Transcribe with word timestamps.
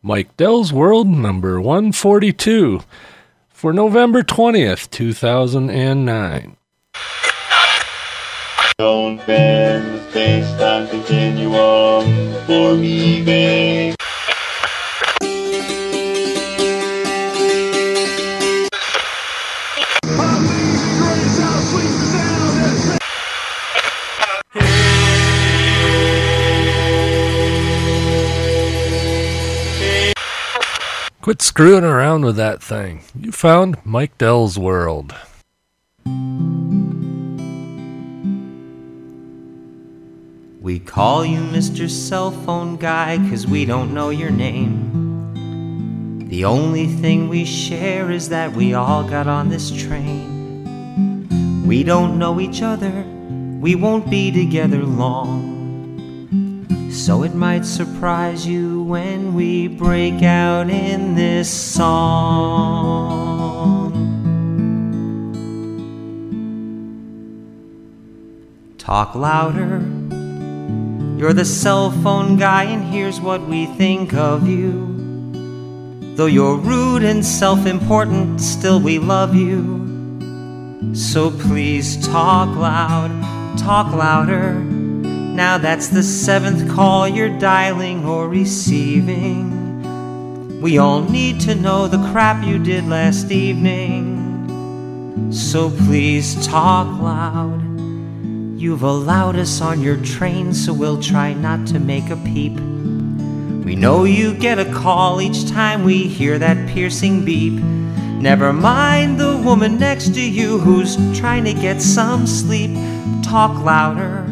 Mike 0.00 0.36
Dell's 0.36 0.72
World 0.72 1.08
number 1.08 1.60
142 1.60 2.82
for 3.48 3.72
November 3.72 4.22
20th, 4.22 4.88
2009. 4.90 6.56
Don't 8.78 9.26
bend 9.26 9.94
the 9.96 10.10
space-time 10.10 10.86
continuum 10.86 12.32
for 12.46 12.76
me, 12.76 13.24
babe. 13.24 13.97
Quit 31.28 31.42
screwing 31.42 31.84
around 31.84 32.24
with 32.24 32.36
that 32.36 32.62
thing. 32.62 33.02
You 33.14 33.32
found 33.32 33.76
Mike 33.84 34.16
Dell's 34.16 34.58
World. 34.58 35.14
We 40.58 40.78
call 40.78 41.26
you 41.26 41.40
Mr. 41.40 41.90
Cell 41.90 42.30
Phone 42.30 42.78
Guy 42.78 43.18
cause 43.28 43.46
we 43.46 43.66
don't 43.66 43.92
know 43.92 44.08
your 44.08 44.30
name. 44.30 46.24
The 46.30 46.46
only 46.46 46.86
thing 46.86 47.28
we 47.28 47.44
share 47.44 48.10
is 48.10 48.30
that 48.30 48.52
we 48.54 48.72
all 48.72 49.04
got 49.04 49.26
on 49.26 49.50
this 49.50 49.70
train. 49.70 51.66
We 51.66 51.82
don't 51.84 52.18
know 52.18 52.40
each 52.40 52.62
other, 52.62 53.04
we 53.60 53.74
won't 53.74 54.08
be 54.08 54.30
together 54.30 54.82
long. 54.82 55.57
So 56.90 57.22
it 57.22 57.34
might 57.34 57.66
surprise 57.66 58.46
you 58.46 58.82
when 58.82 59.34
we 59.34 59.68
break 59.68 60.22
out 60.22 60.70
in 60.70 61.14
this 61.14 61.50
song. 61.50 63.18
Talk 68.78 69.14
louder. 69.14 69.82
You're 71.18 71.34
the 71.34 71.44
cell 71.44 71.90
phone 71.90 72.36
guy, 72.36 72.64
and 72.64 72.82
here's 72.84 73.20
what 73.20 73.46
we 73.46 73.66
think 73.66 74.14
of 74.14 74.48
you. 74.48 74.88
Though 76.16 76.26
you're 76.26 76.56
rude 76.56 77.02
and 77.02 77.24
self 77.24 77.66
important, 77.66 78.40
still 78.40 78.80
we 78.80 78.98
love 78.98 79.34
you. 79.34 80.94
So 80.94 81.30
please 81.30 81.96
talk 82.06 82.56
loud, 82.56 83.10
talk 83.58 83.92
louder. 83.92 84.77
Now 85.38 85.56
that's 85.56 85.86
the 85.86 86.02
seventh 86.02 86.68
call 86.68 87.06
you're 87.06 87.38
dialing 87.38 88.04
or 88.04 88.28
receiving. 88.28 90.60
We 90.60 90.78
all 90.78 91.02
need 91.02 91.38
to 91.42 91.54
know 91.54 91.86
the 91.86 92.04
crap 92.10 92.44
you 92.44 92.58
did 92.58 92.88
last 92.88 93.30
evening. 93.30 95.30
So 95.30 95.70
please 95.70 96.44
talk 96.44 96.88
loud. 97.00 97.62
You've 98.58 98.82
allowed 98.82 99.36
us 99.36 99.60
on 99.60 99.80
your 99.80 99.98
train, 99.98 100.52
so 100.52 100.74
we'll 100.74 101.00
try 101.00 101.34
not 101.34 101.68
to 101.68 101.78
make 101.78 102.10
a 102.10 102.16
peep. 102.16 102.54
We 103.64 103.76
know 103.76 104.02
you 104.02 104.34
get 104.34 104.58
a 104.58 104.64
call 104.64 105.20
each 105.20 105.48
time 105.48 105.84
we 105.84 106.08
hear 106.08 106.40
that 106.40 106.68
piercing 106.68 107.24
beep. 107.24 107.62
Never 108.20 108.52
mind 108.52 109.20
the 109.20 109.36
woman 109.36 109.78
next 109.78 110.16
to 110.16 110.20
you 110.20 110.58
who's 110.58 110.96
trying 111.16 111.44
to 111.44 111.54
get 111.54 111.80
some 111.80 112.26
sleep. 112.26 112.76
Talk 113.22 113.64
louder. 113.64 114.27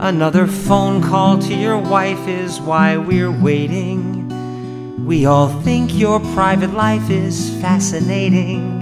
Another 0.00 0.46
phone 0.46 1.02
call 1.02 1.40
to 1.40 1.52
your 1.52 1.76
wife 1.76 2.28
is 2.28 2.60
why 2.60 2.96
we're 2.96 3.32
waiting. 3.32 5.04
We 5.04 5.26
all 5.26 5.48
think 5.62 5.92
your 5.92 6.20
private 6.20 6.72
life 6.72 7.10
is 7.10 7.50
fascinating. 7.60 8.78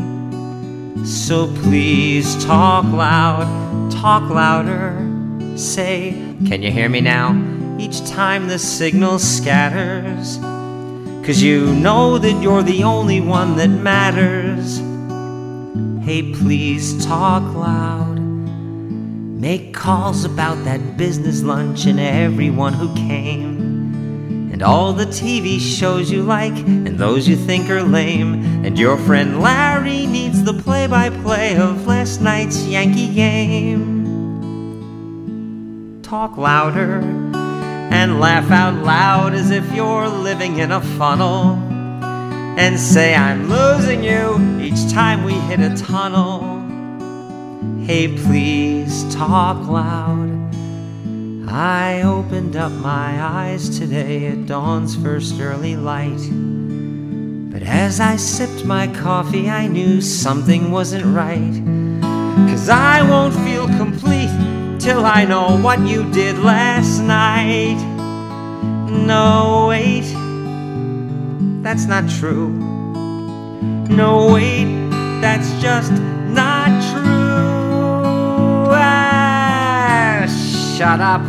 So 1.06 1.46
please 1.62 2.44
talk 2.44 2.84
loud, 2.84 3.90
talk 3.90 4.28
louder. 4.28 4.92
Say, 5.56 6.12
can 6.46 6.62
you 6.62 6.70
hear 6.70 6.90
me 6.90 7.00
now? 7.00 7.32
Each 7.78 8.06
time 8.06 8.48
the 8.48 8.58
signal 8.58 9.18
scatters. 9.18 10.36
Cause 11.26 11.40
you 11.40 11.72
know 11.76 12.18
that 12.18 12.42
you're 12.42 12.62
the 12.62 12.84
only 12.84 13.22
one 13.22 13.56
that 13.56 13.68
matters. 13.70 14.80
Hey, 16.04 16.34
please 16.34 17.06
talk 17.06 17.42
loud. 17.54 18.15
Make 19.36 19.74
calls 19.74 20.24
about 20.24 20.64
that 20.64 20.96
business 20.96 21.42
lunch 21.42 21.84
and 21.84 22.00
everyone 22.00 22.72
who 22.72 22.94
came. 22.94 24.50
And 24.50 24.62
all 24.62 24.94
the 24.94 25.04
TV 25.04 25.60
shows 25.60 26.10
you 26.10 26.22
like 26.22 26.56
and 26.56 26.98
those 26.98 27.28
you 27.28 27.36
think 27.36 27.68
are 27.68 27.82
lame. 27.82 28.64
And 28.64 28.78
your 28.78 28.96
friend 28.96 29.42
Larry 29.42 30.06
needs 30.06 30.42
the 30.42 30.54
play 30.54 30.86
by 30.86 31.10
play 31.10 31.54
of 31.54 31.86
last 31.86 32.22
night's 32.22 32.64
Yankee 32.64 33.12
game. 33.12 34.06
Talk 36.02 36.38
louder 36.38 37.00
and 37.92 38.18
laugh 38.18 38.50
out 38.50 38.82
loud 38.86 39.34
as 39.34 39.50
if 39.50 39.70
you're 39.74 40.08
living 40.08 40.60
in 40.60 40.72
a 40.72 40.80
funnel. 40.80 41.56
And 42.58 42.80
say, 42.80 43.14
I'm 43.14 43.50
losing 43.50 44.02
you 44.02 44.40
each 44.62 44.90
time 44.90 45.24
we 45.24 45.34
hit 45.34 45.60
a 45.60 45.76
tunnel. 45.76 46.55
Hey, 47.86 48.08
please 48.08 49.04
talk 49.14 49.68
loud. 49.68 50.28
I 51.48 52.02
opened 52.02 52.56
up 52.56 52.72
my 52.72 53.22
eyes 53.22 53.78
today 53.78 54.26
at 54.26 54.46
dawn's 54.46 54.96
first 54.96 55.40
early 55.40 55.76
light. 55.76 56.18
But 57.48 57.62
as 57.62 58.00
I 58.00 58.16
sipped 58.16 58.64
my 58.64 58.88
coffee, 58.88 59.48
I 59.48 59.68
knew 59.68 60.00
something 60.00 60.72
wasn't 60.72 61.06
right. 61.14 61.62
Cause 62.50 62.68
I 62.68 63.08
won't 63.08 63.34
feel 63.46 63.68
complete 63.78 64.34
till 64.80 65.06
I 65.06 65.24
know 65.24 65.56
what 65.56 65.78
you 65.78 66.10
did 66.10 66.38
last 66.40 66.98
night. 66.98 67.78
No, 68.90 69.66
wait, 69.68 70.12
that's 71.62 71.86
not 71.86 72.10
true. 72.10 72.48
No, 73.88 74.32
wait, 74.32 74.90
that's 75.20 75.48
just 75.62 75.92
shut 80.76 81.00
up. 81.00 81.22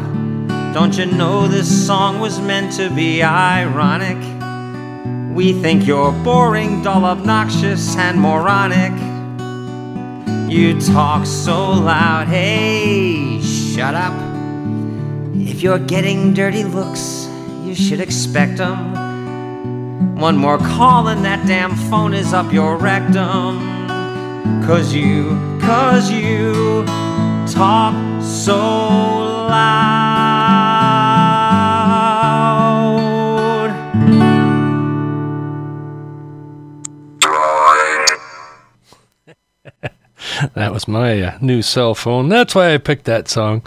Don't 0.74 0.98
you 0.98 1.06
know 1.06 1.48
this 1.48 1.88
song 1.88 2.20
was 2.20 2.38
meant 2.42 2.74
to 2.74 2.90
be 2.90 3.24
ironic? 3.24 4.18
We 5.34 5.54
think 5.54 5.88
you're 5.88 6.12
boring, 6.12 6.84
dull, 6.84 7.06
obnoxious, 7.06 7.96
and 7.96 8.20
moronic. 8.20 8.92
You 10.52 10.78
talk 10.82 11.26
so 11.26 11.72
loud, 11.72 12.28
hey, 12.28 13.42
shut 13.42 13.96
up. 13.96 14.14
If 15.36 15.64
you're 15.64 15.80
getting 15.80 16.34
dirty 16.34 16.66
looks, 16.66 17.30
you 17.64 17.74
should 17.74 18.02
expect 18.02 18.58
them. 18.58 20.18
One 20.18 20.36
more 20.36 20.58
call 20.58 21.08
and 21.08 21.24
that 21.24 21.48
damn 21.48 21.74
phone 21.90 22.14
is 22.14 22.34
up 22.34 22.52
your 22.52 22.76
rectum. 22.76 23.60
Cause 24.68 24.94
you, 24.94 25.30
cause 25.62 26.12
you 26.12 26.84
talk 27.48 27.96
so 28.22 29.27
loud. 29.48 29.88
That 40.54 40.72
was 40.72 40.88
my 40.88 41.22
uh, 41.22 41.38
new 41.42 41.62
cell 41.64 41.96
phone. 41.96 42.30
That's 42.30 42.54
why 42.54 42.74
I 42.74 42.78
picked 42.78 43.06
that 43.06 43.28
song. 43.28 43.64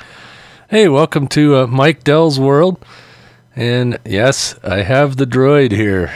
Hey, 0.69 0.89
welcome 0.89 1.27
to 1.29 1.57
uh, 1.57 1.67
Mike 1.67 2.05
Dell's 2.05 2.39
World. 2.39 2.85
And 3.57 3.99
yes, 4.05 4.55
I 4.63 4.83
have 4.83 5.17
the 5.17 5.27
droid 5.27 5.73
here. 5.73 6.15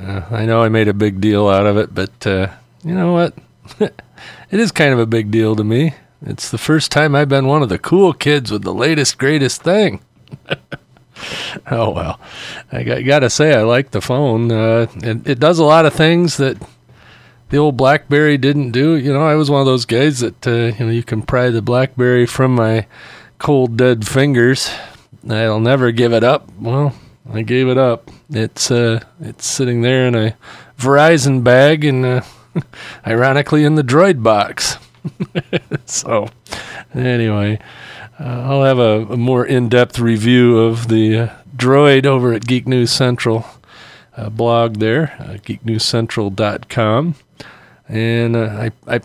Uh, 0.00 0.22
I 0.30 0.46
know 0.46 0.62
I 0.62 0.68
made 0.68 0.88
a 0.88 0.94
big 0.94 1.20
deal 1.20 1.48
out 1.48 1.66
of 1.66 1.76
it, 1.76 1.94
but 1.94 2.26
uh, 2.26 2.48
you 2.82 2.94
know 2.94 3.12
what? 3.12 3.34
it 3.80 4.60
is 4.60 4.72
kind 4.72 4.92
of 4.92 4.98
a 4.98 5.06
big 5.06 5.30
deal 5.30 5.54
to 5.54 5.62
me. 5.62 5.94
It's 6.26 6.50
the 6.50 6.58
first 6.58 6.90
time 6.90 7.14
I've 7.14 7.28
been 7.28 7.46
one 7.46 7.62
of 7.62 7.68
the 7.68 7.78
cool 7.78 8.12
kids 8.12 8.50
with 8.50 8.62
the 8.62 8.72
latest, 8.72 9.18
greatest 9.18 9.62
thing. 9.62 10.00
oh 11.70 11.90
well, 11.90 12.20
I 12.72 12.82
got, 12.82 13.20
to 13.20 13.30
say 13.30 13.54
I 13.54 13.62
like 13.62 13.90
the 13.90 14.00
phone. 14.00 14.50
Uh, 14.50 14.86
it, 14.96 15.28
it 15.28 15.38
does 15.38 15.58
a 15.58 15.64
lot 15.64 15.86
of 15.86 15.92
things 15.92 16.38
that 16.38 16.56
the 17.50 17.58
old 17.58 17.76
BlackBerry 17.76 18.38
didn't 18.38 18.70
do. 18.70 18.96
You 18.96 19.12
know, 19.12 19.26
I 19.26 19.34
was 19.34 19.50
one 19.50 19.60
of 19.60 19.66
those 19.66 19.84
guys 19.84 20.20
that 20.20 20.46
uh, 20.46 20.76
you 20.78 20.86
know 20.86 20.90
you 20.90 21.02
can 21.02 21.22
pry 21.22 21.50
the 21.50 21.62
BlackBerry 21.62 22.26
from 22.26 22.54
my 22.54 22.86
cold 23.38 23.76
dead 23.76 24.06
fingers. 24.08 24.70
I'll 25.28 25.60
never 25.60 25.92
give 25.92 26.12
it 26.12 26.24
up. 26.24 26.50
Well, 26.58 26.94
I 27.32 27.42
gave 27.42 27.68
it 27.68 27.78
up. 27.78 28.10
It's 28.30 28.70
uh, 28.70 29.00
it's 29.20 29.46
sitting 29.46 29.82
there 29.82 30.06
in 30.06 30.14
a 30.14 30.36
Verizon 30.78 31.44
bag, 31.44 31.84
and 31.84 32.04
uh, 32.04 32.22
ironically 33.06 33.64
in 33.64 33.74
the 33.74 33.84
Droid 33.84 34.22
box. 34.22 34.78
so, 35.84 36.28
anyway, 36.94 37.58
uh, 38.18 38.24
I'll 38.24 38.62
have 38.62 38.78
a, 38.78 39.06
a 39.12 39.16
more 39.16 39.44
in-depth 39.44 39.98
review 39.98 40.58
of 40.58 40.88
the 40.88 41.18
uh, 41.18 41.28
Droid 41.56 42.06
over 42.06 42.32
at 42.32 42.46
Geek 42.46 42.66
News 42.66 42.92
Central 42.92 43.46
uh, 44.16 44.30
blog 44.30 44.78
there, 44.78 45.14
uh, 45.18 45.38
geeknewscentral.com. 45.38 47.14
And 47.88 48.36
uh, 48.36 48.40
I, 48.40 48.72
I 48.86 49.00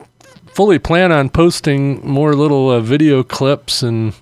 fully 0.54 0.80
plan 0.80 1.12
on 1.12 1.30
posting 1.30 2.06
more 2.08 2.34
little 2.34 2.70
uh, 2.70 2.80
video 2.80 3.24
clips 3.24 3.84
and 3.84 4.14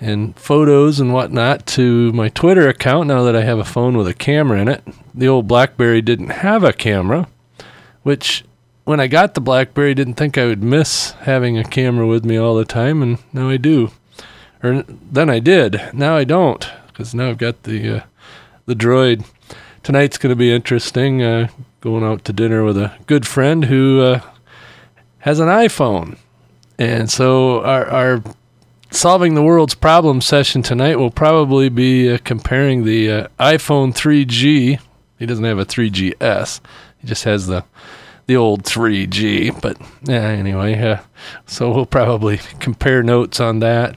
and 0.00 0.36
photos 0.38 1.00
and 1.00 1.12
whatnot 1.12 1.66
to 1.66 2.12
my 2.12 2.28
Twitter 2.28 2.68
account 2.68 3.08
now 3.08 3.24
that 3.24 3.34
I 3.34 3.42
have 3.42 3.58
a 3.58 3.64
phone 3.64 3.96
with 3.96 4.06
a 4.06 4.14
camera 4.14 4.60
in 4.60 4.68
it. 4.68 4.84
The 5.12 5.26
old 5.26 5.48
BlackBerry 5.48 6.02
didn't 6.02 6.28
have 6.28 6.62
a 6.62 6.72
camera, 6.72 7.26
which 8.04 8.44
when 8.88 9.00
I 9.00 9.06
got 9.06 9.34
the 9.34 9.42
BlackBerry, 9.42 9.92
didn't 9.92 10.14
think 10.14 10.38
I 10.38 10.46
would 10.46 10.62
miss 10.62 11.10
having 11.20 11.58
a 11.58 11.62
camera 11.62 12.06
with 12.06 12.24
me 12.24 12.38
all 12.38 12.56
the 12.56 12.64
time, 12.64 13.02
and 13.02 13.18
now 13.34 13.50
I 13.50 13.58
do. 13.58 13.90
Or 14.62 14.82
then 14.88 15.28
I 15.28 15.40
did. 15.40 15.78
Now 15.92 16.16
I 16.16 16.24
don't, 16.24 16.66
because 16.86 17.14
now 17.14 17.28
I've 17.28 17.36
got 17.36 17.64
the 17.64 17.98
uh, 17.98 18.02
the 18.64 18.74
Droid. 18.74 19.26
Tonight's 19.82 20.16
going 20.16 20.30
to 20.30 20.36
be 20.36 20.50
interesting. 20.50 21.22
Uh, 21.22 21.48
going 21.82 22.02
out 22.02 22.24
to 22.24 22.32
dinner 22.32 22.64
with 22.64 22.78
a 22.78 22.94
good 23.04 23.26
friend 23.26 23.66
who 23.66 24.00
uh, 24.00 24.20
has 25.18 25.38
an 25.38 25.48
iPhone, 25.48 26.16
and 26.78 27.10
so 27.10 27.62
our 27.64 27.86
our 27.88 28.22
solving 28.90 29.34
the 29.34 29.42
world's 29.42 29.74
problem 29.74 30.22
session 30.22 30.62
tonight 30.62 30.96
will 30.96 31.10
probably 31.10 31.68
be 31.68 32.10
uh, 32.10 32.16
comparing 32.24 32.86
the 32.86 33.10
uh, 33.10 33.28
iPhone 33.38 33.92
3G. 33.92 34.80
He 35.18 35.26
doesn't 35.26 35.44
have 35.44 35.58
a 35.58 35.66
3GS. 35.66 36.60
He 37.00 37.06
just 37.06 37.24
has 37.24 37.48
the 37.48 37.64
the 38.28 38.36
old 38.36 38.62
3G. 38.62 39.60
But 39.60 39.78
yeah, 40.04 40.28
anyway, 40.28 40.78
uh, 40.78 41.00
so 41.46 41.72
we'll 41.72 41.86
probably 41.86 42.36
compare 42.60 43.02
notes 43.02 43.40
on 43.40 43.58
that. 43.58 43.96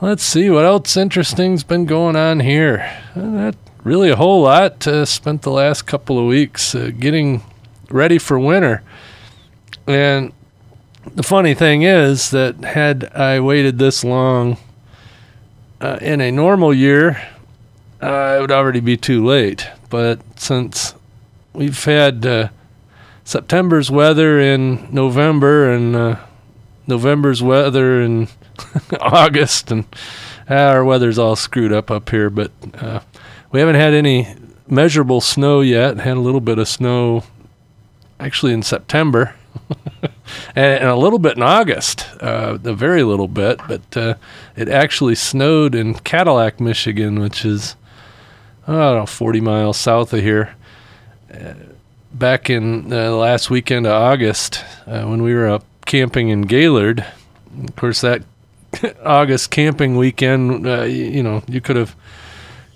Let's 0.00 0.24
see 0.24 0.50
what 0.50 0.64
else 0.64 0.96
interesting's 0.96 1.62
been 1.62 1.84
going 1.84 2.16
on 2.16 2.40
here. 2.40 2.90
Uh, 3.14 3.20
not 3.20 3.54
really 3.84 4.10
a 4.10 4.16
whole 4.16 4.42
lot. 4.42 4.84
Uh, 4.84 5.04
spent 5.04 5.42
the 5.42 5.52
last 5.52 5.82
couple 5.82 6.18
of 6.18 6.26
weeks 6.26 6.74
uh, 6.74 6.90
getting 6.98 7.42
ready 7.88 8.18
for 8.18 8.38
winter, 8.38 8.82
and 9.86 10.32
the 11.14 11.22
funny 11.22 11.54
thing 11.54 11.82
is 11.82 12.30
that 12.30 12.64
had 12.64 13.12
I 13.14 13.38
waited 13.40 13.78
this 13.78 14.02
long 14.02 14.56
uh, 15.80 15.98
in 16.00 16.20
a 16.20 16.32
normal 16.32 16.72
year, 16.72 17.22
uh, 18.00 18.36
it 18.38 18.40
would 18.40 18.52
already 18.52 18.80
be 18.80 18.96
too 18.96 19.24
late. 19.24 19.68
But 19.90 20.20
since 20.40 20.94
we've 21.52 21.84
had 21.84 22.24
uh, 22.24 22.48
September's 23.24 23.90
weather 23.90 24.40
in 24.40 24.92
November 24.92 25.70
and 25.70 25.94
uh, 25.94 26.16
November's 26.86 27.42
weather 27.42 28.02
in 28.02 28.28
August, 29.00 29.70
and 29.70 29.84
uh, 30.50 30.54
our 30.54 30.84
weather's 30.84 31.18
all 31.18 31.36
screwed 31.36 31.72
up 31.72 31.90
up 31.90 32.10
here, 32.10 32.30
but 32.30 32.50
uh, 32.74 33.00
we 33.50 33.60
haven't 33.60 33.76
had 33.76 33.94
any 33.94 34.34
measurable 34.66 35.20
snow 35.20 35.60
yet. 35.60 35.98
Had 35.98 36.16
a 36.16 36.20
little 36.20 36.40
bit 36.40 36.58
of 36.58 36.68
snow 36.68 37.24
actually 38.18 38.52
in 38.52 38.62
September. 38.62 39.34
and, 40.56 40.84
a 40.84 40.96
little 40.96 41.18
bit 41.18 41.36
in 41.36 41.42
August, 41.42 42.08
uh, 42.20 42.58
a 42.64 42.72
very 42.72 43.02
little 43.02 43.28
bit, 43.28 43.60
but 43.68 43.96
uh, 43.96 44.14
it 44.56 44.68
actually 44.68 45.14
snowed 45.14 45.74
in 45.74 45.94
Cadillac, 45.94 46.58
Michigan, 46.60 47.20
which 47.20 47.44
is 47.44 47.76
I 48.66 48.72
don't 48.72 48.96
know 48.96 49.06
40 49.06 49.40
miles 49.40 49.76
south 49.76 50.12
of 50.12 50.20
here. 50.20 50.54
Uh, 51.32 51.54
back 52.12 52.50
in 52.50 52.88
the 52.88 53.10
last 53.10 53.50
weekend 53.50 53.86
of 53.86 53.92
August, 53.92 54.64
uh, 54.86 55.04
when 55.04 55.22
we 55.22 55.34
were 55.34 55.48
up 55.48 55.64
camping 55.86 56.28
in 56.28 56.42
Gaylord, 56.42 57.04
of 57.64 57.76
course 57.76 58.00
that 58.00 58.22
August 59.04 59.50
camping 59.50 59.96
weekend, 59.96 60.66
uh, 60.66 60.82
you, 60.82 61.22
know, 61.22 61.42
you 61.48 61.60
could 61.60 61.76
have 61.76 61.94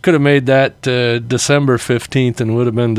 could 0.03 0.15
have 0.15 0.23
made 0.23 0.47
that 0.47 0.87
uh, 0.87 1.19
December 1.19 1.79
15th 1.79 2.41
and 2.41 2.55
would 2.55 2.67
have 2.67 2.77
been 2.77 2.97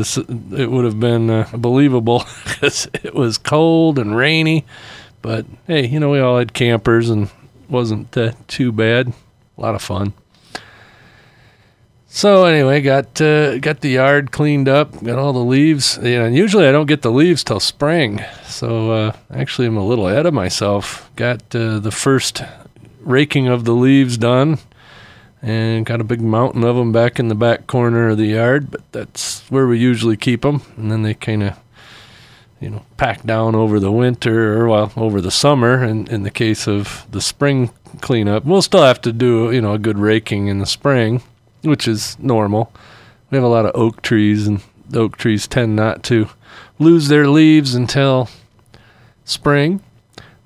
it 0.60 0.70
would 0.70 0.84
have 0.84 1.00
been 1.00 1.30
uh, 1.30 1.48
believable 1.54 2.22
because 2.44 2.86
it 2.92 3.14
was 3.14 3.38
cold 3.38 3.98
and 3.98 4.14
rainy. 4.14 4.66
But 5.22 5.46
hey, 5.66 5.86
you 5.86 6.00
know 6.00 6.10
we 6.10 6.20
all 6.20 6.38
had 6.38 6.52
campers 6.52 7.08
and 7.08 7.30
wasn't 7.68 8.16
uh, 8.16 8.32
too 8.46 8.72
bad. 8.72 9.14
A 9.56 9.60
lot 9.60 9.74
of 9.74 9.82
fun. 9.82 10.12
So 12.18 12.46
anyway, 12.46 12.80
got 12.80 13.20
uh, 13.20 13.58
got 13.58 13.80
the 13.80 13.90
yard 13.90 14.32
cleaned 14.32 14.68
up, 14.68 15.04
got 15.04 15.20
all 15.20 15.32
the 15.32 15.38
leaves. 15.38 16.00
Yeah, 16.02 16.24
and 16.24 16.34
usually 16.34 16.66
I 16.66 16.72
don't 16.72 16.88
get 16.88 17.02
the 17.02 17.12
leaves 17.12 17.44
till 17.44 17.60
spring. 17.60 18.24
So 18.44 18.90
uh, 18.90 19.12
actually, 19.32 19.68
I'm 19.68 19.76
a 19.76 19.86
little 19.86 20.08
ahead 20.08 20.26
of 20.26 20.34
myself. 20.34 21.12
Got 21.14 21.54
uh, 21.54 21.78
the 21.78 21.92
first 21.92 22.42
raking 23.02 23.46
of 23.46 23.64
the 23.64 23.72
leaves 23.72 24.18
done 24.18 24.58
and 25.42 25.86
got 25.86 26.00
a 26.00 26.04
big 26.04 26.20
mountain 26.20 26.64
of 26.64 26.74
them 26.74 26.90
back 26.90 27.20
in 27.20 27.28
the 27.28 27.36
back 27.36 27.68
corner 27.68 28.08
of 28.08 28.18
the 28.18 28.26
yard. 28.26 28.72
But 28.72 28.80
that's 28.90 29.48
where 29.48 29.68
we 29.68 29.78
usually 29.78 30.16
keep 30.16 30.42
them, 30.42 30.62
and 30.76 30.90
then 30.90 31.02
they 31.02 31.14
kind 31.14 31.44
of, 31.44 31.56
you 32.58 32.68
know, 32.68 32.84
pack 32.96 33.22
down 33.26 33.54
over 33.54 33.78
the 33.78 33.92
winter 33.92 34.60
or 34.60 34.66
well 34.68 34.92
over 34.96 35.20
the 35.20 35.30
summer. 35.30 35.84
And 35.84 36.08
in 36.08 36.24
the 36.24 36.32
case 36.32 36.66
of 36.66 37.06
the 37.12 37.20
spring 37.20 37.70
cleanup, 38.00 38.44
we'll 38.44 38.60
still 38.60 38.82
have 38.82 39.00
to 39.02 39.12
do 39.12 39.52
you 39.52 39.60
know 39.60 39.74
a 39.74 39.78
good 39.78 40.00
raking 40.00 40.48
in 40.48 40.58
the 40.58 40.66
spring, 40.66 41.22
which 41.62 41.88
is 41.88 42.18
normal. 42.18 42.72
We 43.30 43.36
have 43.36 43.44
a 43.44 43.48
lot 43.48 43.66
of 43.66 43.72
oak 43.74 44.02
trees, 44.02 44.46
and 44.46 44.62
oak 44.94 45.16
trees 45.16 45.46
tend 45.46 45.76
not 45.76 46.02
to 46.04 46.28
lose 46.78 47.08
their 47.08 47.28
leaves 47.28 47.74
until 47.74 48.28
spring 49.24 49.82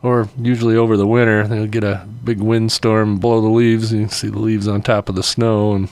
or 0.02 0.28
usually 0.36 0.76
over 0.76 0.96
the 0.96 1.06
winter. 1.06 1.46
They'll 1.46 1.66
get 1.66 1.84
a 1.84 2.06
big 2.24 2.40
windstorm 2.40 3.18
blow 3.18 3.40
the 3.40 3.48
leaves 3.48 3.92
and 3.92 4.02
you 4.02 4.08
see 4.08 4.28
the 4.28 4.38
leaves 4.38 4.66
on 4.66 4.82
top 4.82 5.08
of 5.08 5.14
the 5.14 5.22
snow 5.22 5.74
and 5.74 5.88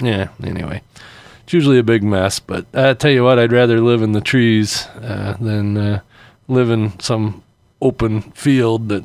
yeah 0.00 0.28
anyway. 0.42 0.82
It's 1.48 1.52
usually 1.54 1.78
a 1.78 1.82
big 1.82 2.02
mess 2.02 2.40
but 2.40 2.66
i 2.74 2.92
tell 2.92 3.10
you 3.10 3.24
what 3.24 3.38
i'd 3.38 3.52
rather 3.52 3.80
live 3.80 4.02
in 4.02 4.12
the 4.12 4.20
trees 4.20 4.86
uh, 5.00 5.34
than 5.40 5.78
uh, 5.78 6.00
live 6.46 6.68
in 6.68 7.00
some 7.00 7.42
open 7.80 8.20
field 8.32 8.90
that 8.90 9.02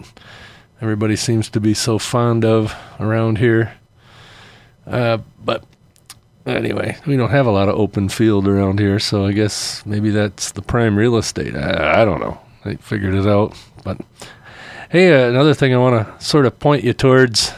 everybody 0.82 1.16
seems 1.16 1.50
to 1.52 1.62
be 1.62 1.74
so 1.74 1.98
fond 1.98 2.44
of 2.44 2.76
around 3.00 3.38
here 3.38 3.76
uh, 4.88 5.18
but 5.44 5.64
anyway 6.46 6.98
we 7.06 7.16
don't 7.16 7.30
have 7.30 7.46
a 7.46 7.52
lot 7.52 7.70
of 7.70 7.76
open 7.76 8.10
field 8.10 8.48
around 8.48 8.80
here 8.80 9.00
so 9.00 9.26
i 9.26 9.32
guess 9.32 9.86
maybe 9.86 10.10
that's 10.10 10.52
the 10.52 10.62
prime 10.62 10.98
real 10.98 11.16
estate 11.16 11.56
i, 11.56 12.02
I 12.02 12.06
don't 12.06 12.20
know 12.20 12.38
i 12.66 12.76
figured 12.76 13.14
it 13.14 13.26
out 13.26 13.56
but 13.84 13.98
hey, 14.94 15.12
uh, 15.12 15.28
another 15.28 15.54
thing 15.54 15.74
I 15.74 15.78
want 15.78 16.08
to 16.08 16.26
sort 16.26 16.46
of 16.46 16.58
point 16.60 16.84
you 16.86 16.94
towards. 16.94 17.52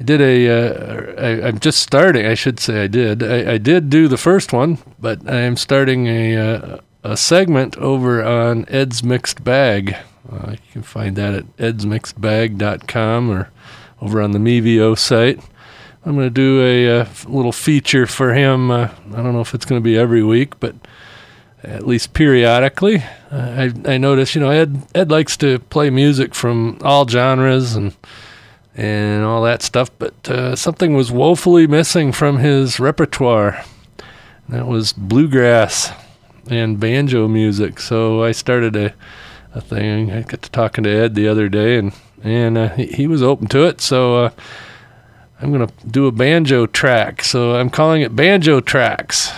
I 0.00 0.04
did 0.04 0.20
a. 0.20 0.48
Uh, 0.48 1.20
I, 1.20 1.48
I'm 1.48 1.58
just 1.58 1.80
starting. 1.80 2.24
I 2.24 2.34
should 2.34 2.60
say 2.60 2.84
I 2.84 2.86
did. 2.86 3.22
I, 3.22 3.52
I 3.54 3.58
did 3.58 3.90
do 3.90 4.08
the 4.08 4.16
first 4.16 4.52
one, 4.52 4.78
but 4.98 5.28
I 5.28 5.40
am 5.40 5.56
starting 5.56 6.06
a 6.06 6.36
uh, 6.36 6.80
a 7.02 7.16
segment 7.16 7.76
over 7.76 8.24
on 8.24 8.64
Ed's 8.68 9.02
Mixed 9.02 9.44
Bag. 9.44 9.96
Uh, 10.30 10.52
you 10.52 10.72
can 10.72 10.82
find 10.82 11.16
that 11.16 11.34
at 11.34 11.56
edsmixedbag.com 11.56 13.30
or 13.30 13.50
over 14.00 14.20
on 14.20 14.32
the 14.32 14.38
Mevio 14.38 14.98
site. 14.98 15.40
I'm 16.06 16.14
going 16.14 16.26
to 16.26 16.30
do 16.30 16.62
a, 16.62 16.86
a, 16.86 17.00
uh, 17.00 17.08
little 17.26 17.50
feature 17.50 18.06
for 18.06 18.32
him. 18.32 18.70
Uh, 18.70 18.90
I 19.12 19.22
don't 19.22 19.32
know 19.32 19.40
if 19.40 19.54
it's 19.54 19.64
going 19.64 19.80
to 19.80 19.84
be 19.84 19.98
every 19.98 20.22
week, 20.22 20.60
but 20.60 20.76
at 21.64 21.84
least 21.84 22.14
periodically. 22.14 23.02
Uh, 23.32 23.70
I 23.86 23.94
I 23.94 23.98
notice, 23.98 24.36
you 24.36 24.40
know, 24.40 24.50
Ed 24.50 24.82
Ed 24.94 25.10
likes 25.10 25.36
to 25.38 25.58
play 25.58 25.90
music 25.90 26.32
from 26.32 26.78
all 26.82 27.08
genres 27.08 27.74
and 27.74 27.96
and 28.76 29.24
all 29.24 29.42
that 29.42 29.62
stuff, 29.62 29.90
but 29.98 30.28
uh, 30.28 30.54
something 30.54 30.94
was 30.94 31.10
woefully 31.10 31.66
missing 31.66 32.12
from 32.12 32.38
his 32.38 32.78
repertoire. 32.78 33.64
That 34.48 34.66
was 34.66 34.92
bluegrass 34.92 35.92
and 36.48 36.78
banjo 36.78 37.26
music. 37.26 37.80
So 37.80 38.22
I 38.22 38.30
started 38.30 38.76
a 38.76 38.94
a 39.54 39.60
thing. 39.60 40.12
I 40.12 40.22
got 40.22 40.42
to 40.42 40.50
talking 40.50 40.84
to 40.84 40.90
Ed 40.90 41.16
the 41.16 41.26
other 41.26 41.48
day, 41.48 41.78
and 41.78 41.92
and 42.22 42.56
uh, 42.56 42.68
he, 42.70 42.86
he 42.86 43.06
was 43.08 43.24
open 43.24 43.48
to 43.48 43.66
it. 43.66 43.80
So 43.80 44.30
uh, 45.38 45.42
I'm 45.42 45.52
gonna 45.52 45.68
do 45.90 46.06
a 46.06 46.12
banjo 46.12 46.66
track. 46.66 47.22
So 47.22 47.56
I'm 47.56 47.70
calling 47.70 48.02
it 48.02 48.14
Banjo 48.16 48.60
Tracks. 48.60 49.32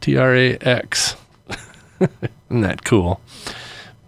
T 0.00 0.16
R 0.16 0.34
A 0.36 0.56
X. 0.58 1.16
Isn't 2.00 2.60
that 2.62 2.84
cool? 2.84 3.20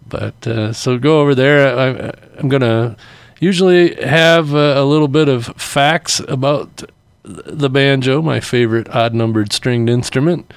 But 0.07 0.45
uh, 0.47 0.73
so 0.73 0.97
go 0.97 1.21
over 1.21 1.35
there. 1.35 1.77
I, 1.77 2.11
I'm 2.37 2.49
going 2.49 2.61
to 2.61 2.97
usually 3.39 3.95
have 4.03 4.53
a, 4.53 4.79
a, 4.79 4.83
little 4.83 5.07
bit 5.07 5.29
of 5.29 5.45
facts 5.57 6.19
about 6.27 6.83
the 7.23 7.69
banjo, 7.69 8.21
my 8.21 8.39
favorite 8.39 8.89
odd 8.89 9.13
numbered 9.13 9.53
stringed 9.53 9.89
instrument. 9.89 10.51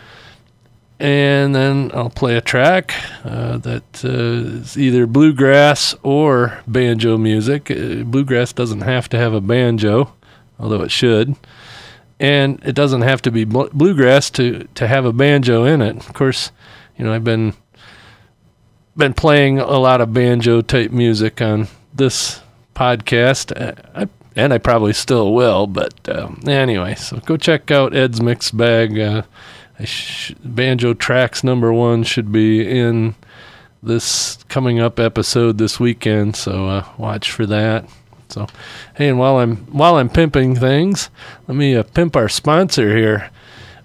And 0.99 1.55
then 1.55 1.91
I'll 1.93 2.11
play 2.11 2.37
a 2.37 2.41
track 2.41 2.95
uh, 3.25 3.59
that 3.59 4.05
uh, 4.05 4.61
is 4.61 4.79
either 4.79 5.07
bluegrass 5.07 5.95
or 6.03 6.61
banjo 6.67 7.19
music. 7.19 7.71
Uh, 7.71 8.05
bluegrass 8.05 8.53
doesn't 8.53 8.83
have 8.83 9.09
to 9.09 9.19
have 9.19 9.35
a 9.35 9.41
banjo, 9.41 10.13
although 10.63 10.83
it 10.83 10.91
should 10.91 11.37
and 12.23 12.63
it 12.65 12.75
doesn't 12.75 13.03
have 13.03 13.21
to 13.21 13.33
be 13.33 13.45
bl- 13.45 13.67
bluegrass 13.73 14.31
to 14.31 14.67
to 14.77 14.87
have 14.87 15.05
a 15.05 15.13
banjo 15.13 15.65
in 15.65 15.83
it. 15.83 15.97
Of 15.97 16.15
course, 16.15 16.53
you 16.97 17.05
know, 17.05 17.13
I've 17.13 17.25
been 17.25 17.53
been 18.97 19.13
playing 19.13 19.59
a 19.59 19.79
lot 19.79 20.01
of 20.01 20.15
banjo 20.15 20.63
type 20.63 20.93
music 20.93 21.43
on 21.43 21.67
this 21.93 22.41
podcast, 22.75 23.53
uh, 23.61 23.75
I, 23.95 24.09
and 24.37 24.53
I 24.53 24.59
probably 24.59 24.93
still 24.93 25.35
will. 25.35 25.67
But 25.67 25.95
uh, 26.09 26.31
anyway, 26.47 26.95
so 26.95 27.19
go 27.19 27.37
check 27.37 27.73
out 27.73 27.95
Ed's 27.95 28.21
Mixed 28.23 28.57
Bag. 28.57 28.99
Uh, 28.99 29.23
I 29.81 29.85
sh- 29.85 30.35
banjo 30.45 30.95
tracks 30.95 31.43
number 31.43 31.73
one 31.73 32.05
should 32.05 32.31
be 32.31 32.69
in 32.69 33.17
this 33.83 34.39
coming 34.49 34.79
up 34.79 35.01
episode 35.01 35.59
this 35.59 35.81
weekend, 35.81 36.37
so 36.37 36.69
uh, 36.69 36.89
watch 36.99 37.33
for 37.33 37.47
that. 37.47 37.89
So, 38.33 38.47
hey, 38.95 39.09
and 39.09 39.19
while 39.19 39.39
I'm 39.39 39.57
while 39.67 39.97
I'm 39.97 40.09
pimping 40.09 40.57
things, 40.57 41.11
let 41.47 41.55
me 41.55 41.77
uh, 41.77 41.83
pimp 41.83 42.17
our 42.17 42.31
sponsor 42.31 42.97
here. 42.97 43.31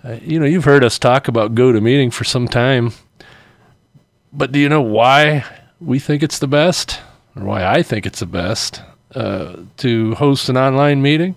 Uh, 0.05 0.17
you 0.21 0.39
know, 0.39 0.45
you've 0.45 0.63
heard 0.63 0.85
us 0.85 0.97
talk 0.97 1.27
about 1.27 1.53
GoToMeeting 1.53 2.13
for 2.13 2.23
some 2.23 2.47
time, 2.47 2.93
but 4.31 4.53
do 4.53 4.59
you 4.59 4.69
know 4.69 4.81
why 4.81 5.43
we 5.81 5.99
think 5.99 6.23
it's 6.23 6.39
the 6.39 6.47
best, 6.47 7.01
or 7.35 7.43
why 7.43 7.65
I 7.65 7.83
think 7.83 8.05
it's 8.05 8.21
the 8.21 8.25
best 8.25 8.81
uh, 9.15 9.57
to 9.77 10.15
host 10.15 10.47
an 10.47 10.55
online 10.55 11.01
meeting? 11.01 11.35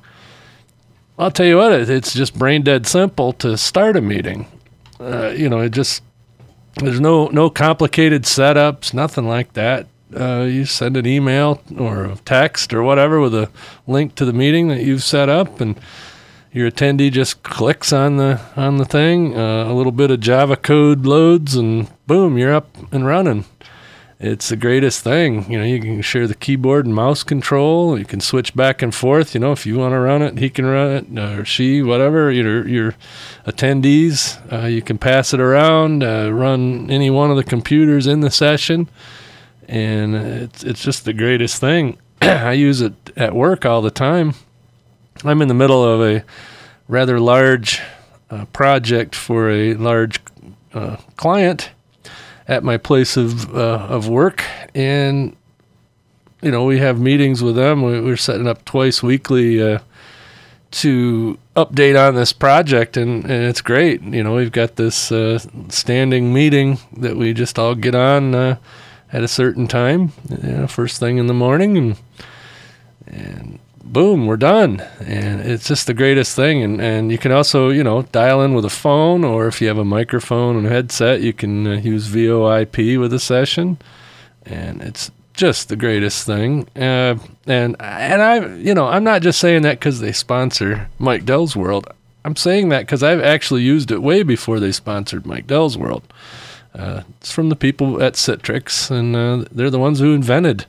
I'll 1.19 1.33
tell 1.33 1.47
you 1.47 1.57
what, 1.57 1.73
it's 1.73 2.15
just 2.15 2.39
brain 2.39 2.63
dead 2.63 2.87
simple 2.87 3.33
to 3.35 3.59
start 3.59 3.97
a 3.97 4.01
meeting. 4.01 4.47
Uh, 5.01 5.31
you 5.31 5.49
know, 5.49 5.61
it 5.61 5.71
just 5.71 6.03
there's 6.77 7.01
no 7.01 7.27
no 7.27 7.51
complicated 7.51 8.23
setups, 8.23 8.95
nothing 8.95 9.27
like 9.27 9.55
that. 9.55 9.89
Uh, 10.15 10.43
you 10.43 10.65
send 10.65 10.97
an 10.97 11.07
email 11.07 11.63
or 11.79 12.05
a 12.05 12.17
text 12.25 12.73
or 12.73 12.83
whatever 12.83 13.21
with 13.21 13.35
a 13.35 13.51
link 13.87 14.15
to 14.17 14.25
the 14.25 14.33
meeting 14.33 14.69
that 14.69 14.83
you've 14.83 15.05
set 15.05 15.29
up, 15.29 15.61
and 15.61 15.79
your 16.53 16.71
attendee 16.71 17.13
just 17.13 17.43
clicks 17.43 17.93
on 17.93 18.17
the 18.17 18.41
on 18.57 18.79
the 18.79 18.85
thing. 18.85 19.37
Uh, 19.37 19.71
a 19.71 19.75
little 19.75 19.93
bit 19.93 20.11
of 20.11 20.21
Java 20.21 20.57
code 20.57 21.07
loads, 21.07 21.55
and 21.55 21.89
boom, 22.07 22.37
you're 22.39 22.55
up 22.55 22.69
and 22.93 23.07
running. 23.07 23.45
It's 24.23 24.51
the 24.51 24.57
greatest 24.57 25.03
thing. 25.03 25.51
You 25.51 25.59
know, 25.59 25.65
you 25.65 25.81
can 25.81 26.03
share 26.03 26.27
the 26.27 26.35
keyboard 26.35 26.85
and 26.85 26.95
mouse 26.95 27.23
control. 27.23 27.99
You 27.99 28.05
can 28.05 28.21
switch 28.21 28.55
back 28.55 28.83
and 28.83 28.95
forth. 28.95 29.33
You 29.33 29.41
know, 29.41 29.53
if 29.53 29.65
you 29.65 29.79
want 29.79 29.93
to 29.93 29.99
run 29.99 30.21
it, 30.21 30.37
he 30.37 30.51
can 30.51 30.67
run 30.67 30.91
it, 30.91 31.19
or 31.19 31.47
she, 31.47 31.83
whatever. 31.83 32.31
Your 32.31 32.69
your 32.69 32.95
attendees, 33.47 34.37
uh, 34.53 34.67
you 34.67 34.83
can 34.83 34.99
pass 34.99 35.33
it 35.33 35.41
around, 35.41 36.05
uh, 36.05 36.31
run 36.31 36.91
any 36.91 37.09
one 37.09 37.31
of 37.31 37.39
the 37.39 37.45
computers 37.45 38.07
in 38.07 38.21
the 38.21 38.31
session, 38.31 38.91
and 39.71 40.17
it's 40.17 40.65
it's 40.65 40.83
just 40.83 41.05
the 41.05 41.13
greatest 41.13 41.61
thing. 41.61 41.97
I 42.23 42.53
use 42.53 42.81
it 42.81 42.95
at 43.17 43.35
work 43.35 43.65
all 43.65 43.81
the 43.81 43.91
time. 43.91 44.35
I'm 45.25 45.41
in 45.41 45.49
the 45.49 45.55
middle 45.55 45.85
of 45.85 46.03
a 46.03 46.25
rather 46.89 47.21
large 47.21 47.81
uh, 48.31 48.47
project 48.47 49.15
for 49.15 49.49
a 49.49 49.75
large 49.75 50.19
uh, 50.75 50.97
client 51.17 51.71
at 52.49 52.65
my 52.65 52.79
place 52.79 53.17
of 53.17 53.55
uh, 53.55 53.87
of 53.89 54.09
work, 54.09 54.45
and 54.75 55.37
you 56.43 56.51
know 56.51 56.65
we 56.65 56.79
have 56.79 56.99
meetings 57.01 57.43
with 57.43 57.55
them. 57.55 57.83
We, 57.83 58.11
are 58.11 58.17
setting 58.17 58.49
up 58.49 58.65
twice 58.65 59.05
weekly 59.05 59.63
uh, 59.63 59.79
to 60.73 61.39
update 61.55 61.97
on 61.97 62.17
this 62.17 62.33
project, 62.33 62.97
and, 62.97 63.23
and 63.25 63.45
it's 63.45 63.61
great. 63.61 64.03
You 64.03 64.25
know 64.25 64.35
we've 64.35 64.51
got 64.51 64.75
this 64.75 65.13
uh, 65.13 65.39
standing 65.69 66.35
meeting 66.35 66.81
that 66.97 67.17
we 67.17 67.35
just 67.35 67.57
all 67.57 67.77
get 67.77 67.95
on 67.95 68.35
uh, 68.35 68.57
at 69.13 69.23
a 69.23 69.29
certain 69.29 69.67
time, 69.67 70.13
you 70.29 70.53
know, 70.53 70.67
first 70.67 71.01
thing 71.01 71.19
in 71.19 71.27
the 71.27 71.35
morning, 71.35 71.77
and 71.77 71.97
and 73.07 73.59
boom, 73.83 74.27
we're 74.27 74.37
done. 74.37 74.81
And 75.01 75.41
it's 75.41 75.67
just 75.67 75.87
the 75.87 75.95
greatest 75.95 76.37
thing. 76.37 76.63
And, 76.63 76.81
and 76.81 77.11
you 77.11 77.19
can 77.19 77.33
also, 77.33 77.71
you 77.71 77.83
know, 77.83 78.03
dial 78.03 78.43
in 78.43 78.55
with 78.55 78.65
a 78.65 78.71
phone, 78.71 79.25
or 79.25 79.47
if 79.47 79.61
you 79.61 79.69
have 79.69 79.79
a 79.79 79.85
microphone 79.85 80.57
and 80.57 80.67
a 80.67 80.71
headset, 80.71 81.21
you 81.21 81.33
can 81.33 81.67
uh, 81.67 81.73
use 81.73 82.09
VoIP 82.09 82.99
with 83.01 83.13
a 83.13 83.19
session. 83.19 83.79
And 84.45 84.81
it's 84.83 85.11
just 85.35 85.69
the 85.69 85.77
greatest 85.77 86.27
thing. 86.27 86.69
Uh, 86.77 87.19
and 87.47 87.77
and 87.81 88.23
I, 88.23 88.55
you 88.57 88.75
know, 88.75 88.87
I'm 88.87 89.05
not 89.05 89.23
just 89.23 89.41
saying 89.41 89.63
that 89.63 89.81
because 89.81 90.01
they 90.01 90.13
sponsor 90.13 90.89
Mike 90.99 91.25
Dell's 91.25 91.57
World. 91.57 91.89
I'm 92.25 92.37
saying 92.37 92.69
that 92.69 92.83
because 92.83 93.03
I've 93.03 93.23
actually 93.23 93.63
used 93.63 93.91
it 93.91 94.03
way 94.03 94.23
before 94.23 94.61
they 94.61 94.73
sponsored 94.73 95.27
Mike 95.27 95.47
Dell's 95.47 95.79
World. 95.79 96.03
Uh, 96.75 97.03
it's 97.19 97.33
from 97.33 97.49
the 97.49 97.57
people 97.57 98.03
at 98.03 98.15
Citrix, 98.15 98.91
and 98.91 99.17
uh, 99.17 99.45
they're 99.51 99.71
the 99.71 99.79
ones 99.79 99.99
who 99.99 100.15
invented 100.15 100.67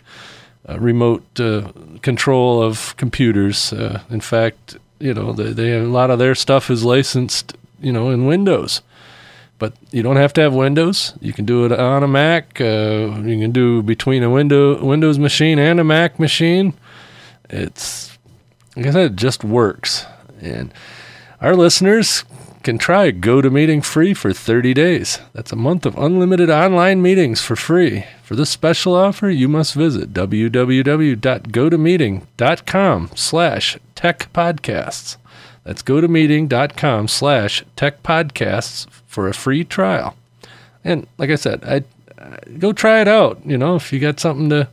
uh, 0.68 0.80
remote 0.80 1.40
uh, 1.40 1.72
control 2.02 2.62
of 2.62 2.96
computers. 2.98 3.72
Uh, 3.74 4.02
in 4.10 4.22
fact, 4.22 4.78
you 5.00 5.14
know, 5.14 5.34
they, 5.34 5.52
they 5.52 5.78
a 5.78 5.84
lot 5.84 6.10
of 6.10 6.20
their 6.20 6.36
stuff 6.36 6.70
is 6.70 6.84
licensed, 6.84 7.56
you 7.80 7.92
know, 7.92 8.10
in 8.10 8.26
Windows. 8.26 8.82
But 9.60 9.74
you 9.92 10.02
don't 10.02 10.16
have 10.16 10.34
to 10.34 10.42
have 10.42 10.56
Windows. 10.56 11.14
You 11.22 11.34
can 11.34 11.46
do 11.46 11.66
it 11.66 11.72
on 11.72 12.02
a 12.02 12.08
Mac. 12.08 12.60
Uh, 12.60 13.22
you 13.24 13.40
can 13.40 13.52
do 13.52 13.84
between 13.84 14.24
a 14.24 14.30
window 14.30 14.84
Windows 14.84 15.20
machine 15.20 15.60
and 15.60 15.80
a 15.80 15.84
Mac 15.84 16.20
machine. 16.20 16.74
It's 17.48 18.18
like 18.76 18.88
I 18.88 18.92
said, 18.92 19.12
it 19.12 19.16
just 19.18 19.44
works. 19.44 20.06
And 20.42 20.74
our 21.42 21.56
listeners 21.56 22.24
can 22.64 22.78
try 22.78 23.12
GoToMeeting 23.12 23.84
free 23.84 24.14
for 24.14 24.32
30 24.34 24.74
days. 24.74 25.20
That's 25.34 25.52
a 25.52 25.56
month 25.56 25.86
of 25.86 25.98
unlimited 25.98 26.50
online 26.50 27.02
meetings 27.02 27.42
for 27.42 27.56
free. 27.56 28.06
For 28.24 28.36
this 28.36 28.50
special 28.50 28.96
offer, 28.96 29.30
you 29.30 29.50
must 29.50 29.74
visit 29.74 30.14
www.gotomeeting.com 30.14 33.10
slash 33.16 33.78
techpodcasts. 33.96 35.18
That's 35.64 35.84
gotomeeting.com 35.84 37.08
slash 37.08 37.64
techpodcasts 37.76 38.88
for 39.06 39.28
a 39.28 39.34
free 39.34 39.64
trial. 39.64 40.16
And 40.84 41.06
like 41.18 41.30
I 41.30 41.36
said, 41.36 41.64
I, 41.64 41.84
I 42.18 42.38
go 42.58 42.74
try 42.74 43.02
it 43.02 43.08
out. 43.08 43.40
You 43.46 43.58
know, 43.58 43.76
if 43.76 43.94
you 43.94 44.00
got 44.00 44.20
something 44.20 44.50
to 44.50 44.68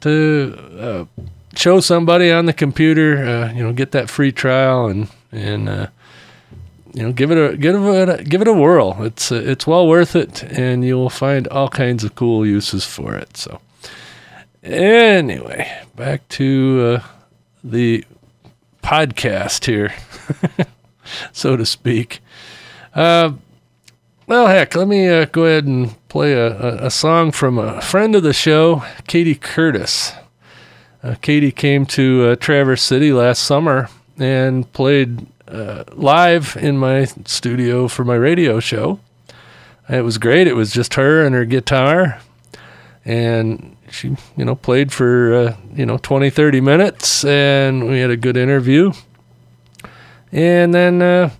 to 0.00 0.56
uh, 0.78 1.04
show 1.54 1.80
somebody 1.80 2.30
on 2.30 2.46
the 2.46 2.52
computer, 2.52 3.18
uh, 3.18 3.52
you 3.52 3.62
know, 3.62 3.72
get 3.72 3.90
that 3.92 4.08
free 4.08 4.32
trial 4.32 4.86
and 4.86 5.08
and 5.32 5.68
uh, 5.68 5.88
you 6.98 7.04
know, 7.04 7.12
give 7.12 7.30
it 7.30 7.38
a 7.38 7.56
give 7.56 7.76
it 7.76 8.08
a, 8.08 8.24
give 8.24 8.42
it 8.42 8.48
a 8.48 8.52
whirl. 8.52 8.96
It's 9.04 9.30
uh, 9.30 9.36
it's 9.36 9.68
well 9.68 9.86
worth 9.86 10.16
it, 10.16 10.42
and 10.42 10.84
you'll 10.84 11.10
find 11.10 11.46
all 11.46 11.68
kinds 11.68 12.02
of 12.02 12.16
cool 12.16 12.44
uses 12.44 12.84
for 12.84 13.14
it. 13.14 13.36
So, 13.36 13.60
anyway, 14.64 15.70
back 15.94 16.28
to 16.30 16.98
uh, 16.98 17.06
the 17.62 18.04
podcast 18.82 19.66
here, 19.66 19.94
so 21.32 21.56
to 21.56 21.64
speak. 21.64 22.18
Uh, 22.96 23.34
well, 24.26 24.48
heck, 24.48 24.74
let 24.74 24.88
me 24.88 25.06
uh, 25.06 25.26
go 25.26 25.44
ahead 25.44 25.66
and 25.66 25.94
play 26.08 26.32
a, 26.32 26.48
a, 26.48 26.86
a, 26.86 26.90
song 26.90 27.30
from 27.30 27.58
a 27.58 27.80
friend 27.80 28.16
of 28.16 28.24
the 28.24 28.32
show, 28.32 28.82
Katie 29.06 29.36
Curtis. 29.36 30.14
Uh, 31.04 31.14
Katie 31.22 31.52
came 31.52 31.86
to 31.86 32.30
uh, 32.30 32.36
Traverse 32.36 32.82
City 32.82 33.12
last 33.12 33.44
summer 33.44 33.88
and 34.18 34.70
played 34.72 35.28
uh, 35.48 35.84
live 35.92 36.56
in 36.60 36.78
my 36.78 37.06
studio 37.24 37.88
for 37.88 38.04
my 38.04 38.14
radio 38.14 38.60
show. 38.60 39.00
It 39.88 40.02
was 40.02 40.18
great. 40.18 40.46
It 40.46 40.54
was 40.54 40.72
just 40.72 40.94
her 40.94 41.24
and 41.24 41.34
her 41.34 41.44
guitar. 41.44 42.20
And 43.04 43.76
she, 43.90 44.16
you 44.36 44.44
know, 44.44 44.54
played 44.54 44.92
for, 44.92 45.34
uh, 45.34 45.56
you 45.74 45.86
know, 45.86 45.98
20, 45.98 46.28
30 46.28 46.60
minutes 46.60 47.24
and 47.24 47.88
we 47.88 47.98
had 48.00 48.10
a 48.10 48.16
good 48.16 48.36
interview. 48.36 48.92
And 50.30 50.74
then 50.74 51.00
uh, 51.00 51.30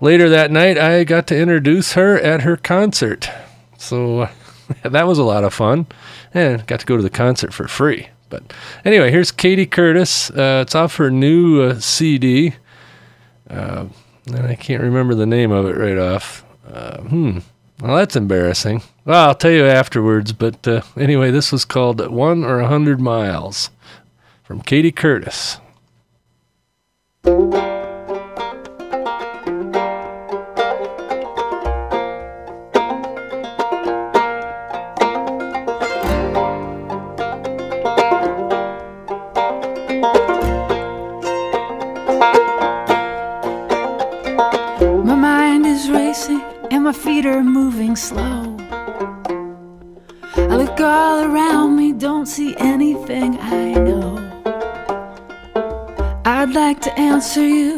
later 0.00 0.28
that 0.28 0.50
night, 0.50 0.76
I 0.78 1.04
got 1.04 1.28
to 1.28 1.38
introduce 1.38 1.92
her 1.92 2.18
at 2.18 2.42
her 2.42 2.56
concert. 2.56 3.30
So 3.78 4.28
that 4.82 5.06
was 5.06 5.18
a 5.18 5.24
lot 5.24 5.44
of 5.44 5.54
fun. 5.54 5.86
And 6.34 6.66
got 6.66 6.80
to 6.80 6.86
go 6.86 6.96
to 6.96 7.02
the 7.02 7.10
concert 7.10 7.54
for 7.54 7.68
free. 7.68 8.08
But 8.28 8.52
anyway, 8.84 9.10
here's 9.10 9.30
Katie 9.30 9.66
Curtis. 9.66 10.30
Uh, 10.30 10.64
it's 10.66 10.74
off 10.74 10.96
her 10.96 11.10
new 11.10 11.60
uh, 11.60 11.78
CD. 11.78 12.54
Uh, 13.48 13.86
and 14.26 14.46
I 14.46 14.54
can't 14.54 14.82
remember 14.82 15.14
the 15.14 15.26
name 15.26 15.50
of 15.50 15.66
it 15.66 15.76
right 15.76 15.98
off. 15.98 16.44
Uh, 16.66 17.00
hmm. 17.02 17.38
Well, 17.80 17.96
that's 17.96 18.14
embarrassing. 18.14 18.82
Well, 19.04 19.28
I'll 19.28 19.34
tell 19.34 19.50
you 19.50 19.66
afterwards. 19.66 20.32
But 20.32 20.66
uh, 20.68 20.82
anyway, 20.96 21.30
this 21.30 21.50
was 21.50 21.64
called 21.64 22.06
One 22.08 22.44
or 22.44 22.60
a 22.60 22.68
Hundred 22.68 23.00
Miles 23.00 23.70
from 24.44 24.62
Katie 24.62 24.92
Curtis. 24.92 25.58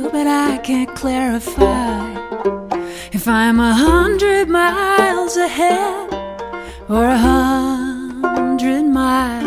But 0.03 0.27
I 0.27 0.59
can't 0.59 0.95
clarify. 0.95 2.15
If 3.13 3.29
I'm 3.29 3.61
a 3.61 3.75
hundred 3.75 4.49
miles 4.49 5.37
ahead 5.37 6.13
or 6.89 7.05
a 7.05 7.19
hundred 7.19 8.85
miles 8.85 9.44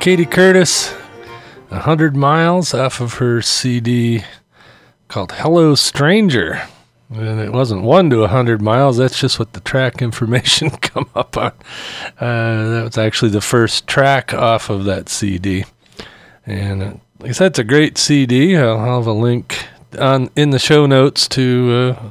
Katie 0.00 0.26
Curtis, 0.26 0.92
100 1.70 2.16
Miles 2.16 2.72
off 2.72 3.00
of 3.00 3.14
her 3.14 3.42
CD 3.42 4.22
called 5.08 5.32
Hello 5.32 5.74
Stranger. 5.74 6.62
And 7.10 7.40
it 7.40 7.52
wasn't 7.52 7.82
1 7.82 8.10
to 8.10 8.20
100 8.20 8.62
miles, 8.62 8.96
that's 8.96 9.18
just 9.18 9.38
what 9.38 9.54
the 9.54 9.60
track 9.60 10.00
information 10.02 10.70
come 10.82 11.10
up 11.16 11.36
on. 11.36 11.52
Uh, 12.20 12.70
that 12.70 12.82
was 12.84 12.98
actually 12.98 13.30
the 13.32 13.40
first 13.40 13.86
track 13.88 14.32
off 14.32 14.70
of 14.70 14.84
that 14.84 15.08
CD. 15.08 15.64
And 16.46 16.82
uh, 16.82 16.92
it's 17.20 17.40
a 17.40 17.64
great 17.64 17.98
CD. 17.98 18.56
I'll 18.56 18.78
have 18.78 19.06
a 19.06 19.12
link 19.12 19.66
on 19.98 20.30
in 20.36 20.50
the 20.50 20.58
show 20.58 20.86
notes 20.86 21.26
to 21.28 21.96
uh, 21.98 22.10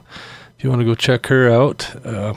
if 0.57 0.63
you 0.63 0.69
want 0.69 0.81
to 0.81 0.85
go 0.85 0.93
check 0.93 1.27
her 1.27 1.49
out. 1.49 2.05
Uh, 2.05 2.33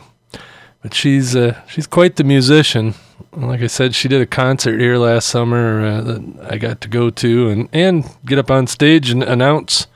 but 0.81 0.95
she's 0.95 1.35
uh, 1.35 1.61
she's 1.67 1.87
quite 1.87 2.17
the 2.17 2.25
musician. 2.25 2.95
Like 3.33 3.61
I 3.61 3.69
said, 3.69 3.95
she 3.95 4.09
did 4.09 4.21
a 4.21 4.27
concert 4.27 4.81
here 4.81 4.97
last 4.97 5.29
summer 5.29 5.85
uh, 5.85 6.01
that 6.01 6.49
I 6.51 6.59
got 6.59 6.81
to 6.81 6.89
go 6.89 7.11
to 7.11 7.49
and, 7.49 7.69
and 7.73 8.05
get 8.27 8.41
up 8.41 8.51
on 8.51 8.67
stage 8.67 9.11
and 9.11 9.23
announce 9.23 9.87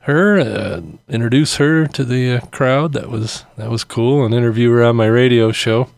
her, 0.00 0.40
uh, 0.40 0.80
introduce 1.06 1.56
her 1.56 1.86
to 1.88 2.04
the 2.04 2.36
uh, 2.36 2.40
crowd. 2.46 2.94
That 2.94 3.10
was 3.10 3.44
that 3.56 3.70
was 3.70 3.84
cool, 3.84 4.24
and 4.24 4.34
interview 4.34 4.70
her 4.70 4.82
on 4.82 4.96
my 4.96 5.06
radio 5.06 5.52
show. 5.52 5.88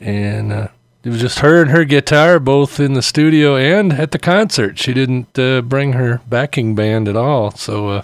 And 0.00 0.52
uh, 0.52 0.68
it 1.04 1.10
was 1.10 1.20
just 1.20 1.38
her 1.38 1.62
and 1.62 1.70
her 1.70 1.84
guitar, 1.84 2.40
both 2.40 2.80
in 2.80 2.94
the 2.94 3.02
studio 3.02 3.56
and 3.56 3.92
at 3.92 4.10
the 4.10 4.18
concert. 4.18 4.76
She 4.76 4.92
didn't 4.92 5.38
uh, 5.38 5.62
bring 5.62 5.92
her 5.92 6.20
backing 6.28 6.74
band 6.74 7.06
at 7.06 7.16
all. 7.16 7.52
So, 7.52 8.02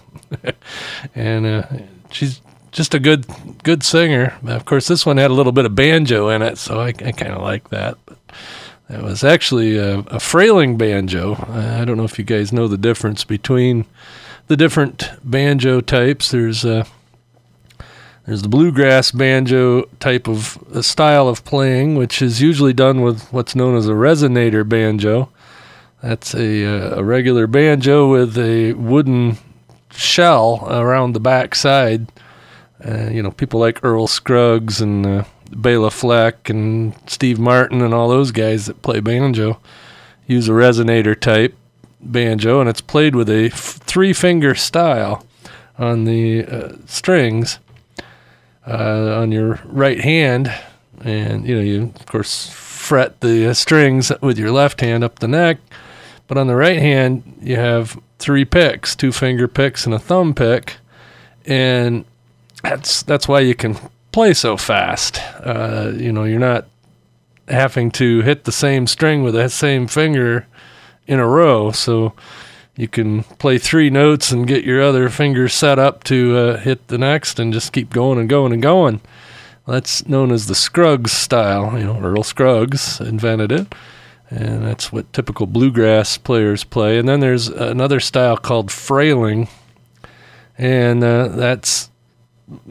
and 1.16 1.88
she's 2.10 2.40
just 2.72 2.94
a 2.94 2.98
good 2.98 3.26
good 3.62 3.82
singer. 3.82 4.36
Of 4.46 4.64
course, 4.64 4.88
this 4.88 5.06
one 5.06 5.16
had 5.16 5.30
a 5.30 5.34
little 5.34 5.52
bit 5.52 5.66
of 5.66 5.74
banjo 5.74 6.28
in 6.28 6.42
it, 6.42 6.58
so 6.58 6.80
I, 6.80 6.88
I 6.88 7.12
kind 7.12 7.32
of 7.32 7.42
like 7.42 7.70
that. 7.70 7.98
But 8.06 8.18
it 8.88 9.02
was 9.02 9.24
actually 9.24 9.76
a, 9.76 9.98
a 10.00 10.20
frailing 10.20 10.76
banjo. 10.76 11.34
I 11.48 11.84
don't 11.84 11.96
know 11.96 12.04
if 12.04 12.18
you 12.18 12.24
guys 12.24 12.52
know 12.52 12.68
the 12.68 12.78
difference 12.78 13.24
between 13.24 13.86
the 14.46 14.56
different 14.56 15.10
banjo 15.24 15.80
types. 15.80 16.30
There's 16.30 16.64
uh, 16.64 16.84
there's 18.26 18.42
the 18.42 18.48
bluegrass 18.48 19.12
banjo 19.12 19.82
type 20.00 20.28
of 20.28 20.58
uh, 20.74 20.82
style 20.82 21.28
of 21.28 21.44
playing, 21.44 21.94
which 21.94 22.20
is 22.20 22.42
usually 22.42 22.72
done 22.72 23.02
with 23.02 23.32
what's 23.32 23.54
known 23.54 23.76
as 23.76 23.88
a 23.88 23.92
resonator 23.92 24.68
banjo. 24.68 25.30
That's 26.02 26.34
a, 26.34 26.64
uh, 26.64 27.00
a 27.00 27.04
regular 27.04 27.46
banjo 27.46 28.10
with 28.10 28.36
a 28.36 28.72
wooden 28.74 29.38
shell 29.92 30.66
around 30.68 31.12
the 31.12 31.20
back 31.20 31.54
side. 31.54 32.10
Uh, 32.86 33.10
you 33.10 33.22
know, 33.22 33.30
people 33.32 33.58
like 33.58 33.84
Earl 33.84 34.06
Scruggs 34.06 34.80
and 34.80 35.04
uh, 35.04 35.24
Bela 35.50 35.90
Fleck 35.90 36.48
and 36.48 36.94
Steve 37.06 37.38
Martin 37.38 37.82
and 37.82 37.92
all 37.92 38.08
those 38.08 38.30
guys 38.30 38.66
that 38.66 38.82
play 38.82 39.00
banjo 39.00 39.58
use 40.26 40.48
a 40.48 40.52
resonator 40.52 41.18
type 41.18 41.54
banjo, 42.00 42.60
and 42.60 42.68
it's 42.68 42.80
played 42.80 43.16
with 43.16 43.28
a 43.28 43.46
f- 43.46 43.78
three 43.84 44.12
finger 44.12 44.54
style 44.54 45.24
on 45.78 46.04
the 46.04 46.44
uh, 46.44 46.72
strings 46.86 47.58
uh, 48.66 49.18
on 49.20 49.32
your 49.32 49.60
right 49.64 50.00
hand. 50.00 50.52
And, 51.02 51.46
you 51.46 51.56
know, 51.56 51.62
you, 51.62 51.92
of 51.94 52.06
course, 52.06 52.48
fret 52.50 53.20
the 53.20 53.54
strings 53.54 54.12
with 54.20 54.38
your 54.38 54.50
left 54.50 54.80
hand 54.80 55.04
up 55.04 55.18
the 55.18 55.28
neck. 55.28 55.58
But 56.28 56.38
on 56.38 56.46
the 56.46 56.56
right 56.56 56.78
hand, 56.78 57.38
you 57.40 57.56
have 57.56 58.00
three 58.18 58.44
picks, 58.44 58.96
two 58.96 59.12
finger 59.12 59.46
picks 59.46 59.86
and 59.86 59.94
a 59.94 59.98
thumb 59.98 60.34
pick, 60.34 60.76
and 61.44 62.04
that's 62.70 63.02
that's 63.02 63.28
why 63.28 63.40
you 63.40 63.54
can 63.54 63.76
play 64.12 64.34
so 64.34 64.56
fast. 64.56 65.20
Uh, 65.40 65.92
you 65.94 66.12
know, 66.12 66.24
you're 66.24 66.38
not 66.38 66.66
having 67.48 67.90
to 67.92 68.22
hit 68.22 68.44
the 68.44 68.52
same 68.52 68.86
string 68.86 69.22
with 69.22 69.34
that 69.34 69.52
same 69.52 69.86
finger 69.86 70.46
in 71.06 71.20
a 71.20 71.26
row, 71.26 71.70
so 71.70 72.12
you 72.76 72.88
can 72.88 73.22
play 73.22 73.58
three 73.58 73.90
notes 73.90 74.32
and 74.32 74.46
get 74.46 74.64
your 74.64 74.82
other 74.82 75.08
finger 75.08 75.48
set 75.48 75.78
up 75.78 76.04
to 76.04 76.36
uh, 76.36 76.56
hit 76.58 76.88
the 76.88 76.98
next, 76.98 77.38
and 77.38 77.52
just 77.52 77.72
keep 77.72 77.90
going 77.90 78.18
and 78.18 78.28
going 78.28 78.52
and 78.52 78.62
going. 78.62 79.00
That's 79.66 80.06
known 80.06 80.30
as 80.30 80.46
the 80.46 80.54
Scruggs 80.54 81.12
style. 81.12 81.78
You 81.78 81.86
know, 81.86 82.00
Earl 82.00 82.22
Scruggs 82.22 83.00
invented 83.00 83.50
it 83.50 83.74
and 84.30 84.64
that's 84.64 84.92
what 84.92 85.12
typical 85.12 85.46
bluegrass 85.46 86.18
players 86.18 86.64
play. 86.64 86.98
And 86.98 87.08
then 87.08 87.20
there's 87.20 87.48
another 87.48 88.00
style 88.00 88.36
called 88.36 88.70
frailing, 88.70 89.48
and 90.58 91.02
uh, 91.04 91.28
that's 91.28 91.90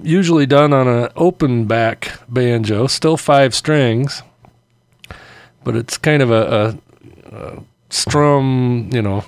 usually 0.02 0.46
done 0.46 0.74
on 0.74 0.88
an 0.88 1.10
open 1.16 1.66
back 1.66 2.20
banjo, 2.30 2.88
still 2.88 3.18
five 3.18 3.54
strings, 3.54 4.24
but 5.64 5.76
it's 5.76 5.98
kind 5.98 6.22
of 6.22 6.32
a, 6.32 6.78
a, 7.32 7.36
a 7.36 7.64
strum, 7.90 8.90
you 8.94 9.02
know, 9.02 9.24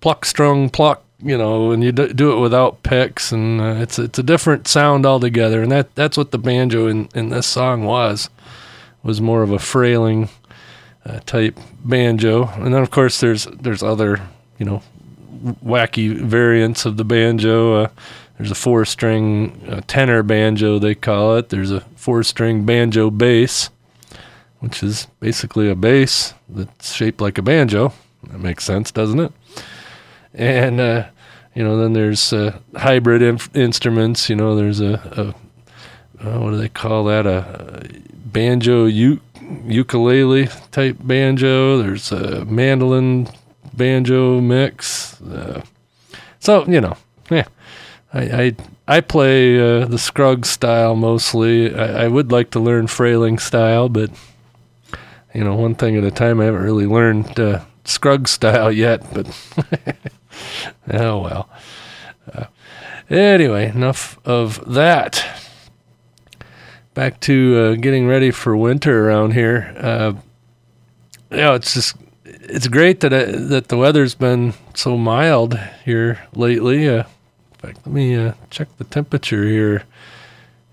pluck, 0.00 0.24
strung, 0.24 0.68
pluck, 0.68 1.02
you 1.22 1.38
know, 1.38 1.70
and 1.70 1.82
you 1.82 1.92
do 1.92 2.32
it 2.32 2.40
without 2.40 2.82
picks, 2.82 3.32
and 3.32 3.60
uh, 3.60 3.76
it's 3.78 3.98
it's 3.98 4.18
a 4.18 4.22
different 4.22 4.68
sound 4.68 5.06
altogether. 5.06 5.62
And 5.62 5.72
that 5.72 5.94
that's 5.94 6.16
what 6.16 6.32
the 6.32 6.38
banjo 6.38 6.86
in 6.86 7.08
in 7.14 7.30
this 7.30 7.46
song 7.46 7.84
was 7.84 8.28
was 9.02 9.20
more 9.20 9.42
of 9.42 9.50
a 9.50 9.58
frailing 9.58 10.28
uh, 11.06 11.20
type 11.20 11.58
banjo, 11.84 12.48
and 12.56 12.74
then 12.74 12.82
of 12.82 12.90
course 12.90 13.20
there's 13.20 13.44
there's 13.46 13.82
other 13.82 14.20
you 14.58 14.66
know 14.66 14.82
wacky 15.64 16.14
variants 16.14 16.84
of 16.84 16.96
the 16.96 17.04
banjo. 17.04 17.84
Uh, 17.84 17.88
there's 18.36 18.50
a 18.50 18.56
four 18.56 18.84
string 18.84 19.62
uh, 19.68 19.80
tenor 19.86 20.22
banjo 20.22 20.78
they 20.78 20.94
call 20.94 21.36
it. 21.36 21.50
There's 21.50 21.70
a 21.70 21.80
four 21.96 22.22
string 22.22 22.64
banjo 22.64 23.10
bass, 23.10 23.70
which 24.60 24.82
is 24.82 25.06
basically 25.20 25.70
a 25.70 25.74
bass 25.74 26.34
that's 26.48 26.92
shaped 26.92 27.20
like 27.20 27.38
a 27.38 27.42
banjo. 27.42 27.92
That 28.24 28.40
makes 28.40 28.64
sense, 28.64 28.90
doesn't 28.90 29.20
it? 29.20 29.32
And 30.32 30.80
uh, 30.80 31.06
you 31.54 31.62
know, 31.62 31.78
then 31.78 31.92
there's 31.92 32.32
uh, 32.32 32.58
hybrid 32.74 33.22
inf- 33.22 33.54
instruments. 33.54 34.28
You 34.28 34.36
know, 34.36 34.56
there's 34.56 34.80
a, 34.80 35.34
a 36.20 36.26
uh, 36.26 36.40
what 36.40 36.50
do 36.50 36.56
they 36.56 36.68
call 36.68 37.04
that? 37.04 37.26
A, 37.26 37.84
a 37.84 38.28
banjo 38.28 38.86
uke 38.86 39.22
ukulele 39.64 40.48
type 40.72 40.96
banjo. 41.00 41.78
There's 41.78 42.10
a 42.10 42.44
mandolin 42.46 43.28
banjo 43.72 44.40
mix. 44.40 45.20
Uh, 45.22 45.62
so 46.40 46.64
you 46.66 46.80
know, 46.80 46.96
I 48.14 48.22
I, 48.22 48.96
I 48.96 49.00
play 49.00 49.58
uh, 49.58 49.86
the 49.86 49.98
Scruggs 49.98 50.48
style 50.48 50.94
mostly. 50.94 51.74
I, 51.74 52.04
I, 52.04 52.08
would 52.08 52.30
like 52.30 52.50
to 52.50 52.60
learn 52.60 52.86
frailing 52.86 53.38
style, 53.38 53.88
but 53.88 54.10
you 55.34 55.42
know, 55.42 55.56
one 55.56 55.74
thing 55.74 55.96
at 55.96 56.04
a 56.04 56.10
time. 56.10 56.40
I 56.40 56.44
haven't 56.44 56.62
really 56.62 56.86
learned 56.86 57.38
uh, 57.38 57.64
Scruggs 57.84 58.30
style 58.30 58.70
yet, 58.86 59.02
but 59.12 59.26
oh 60.92 61.18
well. 61.18 61.48
Uh, 62.32 62.46
anyway, 63.10 63.68
enough 63.68 64.18
of 64.24 64.72
that 64.72 65.26
back 66.94 67.18
to 67.20 67.56
uh, 67.56 67.74
getting 67.74 68.06
ready 68.06 68.30
for 68.30 68.56
winter 68.56 69.08
around 69.08 69.32
here. 69.32 69.74
Uh, 69.76 70.12
you 71.32 71.38
know, 71.38 71.54
it's 71.54 71.74
just 71.74 71.96
it's 72.24 72.68
great 72.68 73.00
that 73.00 73.12
uh, 73.12 73.26
that 73.48 73.68
the 73.68 73.76
weather's 73.76 74.14
been 74.14 74.54
so 74.74 74.96
mild 74.96 75.58
here 75.84 76.20
lately. 76.34 77.04
Fact, 77.64 77.86
let 77.86 77.94
me 77.94 78.14
uh, 78.16 78.32
check 78.50 78.68
the 78.76 78.84
temperature 78.84 79.44
here. 79.46 79.84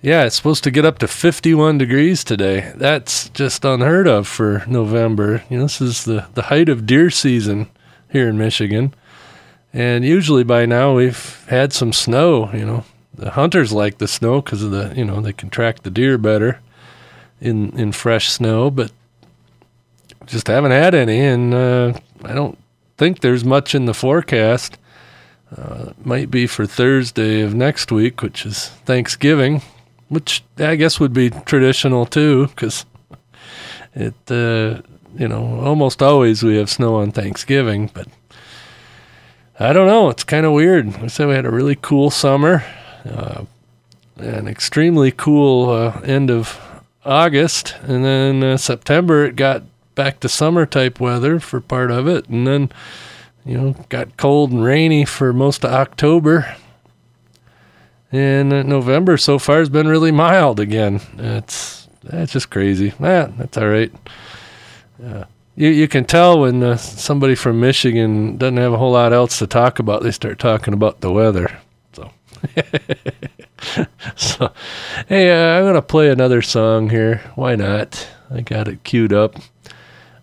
Yeah, 0.02 0.26
it's 0.26 0.36
supposed 0.36 0.64
to 0.64 0.72
get 0.72 0.84
up 0.84 0.98
to 1.00 1.08
51 1.08 1.78
degrees 1.78 2.24
today. 2.24 2.74
That's 2.76 3.30
just 3.30 3.64
unheard 3.64 4.08
of 4.08 4.28
for 4.28 4.64
November. 4.68 5.44
You 5.50 5.58
know, 5.58 5.64
this 5.64 5.80
is 5.80 6.06
the, 6.06 6.28
the 6.34 6.44
height 6.44 6.70
of 6.70 6.86
deer 6.86 7.10
season 7.10 7.70
here 8.10 8.28
in 8.28 8.38
Michigan. 8.38 8.94
And 9.72 10.04
usually 10.04 10.44
by 10.44 10.66
now 10.66 10.96
we've 10.96 11.46
had 11.48 11.72
some 11.72 11.94
snow, 11.94 12.52
you 12.52 12.66
know, 12.66 12.84
the 13.14 13.32
hunters 13.32 13.72
like 13.72 14.00
the 14.00 14.08
snow 14.08 14.42
because 14.42 14.64
of 14.64 14.72
the 14.72 14.94
you 14.96 15.06
know 15.06 15.22
they 15.22 15.34
can 15.34 15.50
track 15.50 15.84
the 15.84 15.92
deer 15.92 16.18
better 16.18 16.60
in 17.40 17.78
in 17.78 17.92
fresh 17.92 18.30
snow, 18.30 18.70
but 18.70 18.92
just 20.26 20.48
haven't 20.48 20.72
had 20.72 20.96
any, 20.96 21.20
and 21.20 21.54
uh, 21.54 21.94
I 22.24 22.34
don't 22.34 22.58
think 22.98 23.20
there's 23.20 23.46
much 23.46 23.76
in 23.76 23.86
the 23.86 23.94
forecast. 23.94 24.78
Uh, 25.56 25.92
might 26.06 26.32
be 26.32 26.48
for 26.48 26.66
Thursday 26.66 27.42
of 27.42 27.54
next 27.54 27.92
week, 27.92 28.22
which 28.22 28.46
is 28.46 28.70
Thanksgiving, 28.86 29.62
which 30.08 30.44
I 30.58 30.76
guess 30.76 31.00
would 31.00 31.14
be 31.14 31.30
traditional 31.30 32.06
too, 32.06 32.48
because 32.48 32.86
it 33.94 34.16
uh, 34.30 34.82
you 35.18 35.28
know 35.28 35.60
almost 35.60 36.02
always 36.02 36.42
we 36.42 36.58
have 36.58 36.70
snow 36.70 36.96
on 36.96 37.12
Thanksgiving, 37.12 37.90
but. 37.94 38.08
I 39.60 39.74
don't 39.74 39.86
know. 39.86 40.10
It's 40.10 40.24
kind 40.24 40.44
of 40.44 40.54
weird. 40.54 40.96
I 40.96 41.08
said 41.08 41.28
we 41.28 41.36
had 41.36 41.46
a 41.46 41.52
really 41.52 41.78
cool 41.80 42.10
summer 42.10 42.64
uh, 43.06 43.46
an 44.18 44.48
extremely 44.48 45.12
cool 45.12 45.70
uh, 45.70 46.00
end 46.02 46.30
of 46.30 46.60
August, 47.04 47.76
and 47.84 48.06
then 48.06 48.44
uh, 48.44 48.58
September 48.58 49.26
it 49.26 49.36
got 49.36 49.64
back 49.96 50.20
to 50.20 50.30
summer 50.30 50.66
type 50.66 51.00
weather 51.00 51.40
for 51.40 51.60
part 51.60 51.92
of 51.92 52.08
it, 52.08 52.28
and 52.30 52.46
then 52.46 52.72
you 53.46 53.58
know 53.58 53.76
got 53.90 54.18
cold 54.18 54.52
and 54.52 54.64
rainy 54.64 55.06
for 55.06 55.34
most 55.34 55.64
of 55.64 55.72
October. 55.72 56.56
And 58.12 58.52
uh, 58.52 58.64
November 58.64 59.16
so 59.16 59.40
far 59.40 59.60
has 59.60 59.70
been 59.70 59.88
really 59.88 60.12
mild 60.12 60.60
again. 60.60 61.00
It's 61.18 61.88
that's 62.04 62.34
just 62.34 62.50
crazy. 62.50 62.94
Ah, 63.00 63.30
that's 63.38 63.58
all 63.58 63.70
right. 63.70 63.92
Uh, 65.04 65.26
you 65.56 65.70
you 65.70 65.88
can 65.88 66.06
tell 66.06 66.40
when 66.42 66.64
uh, 66.64 66.78
somebody 66.78 67.36
from 67.36 67.60
Michigan 67.60 68.38
doesn't 68.38 68.58
have 68.58 68.74
a 68.74 68.78
whole 68.78 68.92
lot 68.92 69.14
else 69.14 69.40
to 69.40 69.48
talk 69.48 69.80
about. 69.80 70.04
They 70.04 70.12
start 70.12 70.40
talking 70.40 70.74
about 70.74 71.02
the 71.02 71.12
weather. 71.12 71.60
So, 71.94 72.12
so, 74.16 74.52
hey, 75.08 75.32
uh, 75.32 75.60
I'm 75.60 75.66
gonna 75.66 75.82
play 75.82 76.10
another 76.10 76.42
song 76.42 76.90
here. 76.90 77.22
Why 77.36 77.56
not? 77.56 78.08
I 78.30 78.42
got 78.42 78.68
it 78.68 78.84
queued 78.84 79.14
up. 79.14 79.36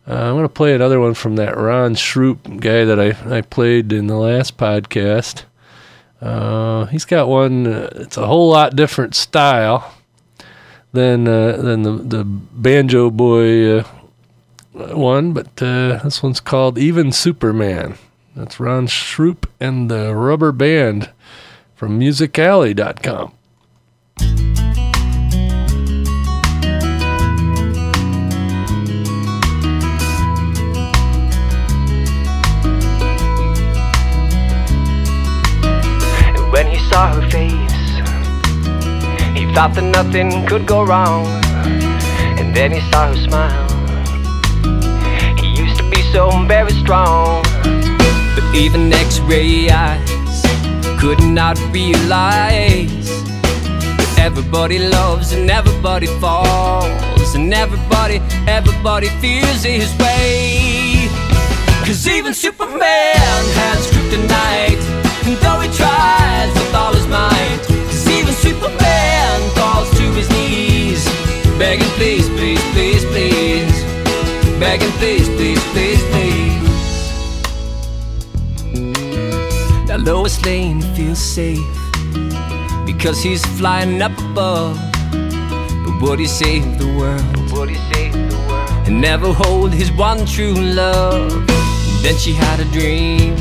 Uh, 0.09 0.15
I'm 0.15 0.37
gonna 0.37 0.49
play 0.49 0.75
another 0.75 1.01
one 1.01 1.13
from 1.13 1.37
that 1.37 1.57
Ron 1.57 1.95
Shroop 1.95 2.61
guy 2.61 2.85
that 2.87 2.99
I 2.99 3.37
I 3.37 3.43
played 3.43 3.93
in 3.93 4.07
the 4.07 4.17
last 4.17 4.57
podcast. 4.57 5.43
Uh, 6.23 6.87
he's 6.87 7.05
got 7.05 7.29
one. 7.29 7.67
Uh, 7.67 7.91
it's 7.97 8.17
a 8.17 8.27
whole 8.27 8.49
lot 8.49 8.75
different 8.75 9.15
style 9.15 9.95
than 10.93 11.29
uh, 11.29 11.59
than 11.59 11.83
the 11.83 11.93
the 11.93 12.25
banjo 12.25 13.11
boy 13.11 13.81
uh, 13.81 13.85
one, 14.73 15.35
but 15.35 15.57
this 15.57 16.23
one's 16.23 16.41
called 16.41 16.79
Even 16.79 17.13
Superman. 17.13 17.99
That's 18.35 18.59
Ron 18.59 18.87
Shroop 18.87 19.47
and 19.61 19.91
the 19.91 20.15
Rubber 20.15 20.53
Band 20.53 21.11
from 21.75 22.01
musicalley.com. 22.01 23.33
saw 36.99 37.15
her 37.15 37.31
face, 37.31 37.81
he 39.39 39.45
thought 39.55 39.73
that 39.77 39.89
nothing 39.99 40.45
could 40.47 40.67
go 40.67 40.83
wrong. 40.83 41.25
And 42.41 42.49
then 42.57 42.73
he 42.73 42.81
saw 42.91 43.07
her 43.11 43.19
smile. 43.27 43.69
He 45.41 45.47
used 45.63 45.77
to 45.79 45.85
be 45.95 46.03
so 46.15 46.23
very 46.55 46.75
strong. 46.83 47.45
But 48.35 48.47
even 48.53 48.93
X 48.93 49.21
ray 49.31 49.71
eyes 49.71 50.43
could 50.99 51.23
not 51.23 51.57
realize 51.71 53.09
that 53.99 54.13
everybody 54.19 54.81
loves 54.81 55.31
and 55.31 55.49
everybody 55.49 56.09
falls 56.23 57.33
and 57.37 57.55
everybody, 57.55 58.17
everybody 58.59 59.09
feels 59.23 59.63
his 59.63 59.91
way. 60.03 61.07
Cause 61.87 62.09
even 62.09 62.35
Superman 62.35 63.43
has 63.63 63.87
kryptonite, 63.93 64.83
and 65.27 65.37
though 65.43 65.61
he 65.61 65.71
tries 65.79 66.18
begging, 71.59 71.89
please, 71.99 72.29
please, 72.31 72.63
please, 72.73 73.05
please, 73.05 73.83
begging, 74.59 74.93
please, 74.99 75.29
please, 75.37 75.63
please, 75.73 76.03
please. 76.11 76.59
Now 79.89 79.97
Lois 79.97 80.45
Lane 80.45 80.81
feels 80.95 81.19
safe 81.19 81.59
because 82.87 83.23
he's 83.23 83.45
flying 83.59 84.01
up 84.03 84.17
above. 84.19 84.79
But 85.85 86.01
would 86.03 86.21
he 86.21 86.27
save 86.27 86.79
the 86.79 86.87
world? 86.99 87.53
Would 87.53 87.71
he 87.71 87.77
save 87.93 88.13
the 88.13 88.37
world? 88.49 88.49
and 88.89 89.03
never 89.03 89.33
hold 89.35 89.71
his 89.73 89.93
one 89.93 90.25
true 90.25 90.55
love. 90.55 91.47
Then 92.03 92.17
she 92.17 92.33
had 92.33 92.59
a 92.59 92.65
dream, 92.77 93.37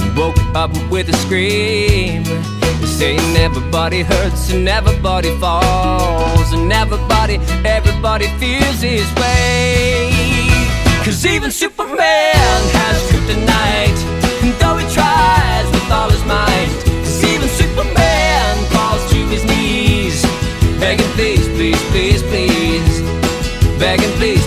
and 0.00 0.16
woke 0.16 0.38
up 0.54 0.70
with 0.90 1.10
a 1.10 1.16
scream, 1.24 2.24
saying 2.84 3.36
everybody 3.36 4.02
hurts 4.02 4.50
and 4.50 4.68
everybody 4.68 5.30
falls, 5.38 6.52
and 6.52 6.72
everybody, 6.72 7.36
everybody 7.64 8.26
feels 8.38 8.80
his 8.80 9.08
way. 9.14 10.10
Cause 11.04 11.24
even 11.24 11.50
Superman 11.50 12.60
has 12.78 12.98
kryptonite, 13.08 14.00
and 14.42 14.52
though 14.60 14.76
he 14.76 14.86
tries 14.92 15.66
with 15.70 15.90
all 15.90 16.10
his 16.10 16.24
might, 16.24 16.68
cause 16.84 17.24
even 17.24 17.48
Superman 17.48 18.56
falls 18.74 19.08
to 19.10 19.16
his 19.32 19.44
knees, 19.44 20.22
begging 20.80 21.06
please, 21.14 21.46
please, 21.54 21.82
please, 21.90 22.22
please, 22.24 23.00
begging 23.78 24.10
please, 24.18 24.44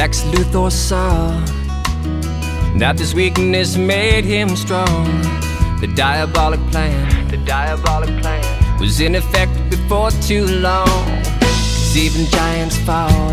Lex 0.00 0.22
Luthor 0.32 0.72
saw 0.72 1.28
that 2.78 2.96
this 2.96 3.12
weakness 3.12 3.76
made 3.76 4.24
him 4.24 4.56
strong, 4.56 5.04
the 5.82 5.92
diabolic 5.94 6.58
plan, 6.70 7.28
the 7.28 7.36
diabolic 7.36 8.08
plan. 8.22 8.42
Was 8.80 9.02
in 9.02 9.14
effect 9.14 9.52
before 9.68 10.10
too 10.22 10.46
long. 10.46 10.88
Cause 11.42 11.96
even 11.98 12.24
giants 12.30 12.78
fall, 12.78 13.30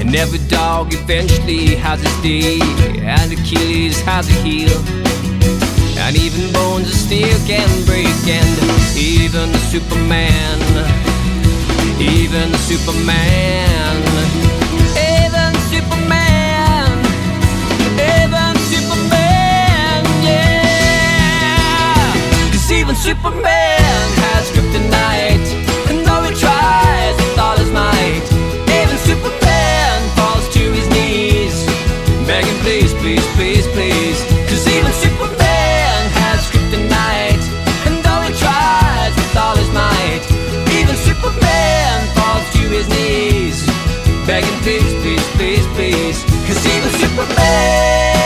and 0.00 0.16
every 0.16 0.38
dog 0.48 0.94
eventually 0.94 1.74
has 1.76 2.00
its 2.02 2.22
day, 2.22 2.58
and 3.04 3.30
Achilles 3.30 4.00
has 4.00 4.26
a 4.26 4.36
heel. 4.40 4.72
And 6.00 6.16
even 6.16 6.50
bones 6.50 6.88
of 6.88 6.94
steel 6.94 7.36
can 7.46 7.68
break, 7.84 8.08
and 8.24 8.48
even 8.96 9.52
the 9.52 9.62
Superman, 9.68 10.56
even 12.00 12.50
the 12.52 12.62
Superman, 12.70 13.89
Superman 23.00 24.06
has 24.20 24.50
kryptonite, 24.52 25.48
and 25.88 26.04
though 26.04 26.20
he 26.20 26.36
tries 26.38 27.16
with 27.16 27.38
all 27.38 27.56
his 27.56 27.72
might, 27.72 28.26
even 28.68 28.98
Superman 29.08 29.98
falls 30.20 30.46
to 30.52 30.60
his 30.60 30.86
knees, 30.92 31.64
begging 32.28 32.60
please, 32.60 32.92
please, 33.00 33.24
please, 33.36 33.66
please. 33.72 34.20
Cause 34.52 34.68
even 34.68 34.92
Superman 34.92 36.00
has 36.20 36.44
kryptonite, 36.52 37.40
and 37.88 38.04
though 38.04 38.20
he 38.20 38.36
tries 38.36 39.16
with 39.16 39.34
all 39.34 39.56
his 39.56 39.72
might, 39.72 40.20
even 40.76 40.94
Superman 41.00 42.04
falls 42.12 42.44
to 42.52 42.62
his 42.68 42.86
knees, 42.92 43.64
begging 44.28 44.60
please, 44.60 44.92
please, 45.00 45.26
please, 45.40 45.66
please. 45.72 46.18
Cause 46.44 46.62
even 46.68 46.92
Superman, 47.00 48.19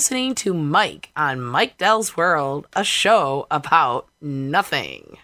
listening 0.00 0.34
to 0.34 0.54
Mike 0.54 1.10
on 1.14 1.42
Mike 1.42 1.76
Dell's 1.76 2.16
World, 2.16 2.66
a 2.72 2.82
show 2.82 3.46
about 3.50 4.08
nothing. 4.22 5.18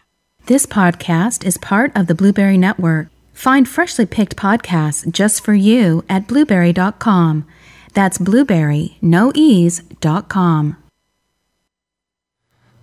This 0.45 0.67
podcast 0.67 1.47
is 1.47 1.57
part 1.57 1.97
of 1.97 2.09
the 2.09 2.15
Blubrry 2.15 2.59
Network. 2.59 3.09
Find 3.33 3.67
freshly 3.67 4.05
picked 4.05 4.37
podcasts 4.37 5.11
just 5.11 5.43
for 5.43 5.55
you 5.55 6.05
at 6.11 6.29
blubrry.com. 6.29 7.47
That's 7.95 8.19
blubrry, 8.19 8.99
no 9.01 9.33
ease, 9.35 9.81
dot 10.03 10.29
com. 10.29 10.77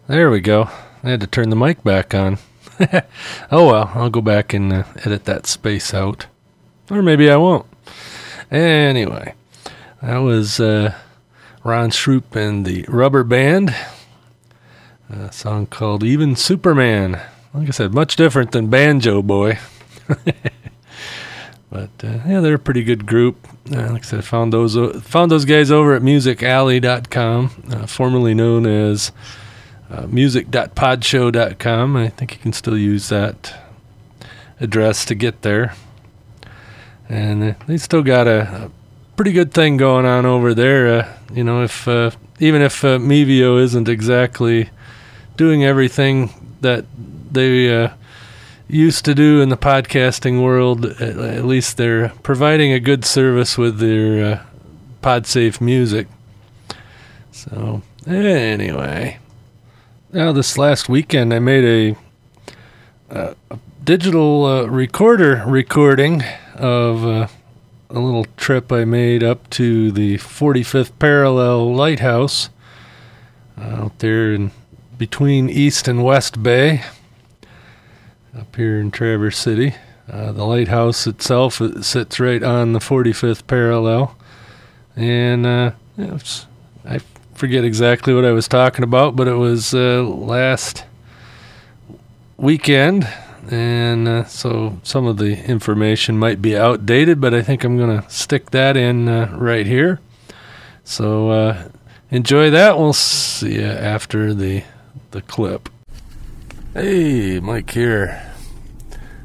There 0.08 0.32
we 0.32 0.42
go. 0.42 0.70
I 1.04 1.12
had 1.12 1.22
to 1.22 1.28
turn 1.28 1.52
the 1.52 1.56
mic 1.56 1.84
back 1.84 2.16
on. 2.16 2.40
oh 3.52 3.68
well, 3.68 3.92
I'll 3.94 4.10
go 4.10 4.22
back 4.22 4.52
and 4.52 4.74
uh, 4.74 4.84
edit 5.06 5.26
that 5.26 5.46
space 5.46 5.94
out. 5.94 6.26
Or 6.90 7.04
maybe 7.04 7.30
I 7.30 7.38
won't. 7.38 7.68
Anyway, 8.50 9.36
that 10.02 10.18
was 10.18 10.60
uh, 10.60 10.96
Ron 11.64 11.92
Shroop 11.92 12.36
and 12.36 12.66
the 12.66 12.86
Rubber 12.90 13.24
Band. 13.24 13.74
A 15.10 15.32
song 15.32 15.66
called 15.66 16.04
Even 16.04 16.36
Superman. 16.36 17.22
Like 17.54 17.70
I 17.70 17.72
said, 17.72 17.94
much 17.94 18.16
different 18.16 18.52
than 18.52 18.68
Banjo 18.68 19.22
Boy. 19.22 19.60
but 21.70 21.90
uh, 22.04 22.20
yeah, 22.28 22.42
they're 22.42 22.56
a 22.56 22.60
pretty 22.60 22.84
good 22.84 23.06
group. 23.06 23.48
Uh, 23.72 23.92
like 23.92 24.02
I 24.02 24.06
said, 24.06 24.20
I 24.20 24.24
found 24.24 24.52
those 24.52 24.76
o- 24.76 25.00
found 25.00 25.32
those 25.32 25.46
guys 25.46 25.72
over 25.72 25.96
at 25.96 26.02
musicalley.com, 26.02 27.64
uh, 27.70 27.86
formerly 27.88 28.34
known 28.34 28.66
as 28.66 29.14
uh, 29.90 30.08
music.podshow.com. 30.08 31.96
I 31.96 32.10
think 32.10 32.34
you 32.34 32.40
can 32.40 32.52
still 32.52 32.78
use 32.78 33.08
that 33.10 33.54
address 34.60 35.06
to 35.06 35.16
get 35.16 35.44
there. 35.44 35.76
And 37.08 37.44
uh, 37.44 37.54
they 37.68 37.78
still 37.78 38.04
got 38.04 38.28
a, 38.28 38.66
a 38.66 38.72
pretty 39.16 39.32
good 39.32 39.54
thing 39.54 39.78
going 39.78 40.06
on 40.06 40.26
over 40.26 40.54
there. 40.54 41.00
Uh, 41.00 41.18
you 41.34 41.44
know, 41.44 41.64
if 41.64 41.88
uh, 41.88 42.12
even 42.40 42.62
if 42.62 42.84
uh, 42.84 42.98
Mevio 42.98 43.62
isn't 43.62 43.88
exactly 43.88 44.70
doing 45.38 45.64
everything 45.64 46.30
that 46.62 46.86
they 47.32 47.84
uh, 47.84 47.90
used 48.68 49.06
to 49.06 49.16
do 49.16 49.42
in 49.42 49.50
the 49.50 49.58
podcasting 49.58 50.44
world, 50.44 50.86
at, 50.86 51.18
at 51.18 51.46
least 51.46 51.78
they're 51.78 52.10
providing 52.24 52.72
a 52.72 52.80
good 52.80 53.06
service 53.06 53.58
with 53.58 53.80
their 53.80 54.34
uh, 54.34 54.44
PodSafe 55.02 55.60
music. 55.60 56.08
So, 57.32 57.82
anyway, 58.08 59.20
now 60.12 60.32
this 60.32 60.58
last 60.58 60.88
weekend 60.88 61.34
I 61.34 61.40
made 61.40 61.96
a, 63.10 63.16
uh, 63.16 63.34
a 63.52 63.60
digital 63.84 64.46
uh, 64.46 64.66
recorder 64.66 65.44
recording 65.46 66.24
of 66.56 67.30
a 67.94 68.00
little 68.00 68.26
trip 68.38 68.72
I 68.72 68.86
made 68.86 69.24
up 69.24 69.48
to 69.52 69.92
the 69.92 70.18
45th 70.18 70.92
Parallel 70.98 71.76
Lighthouse 71.76 72.50
out 73.56 74.00
there 74.00 74.34
in 74.34 74.52
between 74.98 75.48
East 75.48 75.88
and 75.88 76.04
West 76.04 76.42
Bay 76.42 76.84
up 78.36 78.56
here 78.56 78.80
in 78.80 78.90
Traverse 78.90 79.38
City. 79.38 79.76
Uh, 80.12 80.32
the 80.32 80.44
lighthouse 80.44 81.06
itself 81.06 81.62
it 81.62 81.84
sits 81.86 82.20
right 82.20 82.42
on 82.42 82.74
the 82.74 82.80
45th 82.80 83.46
parallel, 83.48 84.18
and 84.96 85.46
uh, 85.46 85.72
I 86.86 87.00
forget 87.36 87.64
exactly 87.64 88.14
what 88.14 88.26
I 88.26 88.32
was 88.32 88.48
talking 88.48 88.84
about, 88.84 89.16
but 89.16 89.28
it 89.28 89.36
was 89.36 89.74
uh, 89.74 90.04
last 90.04 90.84
weekend, 92.38 93.08
and 93.50 94.08
uh, 94.08 94.24
so 94.26 94.80
some 94.84 95.06
of 95.06 95.18
the 95.18 95.44
information 95.46 96.18
might 96.18 96.42
be 96.42 96.58
outdated, 96.58 97.20
but 97.20 97.34
I 97.34 97.42
think 97.42 97.64
I'm 97.64 97.78
going 97.78 98.02
to 98.02 98.10
stick 98.10 98.52
that 98.52 98.78
in 98.78 99.08
uh, 99.08 99.36
right 99.38 99.66
here. 99.66 100.00
So 100.84 101.30
uh, 101.30 101.70
enjoy 102.12 102.50
that. 102.52 102.78
We'll 102.78 102.94
see 102.94 103.56
you 103.56 103.66
after 103.66 104.34
the 104.34 104.64
the 105.12 105.22
clip. 105.22 105.70
Hey, 106.74 107.40
Mike 107.40 107.70
here. 107.70 108.32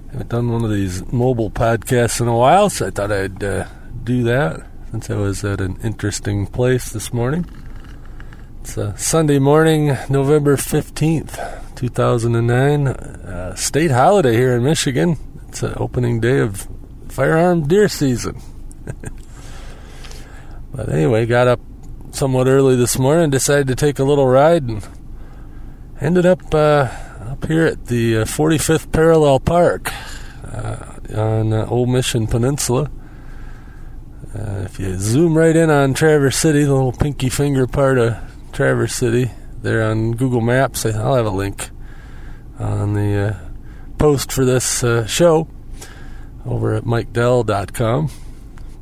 I 0.09 0.13
haven't 0.13 0.29
done 0.29 0.53
one 0.53 0.65
of 0.65 0.71
these 0.71 1.11
mobile 1.13 1.51
podcasts 1.51 2.21
in 2.21 2.29
a 2.29 2.37
while, 2.37 2.71
so 2.71 2.87
I 2.87 2.91
thought 2.91 3.13
I'd 3.13 3.43
uh, 3.43 3.67
do 4.05 4.23
that 4.25 4.67
since 4.91 5.11
I 5.11 5.17
was 5.17 5.45
at 5.45 5.61
an 5.61 5.79
interesting 5.83 6.47
place 6.47 6.91
this 6.91 7.13
morning. 7.13 7.47
It's 8.61 8.77
a 8.77 8.97
Sunday 8.99 9.39
morning, 9.39 9.97
November 10.09 10.57
15th, 10.57 11.63
2009, 11.79 12.89
uh, 12.89 13.55
state 13.55 13.93
holiday 13.93 14.35
here 14.35 14.57
in 14.57 14.65
Michigan. 14.65 15.17
It's 15.47 15.63
an 15.63 15.75
opening 15.77 16.19
day 16.19 16.41
of 16.41 16.67
firearm 17.09 17.69
deer 17.69 17.89
season. 17.89 18.43
but 20.75 20.89
anyway, 20.89 21.25
got 21.25 21.47
up 21.47 21.61
somewhat 22.11 22.49
early 22.49 22.75
this 22.75 22.99
morning. 22.99 23.31
Decided 23.31 23.69
to 23.69 23.77
take 23.77 24.01
a 24.01 24.05
little 24.05 24.27
ride 24.27 24.65
and 24.65 24.85
ended 26.01 26.27
up 26.27 26.53
uh, 26.53 26.89
up 27.31 27.47
here 27.47 27.67
at 27.67 27.87
the 27.87 28.19
uh, 28.19 28.25
45th 28.25 28.91
Parallel 28.91 29.39
Park 29.39 29.93
uh, 30.53 30.97
on 31.17 31.53
uh, 31.53 31.65
Old 31.67 31.91
Mission 31.91 32.27
Peninsula. 32.27 32.91
Uh, 34.35 34.63
if 34.65 34.81
you 34.81 34.97
zoom 34.97 35.39
right 35.39 35.55
in 35.55 35.71
on 35.71 35.95
Traverse 35.95 36.37
City, 36.37 36.65
the 36.65 36.75
little 36.75 36.91
pinky 36.91 37.29
finger 37.29 37.69
part 37.69 37.99
of 37.99 38.17
Traverse 38.53 38.95
City, 38.95 39.31
there 39.63 39.83
on 39.83 40.13
Google 40.13 40.41
Maps, 40.41 40.85
I'll 40.87 41.15
have 41.15 41.27
a 41.27 41.31
link 41.31 41.71
on 42.59 42.95
the 42.95 43.15
uh, 43.17 43.39
post 43.99 44.33
for 44.33 44.45
this 44.45 44.83
uh, 44.83 45.07
show 45.07 45.49
over 46.47 46.75
at 46.75 46.85
mikedell.com. 46.85 48.11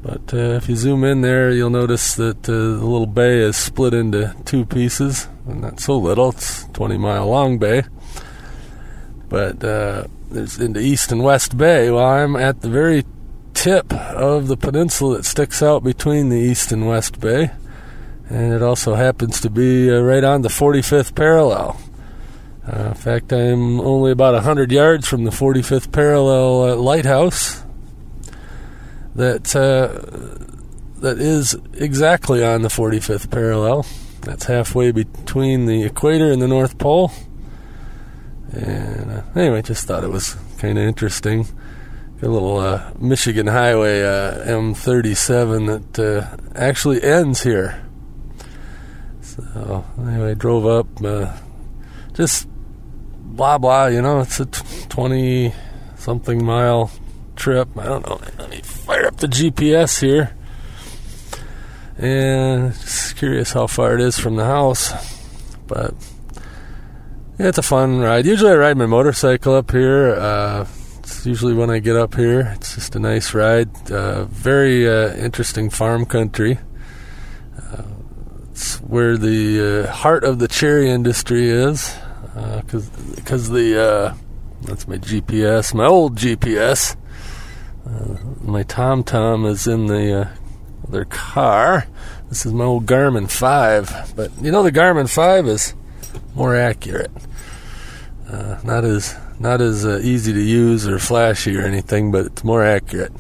But 0.03 0.33
uh, 0.33 0.55
if 0.55 0.69
you 0.69 0.77
zoom 0.77 1.03
in 1.03 1.23
there, 1.23 1.51
you'll 1.51 1.71
notice 1.71 2.15
that 2.15 2.49
uh, 2.49 2.53
the 2.53 2.85
little 2.85 3.07
bay 3.07 3.39
is 3.39 3.57
split 3.57 3.93
into 3.93 4.37
two 4.45 4.65
pieces. 4.65 5.29
And 5.49 5.62
not 5.62 5.81
so 5.81 5.99
little, 5.99 6.31
it's 6.31 6.65
20 6.75 6.97
mile 6.97 7.27
long 7.27 7.59
bay. 7.59 7.83
But 9.29 9.65
uh, 9.65 10.07
there's 10.31 10.61
into 10.61 10.81
East 10.81 11.11
and 11.11 11.25
West 11.25 11.57
Bay. 11.57 11.91
Well, 11.91 12.05
I'm 12.05 12.37
at 12.37 12.61
the 12.61 12.69
very 12.69 13.05
tip 13.55 13.93
of 13.93 14.47
the 14.47 14.57
peninsula 14.57 15.17
that 15.17 15.25
sticks 15.25 15.62
out 15.62 15.83
between 15.83 16.29
the 16.29 16.39
East 16.39 16.71
and 16.71 16.87
West 16.87 17.21
Bay. 17.21 17.51
And 18.29 18.53
it 18.53 18.62
also 18.62 18.95
happens 18.95 19.41
to 19.43 19.51
be 19.51 19.91
uh, 19.91 20.01
right 20.01 20.25
on 20.25 20.43
the 20.43 20.49
45th 20.49 21.15
parallel. 21.15 21.81
Uh, 22.67 22.89
in 22.89 22.95
fact, 22.95 23.33
I'm 23.33 23.81
only 23.81 24.11
about 24.11 24.35
100 24.35 24.73
yards 24.73 25.07
from 25.07 25.25
the 25.25 25.31
45th 25.31 25.93
parallel 25.93 26.71
uh, 26.71 26.77
lighthouse 26.77 27.62
that 29.15 29.55
uh, 29.55 30.47
that 31.01 31.19
is 31.19 31.57
exactly 31.75 32.45
on 32.45 32.62
the 32.62 32.69
45th 32.69 33.31
parallel. 33.31 33.87
That's 34.23 34.47
halfway 34.47 34.91
between 34.91 35.67
the 35.67 35.85
equator 35.85 36.33
and 36.33 36.43
the 36.43 36.49
North 36.49 36.79
Pole. 36.79 37.12
And 38.53 39.11
uh, 39.11 39.23
anyway, 39.37 39.62
just 39.62 39.87
thought 39.87 40.03
it 40.03 40.11
was 40.11 40.37
kind 40.59 40.79
of 40.79 40.85
interesting. 40.85 41.47
A 42.23 42.27
little 42.29 42.59
uh, 42.59 42.93
Michigan 42.99 43.47
Highway 43.47 44.03
uh, 44.03 44.45
M37 44.47 45.93
that 45.93 45.99
uh, 45.99 46.37
actually 46.55 47.03
ends 47.03 47.43
here. 47.43 47.86
So 49.37 49.85
anyway, 49.99 50.35
drove 50.35 50.66
up, 50.66 50.87
uh, 51.05 51.33
just 52.14 52.49
blah 52.49 53.59
blah. 53.59 53.87
You 53.87 54.03
know, 54.03 54.20
it's 54.20 54.40
a 54.40 54.46
twenty 54.46 55.53
something 55.96 56.44
mile 56.44 56.90
trip. 57.37 57.68
I 57.77 57.85
don't 57.85 58.07
know. 58.07 58.20
Let 58.38 58.51
me 58.51 58.61
fire 58.62 59.07
up 59.07 59.16
the 59.16 59.29
GPS 59.29 60.01
here. 60.01 60.35
And 61.99 62.72
just 62.72 63.16
curious 63.16 63.53
how 63.53 63.66
far 63.66 63.94
it 63.94 64.01
is 64.01 64.18
from 64.18 64.37
the 64.37 64.44
house. 64.44 64.92
But 65.66 65.94
yeah, 67.38 67.49
it's 67.49 67.59
a 67.59 67.62
fun 67.62 68.01
ride. 68.01 68.27
Usually 68.27 68.53
I 68.53 68.57
ride 68.57 68.77
my 68.77 68.87
motorcycle 68.87 69.55
up 69.55 69.70
here. 69.70 70.14
Uh, 70.14 70.66
it's 70.99 71.27
usually 71.27 71.55
when 71.55 71.70
I 71.70 71.79
get 71.79 71.96
up 71.96 72.14
here. 72.14 72.53
It's 72.57 72.75
just 72.75 72.96
a 72.96 72.99
nice 72.99 73.35
ride. 73.35 73.90
Uh, 73.90 74.25
very 74.25 74.88
uh, 74.88 75.14
interesting 75.16 75.70
farm 75.70 76.07
country. 76.07 76.59
Uh, 78.57 78.59
it's 78.59 78.77
where 78.81 79.16
the 79.16 79.87
uh, 79.87 79.92
heart 79.92 80.25
of 80.25 80.38
the 80.38 80.49
cherry 80.49 80.90
industry 80.90 81.49
is. 81.51 81.95
Because 82.35 82.88
because 83.14 83.49
the 83.51 83.83
uh, 83.83 84.14
that's 84.62 84.87
my 84.88 84.99
GPS, 84.99 85.75
my 85.75 85.87
old 85.87 86.16
GPS. 86.16 86.97
Uh, 87.87 88.19
my 88.42 88.62
TomTom 88.64 89.49
is 89.49 89.66
in 89.66 89.87
the 89.87 90.23
uh, 90.23 90.29
their 90.88 91.05
car. 91.05 91.87
This 92.29 92.45
is 92.45 92.53
my 92.53 92.64
old 92.64 92.87
Garmin 92.87 93.31
5, 93.31 94.14
but 94.16 94.31
you 94.42 94.51
know 94.51 94.62
the 94.62 94.73
Garmin 94.73 95.09
5 95.09 95.47
is 95.47 95.75
more 96.35 96.57
accurate. 96.57 97.12
Uh, 98.29 98.59
not 98.64 98.85
as 98.85 99.16
not 99.38 99.61
as 99.61 99.87
uh, 99.87 100.01
easy 100.03 100.33
to 100.33 100.40
use 100.40 100.87
or 100.87 100.99
flashy 100.99 101.57
or 101.57 101.62
anything, 101.62 102.11
but 102.11 102.27
it's 102.27 102.45
more 102.45 102.64
accurate. 102.64 103.12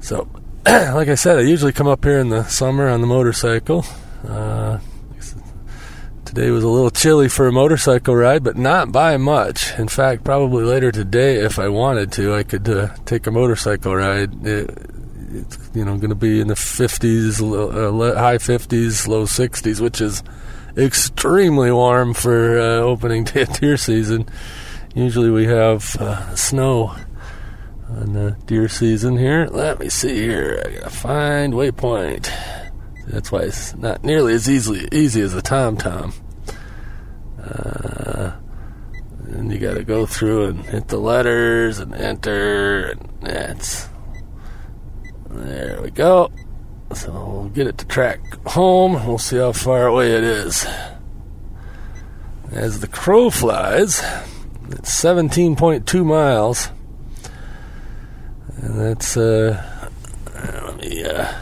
So, 0.00 0.28
like 0.94 1.08
I 1.08 1.14
said, 1.14 1.38
I 1.38 1.42
usually 1.42 1.72
come 1.72 1.86
up 1.86 2.04
here 2.04 2.18
in 2.18 2.28
the 2.28 2.44
summer 2.44 2.88
on 2.88 3.00
the 3.00 3.06
motorcycle. 3.06 3.84
Uh, 4.26 4.78
Today 6.28 6.50
was 6.50 6.62
a 6.62 6.68
little 6.68 6.90
chilly 6.90 7.30
for 7.30 7.46
a 7.46 7.52
motorcycle 7.52 8.14
ride, 8.14 8.44
but 8.44 8.54
not 8.58 8.92
by 8.92 9.16
much. 9.16 9.72
In 9.78 9.88
fact, 9.88 10.24
probably 10.24 10.62
later 10.62 10.92
today, 10.92 11.36
if 11.36 11.58
I 11.58 11.68
wanted 11.68 12.12
to, 12.12 12.34
I 12.34 12.42
could 12.42 12.68
uh, 12.68 12.88
take 13.06 13.26
a 13.26 13.30
motorcycle 13.30 13.96
ride. 13.96 14.46
It, 14.46 14.68
it's 15.32 15.70
you 15.74 15.86
know 15.86 15.96
going 15.96 16.10
to 16.10 16.14
be 16.14 16.38
in 16.38 16.48
the 16.48 16.54
50s, 16.54 17.40
uh, 17.40 18.18
high 18.20 18.36
50s, 18.36 19.08
low 19.08 19.22
60s, 19.22 19.80
which 19.80 20.02
is 20.02 20.22
extremely 20.76 21.72
warm 21.72 22.12
for 22.12 22.58
uh, 22.58 22.76
opening 22.80 23.24
day 23.32 23.46
deer 23.46 23.78
season. 23.78 24.28
Usually 24.94 25.30
we 25.30 25.46
have 25.46 25.96
uh, 25.96 26.34
snow 26.36 26.94
on 27.88 28.12
the 28.12 28.36
deer 28.46 28.68
season 28.68 29.16
here. 29.16 29.46
Let 29.50 29.80
me 29.80 29.88
see 29.88 30.14
here. 30.14 30.62
I 30.64 30.70
gotta 30.70 30.90
find 30.90 31.54
waypoint. 31.54 32.30
That's 33.06 33.32
why 33.32 33.40
it's 33.40 33.74
not 33.74 34.04
nearly 34.04 34.34
as 34.34 34.48
easily 34.48 34.86
easy 34.92 35.22
as 35.22 35.34
a 35.34 35.40
TomTom. 35.42 36.14
Uh, 37.42 38.32
and 39.28 39.52
you 39.52 39.58
got 39.58 39.74
to 39.74 39.84
go 39.84 40.06
through 40.06 40.46
and 40.46 40.64
hit 40.64 40.88
the 40.88 40.98
letters 40.98 41.78
and 41.78 41.94
enter, 41.94 42.90
and 42.90 43.08
that's 43.20 43.88
there 45.30 45.80
we 45.82 45.90
go. 45.90 46.30
So 46.94 47.12
we'll 47.12 47.48
get 47.50 47.66
it 47.66 47.78
to 47.78 47.86
track 47.86 48.20
home. 48.46 49.06
We'll 49.06 49.18
see 49.18 49.36
how 49.36 49.52
far 49.52 49.86
away 49.86 50.12
it 50.12 50.24
is. 50.24 50.66
As 52.50 52.80
the 52.80 52.88
crow 52.88 53.28
flies, 53.28 54.00
it's 54.70 55.02
17.2 55.02 56.04
miles, 56.04 56.70
and 58.62 58.80
that's 58.80 59.16
uh, 59.16 59.90
let 60.34 60.76
me 60.76 61.04
uh 61.04 61.32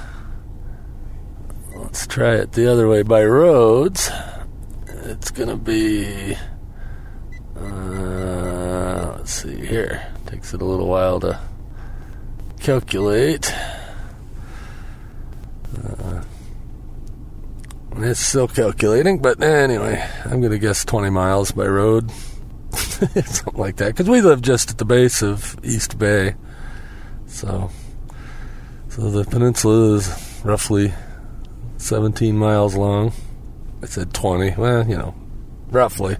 Let's 1.96 2.06
try 2.06 2.34
it 2.34 2.52
the 2.52 2.70
other 2.70 2.88
way 2.88 3.02
by 3.02 3.24
roads. 3.24 4.10
It's 4.86 5.30
going 5.30 5.48
to 5.48 5.56
be. 5.56 6.36
Uh, 7.56 9.14
let's 9.16 9.32
see 9.32 9.64
here. 9.64 10.06
Takes 10.26 10.52
it 10.52 10.60
a 10.60 10.64
little 10.64 10.88
while 10.88 11.20
to 11.20 11.40
calculate. 12.60 13.50
Uh, 15.74 16.22
it's 17.98 18.20
still 18.20 18.48
calculating, 18.48 19.20
but 19.20 19.42
anyway, 19.42 20.06
I'm 20.24 20.40
going 20.40 20.52
to 20.52 20.58
guess 20.58 20.84
20 20.84 21.08
miles 21.10 21.52
by 21.52 21.66
road. 21.66 22.10
Something 22.72 23.54
like 23.54 23.76
that. 23.76 23.88
Because 23.88 24.08
we 24.08 24.20
live 24.20 24.42
just 24.42 24.70
at 24.70 24.78
the 24.78 24.84
base 24.84 25.22
of 25.22 25.58
East 25.62 25.98
Bay. 25.98 26.34
So, 27.36 27.70
so 28.88 29.10
the 29.10 29.24
peninsula 29.24 29.96
is 29.96 30.40
roughly 30.42 30.94
17 31.76 32.34
miles 32.34 32.74
long. 32.74 33.12
I 33.82 33.86
said 33.86 34.14
20. 34.14 34.54
Well, 34.56 34.88
you 34.88 34.96
know, 34.96 35.14
roughly. 35.68 36.16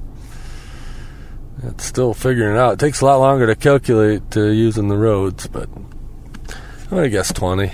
It's 1.63 1.87
still 1.87 2.13
figuring 2.13 2.57
it 2.57 2.59
out. 2.59 2.75
It 2.75 2.81
takes 2.81 3.01
a 3.01 3.07
lot 3.07 3.17
longer 3.17 3.47
to 3.47 3.57
calculate 3.57 4.37
uh, 4.37 4.43
using 4.43 4.89
the 4.89 4.99
roads, 4.99 5.47
but 5.47 5.71
I'm 5.75 6.91
gonna 6.91 7.09
guess 7.09 7.33
20. 7.33 7.73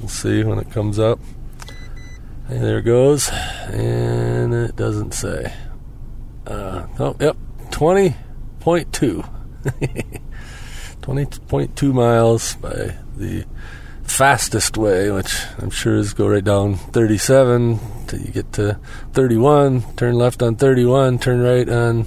We'll 0.00 0.08
see 0.10 0.44
when 0.44 0.58
it 0.58 0.70
comes 0.70 0.98
up. 0.98 1.18
And 2.50 2.62
there 2.62 2.80
it 2.80 2.82
goes. 2.82 3.30
And 3.30 4.52
it 4.52 4.76
doesn't 4.76 5.14
say. 5.14 5.54
Uh, 6.46 6.86
oh, 6.98 7.16
yep, 7.18 7.38
20.2. 7.70 10.18
20.2 11.04 11.92
miles 11.92 12.54
by 12.56 12.96
the 13.18 13.44
fastest 14.04 14.78
way, 14.78 15.10
which 15.10 15.44
I'm 15.58 15.68
sure 15.68 15.96
is 15.96 16.14
go 16.14 16.26
right 16.26 16.42
down 16.42 16.76
37 16.76 17.78
till 18.06 18.20
you 18.20 18.32
get 18.32 18.50
to 18.54 18.78
31, 19.12 19.82
turn 19.96 20.14
left 20.14 20.42
on 20.42 20.56
31, 20.56 21.18
turn 21.18 21.42
right 21.42 21.68
on 21.68 22.06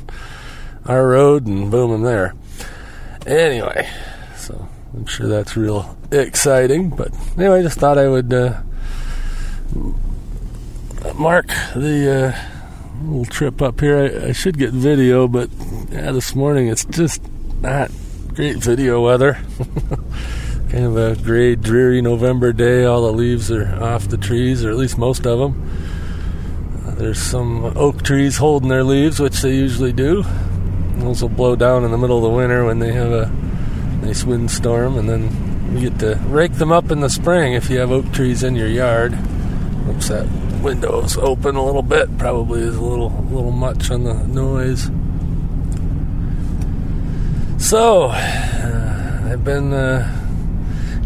our 0.87 1.09
road, 1.09 1.45
and 1.45 1.69
boom, 1.69 1.91
I'm 1.91 2.01
there. 2.01 2.33
Anyway, 3.27 3.87
so 4.35 4.67
I'm 4.95 5.05
sure 5.05 5.27
that's 5.27 5.55
real 5.55 5.95
exciting. 6.11 6.89
But 6.89 7.13
anyway, 7.37 7.59
I 7.59 7.61
just 7.61 7.77
thought 7.77 7.99
I 7.99 8.07
would 8.07 8.33
uh, 8.33 8.61
mark 11.13 11.49
the 11.75 12.33
uh, 12.33 13.03
little 13.03 13.25
trip 13.25 13.61
up 13.61 13.79
here. 13.79 14.23
I, 14.23 14.29
I 14.29 14.31
should 14.31 14.57
get 14.57 14.71
video, 14.71 15.27
but 15.27 15.51
yeah, 15.91 16.11
this 16.11 16.33
morning 16.33 16.67
it's 16.67 16.85
just 16.85 17.21
not 17.61 17.91
great 18.37 18.57
video 18.57 19.01
weather. 19.01 19.33
kind 20.69 20.85
of 20.85 20.95
a 20.95 21.15
gray, 21.23 21.55
dreary 21.55 22.03
November 22.03 22.53
day. 22.53 22.85
All 22.85 23.01
the 23.01 23.11
leaves 23.11 23.49
are 23.49 23.65
off 23.83 24.09
the 24.09 24.17
trees, 24.17 24.63
or 24.63 24.69
at 24.69 24.77
least 24.77 24.95
most 24.95 25.25
of 25.25 25.39
them. 25.39 26.85
Uh, 26.85 26.91
there's 26.91 27.19
some 27.19 27.65
oak 27.75 28.03
trees 28.03 28.37
holding 28.37 28.69
their 28.69 28.83
leaves, 28.83 29.19
which 29.19 29.41
they 29.41 29.55
usually 29.55 29.91
do. 29.91 30.23
Those 30.97 31.23
will 31.23 31.29
blow 31.29 31.55
down 31.55 31.83
in 31.83 31.89
the 31.89 31.97
middle 31.97 32.17
of 32.17 32.31
the 32.31 32.37
winter 32.37 32.63
when 32.63 32.77
they 32.77 32.93
have 32.93 33.11
a 33.11 33.25
nice 34.03 34.23
windstorm, 34.23 34.99
and 34.99 35.09
then 35.09 35.73
you 35.73 35.89
get 35.89 35.97
to 36.01 36.13
rake 36.27 36.53
them 36.53 36.71
up 36.71 36.91
in 36.91 36.99
the 36.99 37.09
spring 37.09 37.53
if 37.53 37.71
you 37.71 37.79
have 37.79 37.91
oak 37.91 38.11
trees 38.13 38.43
in 38.43 38.55
your 38.55 38.67
yard. 38.67 39.17
Oops, 39.89 40.09
that 40.09 40.27
window's 40.61 41.17
open 41.17 41.55
a 41.55 41.65
little 41.65 41.81
bit. 41.81 42.19
Probably 42.19 42.61
is 42.61 42.75
a 42.75 42.81
little 42.83 43.09
little 43.31 43.51
much 43.51 43.89
on 43.89 44.03
the 44.03 44.13
noise. 44.13 44.91
So, 47.67 48.05
uh, 48.05 49.29
I've 49.29 49.43
been 49.43 49.73
uh, 49.73 50.07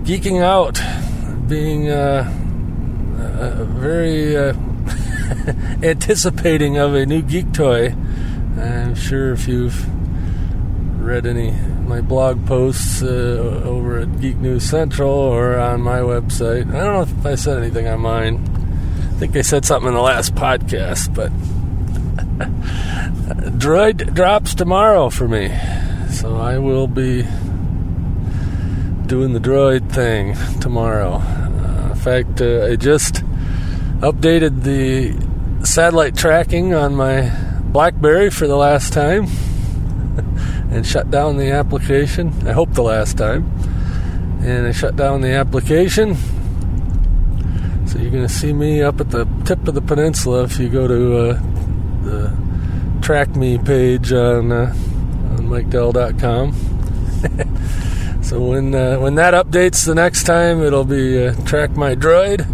geeking 0.03 0.43
out, 0.43 0.80
being 1.49 1.89
uh, 1.89 2.32
very 3.80 4.38
uh, 4.38 4.53
anticipating 5.82 6.78
of 6.78 6.93
a 6.93 7.07
new 7.07 7.24
geek 7.24 7.51
toy. 7.51 7.95
I'm 8.59 8.93
sure 8.93 9.34
if 9.34 9.47
you've 9.47 9.88
read 11.01 11.26
any 11.26 11.49
my 11.88 11.99
blog 11.99 12.45
posts 12.45 13.01
uh, 13.01 13.64
over 13.66 13.97
at 13.97 14.22
Geek 14.22 14.38
News 14.38 14.64
Central 14.64 15.09
or 15.09 15.57
on 15.57 15.82
my 15.82 16.01
website, 16.01 16.72
I 16.72 16.84
don't 16.84 16.93
know 16.93 17.01
if 17.01 17.26
I 17.26 17.34
said 17.34 17.57
anything 17.57 17.88
on 17.88 18.01
mine. 18.01 18.38
I 19.16 19.18
think 19.18 19.36
I 19.36 19.41
said 19.41 19.66
something 19.66 19.88
in 19.88 19.95
the 19.95 19.99
last 19.99 20.36
podcast, 20.36 21.16
but 21.16 21.32
Droid 23.57 24.14
drops 24.14 24.53
tomorrow 24.53 25.09
for 25.09 25.28
me. 25.28 25.51
So 26.12 26.38
I 26.38 26.57
will 26.57 26.88
be 26.88 27.24
doing 29.07 29.34
the 29.34 29.39
droid 29.39 29.89
thing 29.91 30.36
tomorrow. 30.59 31.14
Uh, 31.16 31.89
in 31.91 31.95
fact, 31.95 32.41
uh, 32.41 32.66
I 32.66 32.76
just 32.76 33.24
updated 34.01 34.64
the 34.64 35.66
satellite 35.66 36.18
tracking 36.18 36.74
on 36.74 36.95
my 36.95 37.30
Blackberry 37.64 38.30
for 38.30 38.45
the 38.45 38.57
last 38.57 38.91
time 38.91 39.26
and 40.72 40.86
shut 40.86 41.09
down 41.09 41.38
the 41.38 41.51
application. 41.51 42.47
I 42.47 42.51
hope 42.51 42.74
the 42.74 42.84
last 42.84 43.18
time. 43.18 43.49
And 44.43 44.68
I 44.68 44.72
shut 44.72 44.97
down 44.97 45.22
the 45.22 45.32
application. 45.32 46.16
So 47.88 47.99
you're 47.99 48.12
going 48.12 48.28
to 48.28 48.34
see 48.34 48.51
me 48.51 48.82
up 48.82 48.99
at 48.99 49.12
the 49.12 49.26
tip 49.45 49.66
of 49.68 49.76
the 49.76 49.82
peninsula 49.82 50.43
if 50.43 50.59
you 50.59 50.68
go 50.68 50.88
to 50.88 51.18
uh, 51.18 51.34
the 52.03 52.38
track 53.01 53.36
me 53.36 53.57
page 53.57 54.12
on, 54.12 54.51
uh, 54.51 54.76
MikeDell.com. 55.52 56.54
so 58.24 58.39
when 58.41 58.74
uh, 58.74 58.97
when 58.97 59.16
that 59.16 59.34
updates 59.34 59.86
the 59.86 59.93
next 59.93 60.24
time, 60.24 60.62
it'll 60.64 60.86
be 60.86 61.28
uh, 61.28 61.36
track 61.45 61.72
my 61.72 61.93
droid, 61.93 62.45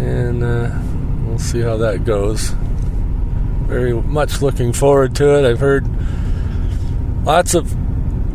and 0.00 0.44
uh, 0.44 0.70
we'll 1.26 1.40
see 1.40 1.60
how 1.60 1.76
that 1.76 2.04
goes. 2.04 2.50
Very 3.66 3.92
much 3.92 4.40
looking 4.40 4.72
forward 4.72 5.16
to 5.16 5.36
it. 5.38 5.44
I've 5.50 5.58
heard 5.58 5.86
lots 7.24 7.54
of 7.54 7.74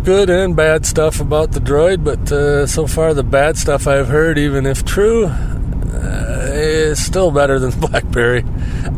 good 0.04 0.30
and 0.30 0.56
bad 0.56 0.86
stuff 0.86 1.22
about 1.22 1.52
the 1.52 1.60
droid, 1.60 2.04
but 2.04 2.32
uh, 2.32 2.68
so 2.68 2.86
far 2.86 3.14
the 3.14 3.24
bad 3.24 3.58
stuff 3.58 3.88
I've 3.88 4.08
heard, 4.08 4.38
even 4.38 4.66
if 4.66 4.84
true, 4.84 5.28
uh, 5.28 6.48
is 6.52 7.04
still 7.04 7.32
better 7.32 7.60
than 7.60 7.72
BlackBerry. 7.80 8.44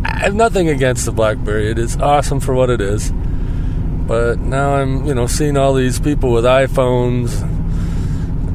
I 0.04 0.20
have 0.20 0.34
nothing 0.36 0.70
against 0.70 1.06
the 1.06 1.12
BlackBerry; 1.12 1.70
it 1.70 1.78
is 1.78 1.98
awesome 1.98 2.40
for 2.40 2.56
what 2.56 2.72
it 2.72 2.82
is. 2.82 3.14
But 4.12 4.40
now 4.40 4.76
I'm, 4.76 5.06
you 5.06 5.16
know, 5.16 5.26
seeing 5.26 5.56
all 5.56 5.74
these 5.74 5.98
people 5.98 6.34
with 6.34 6.44
iPhones, 6.44 7.42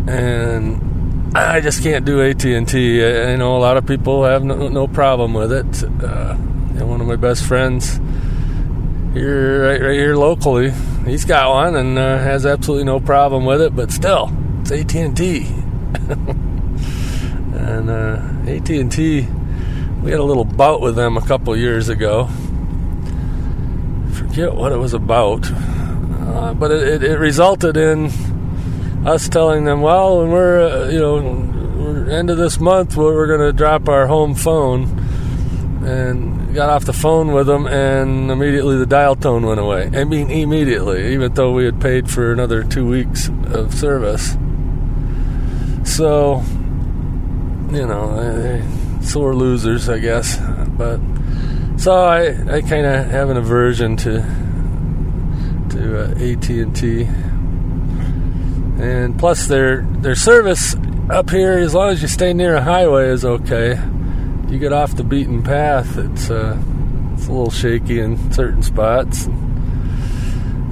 and 0.07 1.35
I 1.35 1.63
just 1.63 1.83
can't 1.83 2.05
do 2.05 2.21
AT 2.21 2.45
and 2.45 2.69
T. 2.69 3.03
I 3.03 3.37
know 3.37 3.57
a 3.57 3.59
lot 3.59 3.79
of 3.79 3.87
people 3.87 4.25
have 4.25 4.45
no, 4.45 4.69
no 4.69 4.87
problem 4.87 5.33
with 5.33 5.51
it. 5.51 5.83
Uh, 6.05 6.35
one 6.85 7.01
of 7.01 7.07
my 7.07 7.17
best 7.17 7.43
friends 7.43 7.97
here, 9.15 9.67
right, 9.67 9.81
right 9.81 9.95
here 9.95 10.15
locally, 10.15 10.75
he's 11.07 11.25
got 11.25 11.49
one 11.49 11.75
and 11.75 11.99
uh, 11.99 12.19
has 12.19 12.45
absolutely 12.45 12.85
no 12.85 13.01
problem 13.01 13.47
with 13.47 13.63
it. 13.63 13.75
But 13.75 13.91
still, 13.91 14.31
it's 14.61 14.71
AT 14.71 14.95
and 14.95 15.17
T, 15.17 15.47
and 17.55 17.89
uh, 17.89 18.21
AT 18.47 18.69
and 18.69 18.93
T. 18.93 19.27
We 20.03 20.11
had 20.11 20.21
a 20.21 20.25
little 20.25 20.45
bout 20.45 20.83
with 20.83 20.97
them 20.97 21.17
a 21.17 21.27
couple 21.27 21.57
years 21.57 21.89
ago. 21.89 22.29
Forget 24.37 24.55
what 24.55 24.71
it 24.71 24.77
was 24.77 24.93
about, 24.93 25.51
uh, 25.51 26.53
but 26.53 26.71
it, 26.71 27.03
it, 27.03 27.03
it 27.03 27.19
resulted 27.19 27.79
in 27.79 28.09
us 29.07 29.31
telling 29.31 29.65
them, 29.65 29.81
well, 29.81 30.19
when 30.19 30.31
we're, 30.31 30.61
uh, 30.61 30.89
you 30.91 30.99
know, 30.99 32.11
end 32.11 32.29
of 32.29 32.37
this 32.37 32.61
month, 32.61 32.99
we're, 32.99 33.27
going 33.27 33.41
to 33.41 33.55
drop 33.55 33.89
our 33.89 34.07
home 34.07 34.35
phone. 34.35 34.83
And 35.87 36.55
got 36.55 36.69
off 36.69 36.85
the 36.85 36.93
phone 36.93 37.33
with 37.33 37.47
them, 37.47 37.67
and 37.67 38.31
immediately 38.31 38.77
the 38.77 38.85
dial 38.85 39.17
tone 39.17 39.47
went 39.47 39.59
away. 39.59 39.89
I 39.95 40.05
mean, 40.05 40.29
immediately, 40.29 41.15
even 41.15 41.33
though 41.33 41.55
we 41.55 41.65
had 41.65 41.81
paid 41.81 42.11
for 42.11 42.31
another 42.31 42.63
two 42.63 42.87
weeks 42.87 43.31
of 43.47 43.73
service. 43.73 44.37
So, 45.85 46.45
you 47.71 47.87
know, 47.87 48.19
eh, 48.19 49.01
sore 49.01 49.35
losers, 49.35 49.89
I 49.89 49.99
guess. 49.99 50.39
But 50.77 51.01
so 51.79 51.93
I, 51.93 52.57
I 52.57 52.63
kind 52.63 52.87
of 52.87 53.07
have 53.07 53.31
an 53.31 53.37
aversion 53.37 53.97
to 53.99 54.23
to 55.71 56.05
uh, 56.05 56.11
AT 56.13 56.49
and 56.49 56.75
T. 56.75 57.03
And 58.83 59.19
plus 59.19 59.47
their 59.47 59.83
their 59.83 60.15
service 60.15 60.75
up 61.11 61.31
here 61.31 61.53
as 61.53 61.75
long 61.75 61.91
as 61.91 62.03
you 62.03 62.09
stay 62.09 62.33
near 62.33 62.57
a 62.57 62.63
highway 62.63 63.09
is 63.09 63.25
okay. 63.25 63.81
You 64.49 64.59
get 64.59 64.73
off 64.73 64.97
the 64.97 65.05
beaten 65.05 65.43
path 65.43 65.97
it's 65.97 66.31
uh, 66.31 66.59
it's 67.15 67.27
a 67.27 67.31
little 67.31 67.51
shaky 67.51 68.01
in 68.01 68.33
certain 68.33 68.63
spots. 68.63 69.25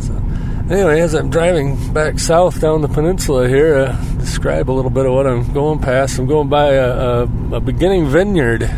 So 0.07 0.23
anyway 0.71 1.01
as 1.01 1.15
i'm 1.15 1.31
driving 1.31 1.93
back 1.93 2.19
south 2.19 2.61
down 2.61 2.81
the 2.81 2.89
peninsula 2.89 3.49
here 3.49 3.77
uh, 3.77 3.93
describe 4.17 4.71
a 4.71 4.73
little 4.73 4.91
bit 4.91 5.05
of 5.07 5.13
what 5.13 5.27
i'm 5.27 5.53
going 5.53 5.79
past. 5.79 6.19
I'm 6.19 6.27
going 6.27 6.49
by 6.49 6.73
a, 6.75 6.91
a, 6.91 7.23
a 7.53 7.61
beginning 7.61 8.07
vineyard 8.07 8.71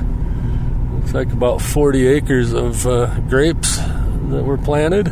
looks 1.07 1.15
like 1.15 1.33
about 1.33 1.63
40 1.63 2.07
acres 2.09 2.53
of 2.53 2.85
uh, 2.87 3.21
grapes 3.21 3.77
that 3.77 4.43
were 4.45 4.59
planted 4.59 5.07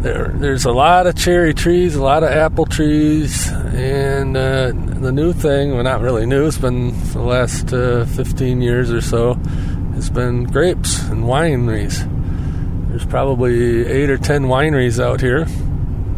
there, 0.00 0.28
there's 0.28 0.64
a 0.64 0.70
lot 0.70 1.06
of 1.06 1.16
cherry 1.16 1.52
trees, 1.52 1.96
a 1.96 2.02
lot 2.02 2.22
of 2.22 2.30
apple 2.30 2.64
trees, 2.66 3.50
and 3.50 4.36
uh, 4.36 4.68
the 4.68 5.10
new 5.10 5.32
thing, 5.32 5.74
well, 5.74 5.82
not 5.82 6.00
really 6.00 6.24
new, 6.24 6.46
it's 6.46 6.56
been 6.56 6.94
the 7.12 7.20
last 7.20 7.72
uh, 7.72 8.04
15 8.06 8.62
years 8.62 8.92
or 8.92 9.00
so, 9.00 9.34
has 9.94 10.08
been 10.08 10.44
grapes 10.44 11.02
and 11.08 11.24
wineries. 11.24 12.08
There's 12.88 13.04
probably 13.04 13.86
eight 13.86 14.08
or 14.08 14.18
ten 14.18 14.44
wineries 14.44 15.02
out 15.02 15.20
here. 15.20 15.46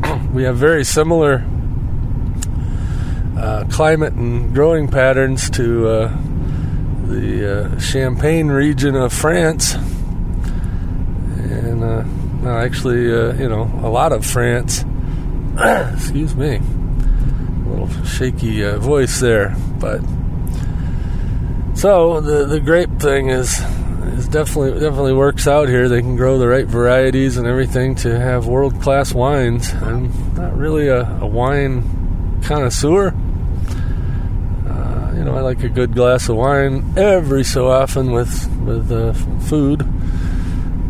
we 0.35 0.43
have 0.43 0.59
very 0.59 0.85
similar 0.85 1.45
uh, 3.39 3.65
climate 3.71 4.13
and 4.13 4.55
growing 4.55 4.89
patterns 4.89 5.49
to 5.51 5.89
uh, 5.89 6.30
the 7.11 7.75
uh, 7.75 7.79
Champagne 7.79 8.49
region 8.49 8.95
of 8.95 9.13
France. 9.13 9.75
And 9.75 11.83
uh, 11.83 12.03
no, 12.43 12.57
actually, 12.57 13.13
uh, 13.13 13.35
you 13.35 13.49
know, 13.49 13.65
a 13.83 13.89
lot 13.89 14.13
of 14.13 14.25
France. 14.25 14.85
Excuse 15.95 16.35
me, 16.35 16.57
a 16.57 17.69
little 17.69 17.89
shaky 18.05 18.65
uh, 18.65 18.79
voice 18.79 19.21
there, 19.21 19.55
but 19.79 20.01
so 21.75 22.21
the 22.21 22.47
the 22.47 22.61
grape 22.61 23.01
thing 23.01 23.31
is 23.31 23.61
is 24.17 24.29
definitely 24.29 24.81
definitely 24.81 25.13
works 25.13 25.49
out 25.49 25.69
here. 25.69 25.89
They 25.89 26.01
can 26.01 26.17
grow 26.17 26.39
the 26.39 26.49
right 26.49 26.67
varieties 26.67 27.37
and 27.37 27.47
everything 27.47 27.95
to 27.97 28.19
have 28.19 28.47
world 28.47 28.81
class 28.81 29.13
wines. 29.13 29.73
I'm 29.75 30.35
not 30.35 30.57
really 30.57 30.89
a, 30.89 31.07
a 31.21 31.27
wine 31.27 32.41
connoisseur. 32.43 33.15
You 35.21 35.27
know, 35.27 35.37
I 35.37 35.43
like 35.43 35.63
a 35.65 35.69
good 35.69 35.95
glass 35.95 36.31
of 36.31 36.37
wine 36.37 36.95
every 36.97 37.45
so 37.45 37.71
often 37.71 38.11
with 38.11 38.51
with 38.63 38.91
uh, 38.91 39.13
food, 39.51 39.81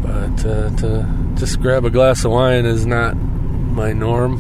but 0.01 0.47
uh, 0.47 0.71
to 0.77 1.35
just 1.35 1.61
grab 1.61 1.85
a 1.85 1.91
glass 1.91 2.25
of 2.25 2.31
wine 2.31 2.65
is 2.65 2.87
not 2.87 3.17
my 3.17 3.93
norm. 3.93 4.39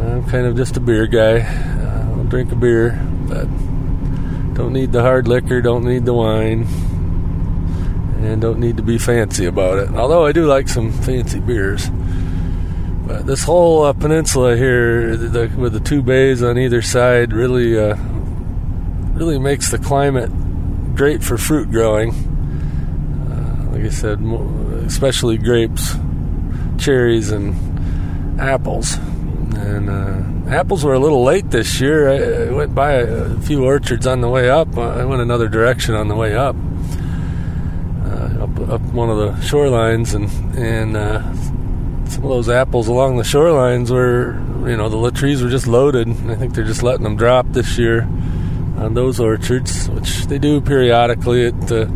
I'm 0.00 0.30
kind 0.30 0.46
of 0.46 0.56
just 0.56 0.76
a 0.76 0.80
beer 0.80 1.08
guy. 1.08 1.40
Uh, 1.40 2.18
I'll 2.18 2.22
drink 2.22 2.52
a 2.52 2.54
beer, 2.54 3.04
but 3.26 3.46
don't 4.54 4.72
need 4.72 4.92
the 4.92 5.02
hard 5.02 5.26
liquor, 5.26 5.60
don't 5.60 5.84
need 5.84 6.04
the 6.04 6.14
wine, 6.14 6.68
and 8.22 8.40
don't 8.40 8.60
need 8.60 8.76
to 8.76 8.84
be 8.84 8.96
fancy 8.96 9.46
about 9.46 9.78
it. 9.78 9.90
Although 9.90 10.24
I 10.24 10.30
do 10.30 10.46
like 10.46 10.68
some 10.68 10.92
fancy 10.92 11.40
beers. 11.40 11.90
But 13.08 13.26
this 13.26 13.42
whole 13.42 13.82
uh, 13.82 13.92
peninsula 13.92 14.56
here, 14.56 15.16
the, 15.16 15.52
with 15.58 15.72
the 15.72 15.80
two 15.80 16.00
bays 16.00 16.44
on 16.44 16.58
either 16.58 16.80
side, 16.80 17.32
really, 17.32 17.76
uh, 17.76 17.96
really 19.20 19.38
makes 19.38 19.70
the 19.70 19.76
climate 19.76 20.30
great 20.96 21.22
for 21.22 21.36
fruit 21.36 21.70
growing. 21.70 22.10
Uh, 23.30 23.70
like 23.72 23.84
I 23.84 23.90
said, 23.90 24.18
especially 24.86 25.36
grapes, 25.36 25.94
cherries, 26.78 27.30
and 27.30 28.40
apples. 28.40 28.94
And 29.56 29.90
uh, 29.90 30.50
apples 30.50 30.84
were 30.86 30.94
a 30.94 30.98
little 30.98 31.22
late 31.22 31.50
this 31.50 31.82
year. 31.82 32.08
I, 32.08 32.48
I 32.48 32.52
went 32.54 32.74
by 32.74 32.92
a, 32.92 33.38
few 33.40 33.62
orchards 33.62 34.06
on 34.06 34.22
the 34.22 34.28
way 34.30 34.48
up. 34.48 34.78
I 34.78 35.04
went 35.04 35.20
another 35.20 35.48
direction 35.48 35.94
on 35.94 36.08
the 36.08 36.16
way 36.16 36.34
up, 36.34 36.56
uh, 38.06 38.44
up, 38.44 38.70
up 38.70 38.80
one 38.94 39.10
of 39.10 39.18
the 39.18 39.32
shorelines, 39.46 40.14
and 40.14 40.30
and 40.56 40.96
uh, 40.96 41.20
some 42.08 42.24
of 42.24 42.30
those 42.30 42.48
apples 42.48 42.88
along 42.88 43.18
the 43.18 43.22
shorelines 43.22 43.90
were, 43.90 44.32
you 44.66 44.78
know, 44.78 44.88
the 44.88 45.10
trees 45.10 45.42
were 45.42 45.50
just 45.50 45.66
loaded. 45.66 46.08
I 46.08 46.36
think 46.36 46.54
they're 46.54 46.64
just 46.64 46.82
letting 46.82 47.04
them 47.04 47.16
drop 47.16 47.46
this 47.50 47.76
year 47.76 48.08
on 48.76 48.94
those 48.94 49.20
orchards, 49.20 49.88
which 49.90 50.26
they 50.26 50.38
do 50.38 50.60
periodically. 50.60 51.42
It 51.42 51.72
uh, 51.72 51.86
you 51.86 51.88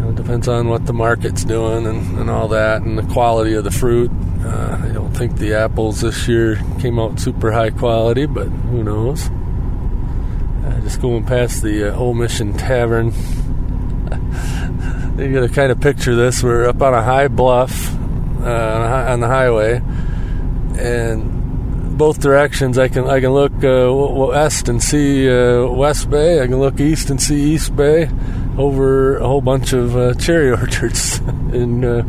know, 0.00 0.12
depends 0.14 0.48
on 0.48 0.68
what 0.68 0.86
the 0.86 0.92
market's 0.92 1.44
doing 1.44 1.86
and, 1.86 2.18
and 2.18 2.30
all 2.30 2.48
that, 2.48 2.82
and 2.82 2.98
the 2.98 3.12
quality 3.12 3.54
of 3.54 3.64
the 3.64 3.70
fruit. 3.70 4.10
Uh, 4.44 4.78
I 4.82 4.88
don't 4.92 5.12
think 5.12 5.38
the 5.38 5.54
apples 5.54 6.02
this 6.02 6.28
year 6.28 6.60
came 6.78 6.98
out 6.98 7.18
super 7.18 7.50
high 7.50 7.70
quality, 7.70 8.26
but 8.26 8.46
who 8.46 8.84
knows? 8.84 9.28
Uh, 10.64 10.80
just 10.82 11.00
going 11.00 11.24
past 11.24 11.62
the 11.62 11.92
uh, 11.92 11.96
Old 11.96 12.16
Mission 12.16 12.52
Tavern. 12.52 13.06
you 15.18 15.32
got 15.32 15.40
to 15.40 15.50
kind 15.52 15.72
of 15.72 15.80
picture 15.80 16.14
this. 16.14 16.42
We're 16.42 16.68
up 16.68 16.80
on 16.80 16.94
a 16.94 17.02
high 17.02 17.28
bluff 17.28 17.92
uh, 18.40 19.06
on 19.08 19.20
the 19.20 19.26
highway, 19.26 19.82
and 20.78 21.35
both 21.96 22.20
directions 22.20 22.78
I 22.78 22.88
can 22.88 23.08
I 23.08 23.20
can 23.20 23.30
look 23.30 23.52
uh, 23.64 23.92
west 23.92 24.68
and 24.68 24.82
see 24.82 25.28
uh, 25.30 25.66
West 25.66 26.10
Bay. 26.10 26.42
I 26.42 26.46
can 26.46 26.58
look 26.58 26.78
east 26.80 27.10
and 27.10 27.20
see 27.20 27.54
East 27.54 27.74
Bay 27.74 28.10
over 28.58 29.16
a 29.18 29.26
whole 29.26 29.40
bunch 29.40 29.72
of 29.72 29.96
uh, 29.96 30.14
cherry 30.14 30.50
orchards 30.60 31.18
and 31.18 31.84
uh, 31.84 32.02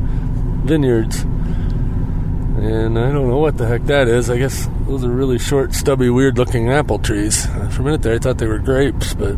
vineyards. 0.65 1.21
And 1.21 2.97
I 2.97 3.11
don't 3.11 3.29
know 3.29 3.37
what 3.37 3.57
the 3.57 3.67
heck 3.67 3.85
that 3.85 4.07
is. 4.07 4.29
I 4.29 4.37
guess 4.37 4.67
those 4.87 5.03
are 5.03 5.11
really 5.11 5.37
short, 5.37 5.73
stubby, 5.73 6.09
weird 6.09 6.37
looking 6.37 6.69
apple 6.69 6.99
trees. 6.99 7.45
For 7.45 7.81
a 7.81 7.85
minute 7.85 8.01
there, 8.01 8.15
I 8.15 8.17
thought 8.17 8.39
they 8.39 8.47
were 8.47 8.57
grapes, 8.57 9.13
but 9.13 9.35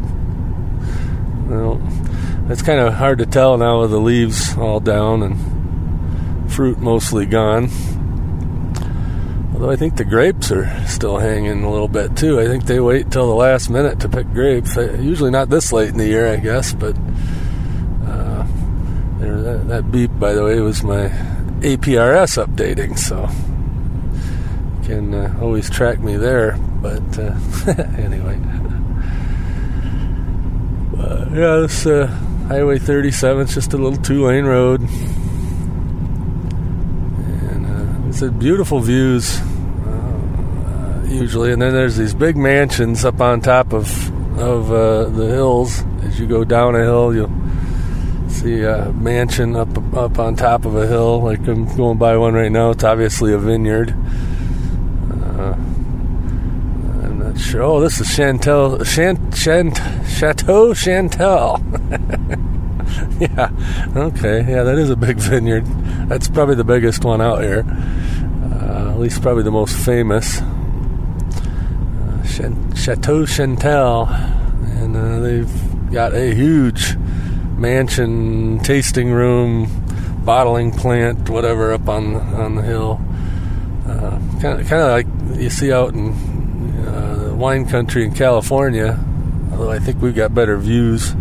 well, 1.47 1.81
it's 2.49 2.61
kind 2.61 2.79
of 2.79 2.93
hard 2.93 3.19
to 3.19 3.25
tell 3.25 3.57
now 3.57 3.81
with 3.81 3.91
the 3.91 3.99
leaves 3.99 4.57
all 4.57 4.79
down 4.79 5.21
and 5.21 6.51
fruit 6.51 6.79
mostly 6.79 7.25
gone. 7.25 7.69
Although 9.59 9.73
I 9.73 9.75
think 9.75 9.97
the 9.97 10.05
grapes 10.05 10.53
are 10.53 10.87
still 10.87 11.17
hanging 11.17 11.63
a 11.63 11.69
little 11.69 11.89
bit 11.89 12.15
too. 12.15 12.39
I 12.39 12.47
think 12.47 12.63
they 12.63 12.79
wait 12.79 13.11
till 13.11 13.27
the 13.27 13.35
last 13.35 13.69
minute 13.69 13.99
to 13.99 14.07
pick 14.07 14.31
grapes. 14.31 14.77
Usually 14.77 15.31
not 15.31 15.49
this 15.49 15.73
late 15.73 15.89
in 15.89 15.97
the 15.97 16.07
year, 16.07 16.31
I 16.31 16.37
guess. 16.37 16.73
But 16.73 16.95
uh, 18.05 18.47
that, 19.19 19.65
that 19.67 19.91
beep, 19.91 20.11
by 20.17 20.31
the 20.31 20.45
way, 20.45 20.61
was 20.61 20.81
my 20.81 21.09
APRS 21.59 22.41
updating, 22.41 22.97
so 22.97 23.27
you 24.81 24.87
can 24.87 25.13
uh, 25.13 25.37
always 25.41 25.69
track 25.69 25.99
me 25.99 26.15
there. 26.15 26.57
But 26.81 27.19
uh, 27.19 27.35
anyway, 27.97 28.39
uh, 30.99 31.25
yeah, 31.33 31.57
this 31.57 31.85
uh, 31.85 32.07
Highway 32.47 32.79
37 32.79 33.47
is 33.47 33.55
just 33.55 33.73
a 33.73 33.77
little 33.77 34.01
two-lane 34.01 34.45
road, 34.45 34.79
and 37.49 37.65
uh, 37.65 38.07
it's 38.07 38.21
a 38.21 38.31
beautiful 38.31 38.79
views 38.79 39.41
uh, 39.41 39.48
usually. 41.19 41.51
And 41.51 41.61
then 41.61 41.73
there's 41.73 41.97
these 41.97 42.13
big 42.13 42.37
mansions 42.37 43.05
up 43.05 43.21
on 43.21 43.41
top 43.41 43.73
of 43.73 43.87
of 44.39 44.69
the 45.15 45.27
hills. 45.27 45.83
As 46.03 46.19
you 46.19 46.27
go 46.27 46.43
down 46.43 46.75
a 46.75 46.79
hill, 46.79 47.13
you'll 47.13 47.31
see 48.29 48.61
a 48.61 48.91
mansion 48.93 49.55
up 49.55 49.69
up 49.93 50.17
on 50.17 50.35
top 50.35 50.65
of 50.65 50.75
a 50.75 50.87
hill. 50.87 51.21
Like 51.21 51.45
I'm 51.47 51.75
going 51.75 51.97
by 51.97 52.15
one 52.17 52.33
right 52.33 52.51
now. 52.51 52.71
It's 52.71 52.83
obviously 52.83 53.33
a 53.33 53.37
vineyard. 53.37 53.91
Uh, 55.11 55.55
I'm 57.03 57.19
not 57.19 57.37
sure. 57.37 57.63
Oh, 57.63 57.81
this 57.81 57.99
is 57.99 58.15
Chantal, 58.15 58.83
Chant, 58.85 59.35
Chant, 59.35 59.77
Chateau 60.07 60.73
Chantal. 60.73 61.61
yeah. 63.19 63.49
Okay. 63.95 64.45
Yeah, 64.49 64.63
that 64.63 64.77
is 64.77 64.89
a 64.89 64.95
big 64.95 65.17
vineyard. 65.17 65.65
That's 66.07 66.29
probably 66.29 66.55
the 66.55 66.63
biggest 66.63 67.03
one 67.03 67.21
out 67.21 67.41
here. 67.41 67.65
Uh, 68.61 68.91
at 68.91 68.99
least 68.99 69.21
probably 69.21 69.43
the 69.43 69.51
most 69.51 69.75
famous. 69.85 70.41
Chateau 72.75 73.25
Chantal, 73.25 74.07
and 74.07 74.95
uh, 74.95 75.19
they've 75.19 75.91
got 75.91 76.13
a 76.13 76.33
huge 76.33 76.95
mansion, 77.57 78.59
tasting 78.59 79.11
room, 79.11 79.67
bottling 80.23 80.71
plant, 80.71 81.29
whatever, 81.29 81.73
up 81.73 81.87
on 81.89 82.15
on 82.15 82.55
the 82.55 82.61
hill. 82.61 83.01
Kind 84.41 84.61
of, 84.61 84.67
kind 84.69 84.81
of 84.81 84.89
like 84.89 85.37
you 85.37 85.49
see 85.49 85.73
out 85.73 85.93
in 85.93 86.13
uh, 86.87 87.33
wine 87.35 87.67
country 87.67 88.05
in 88.05 88.13
California. 88.13 88.97
Although 89.51 89.71
I 89.71 89.79
think 89.79 90.01
we've 90.01 90.15
got 90.15 90.33
better 90.33 90.57
views. 90.57 91.13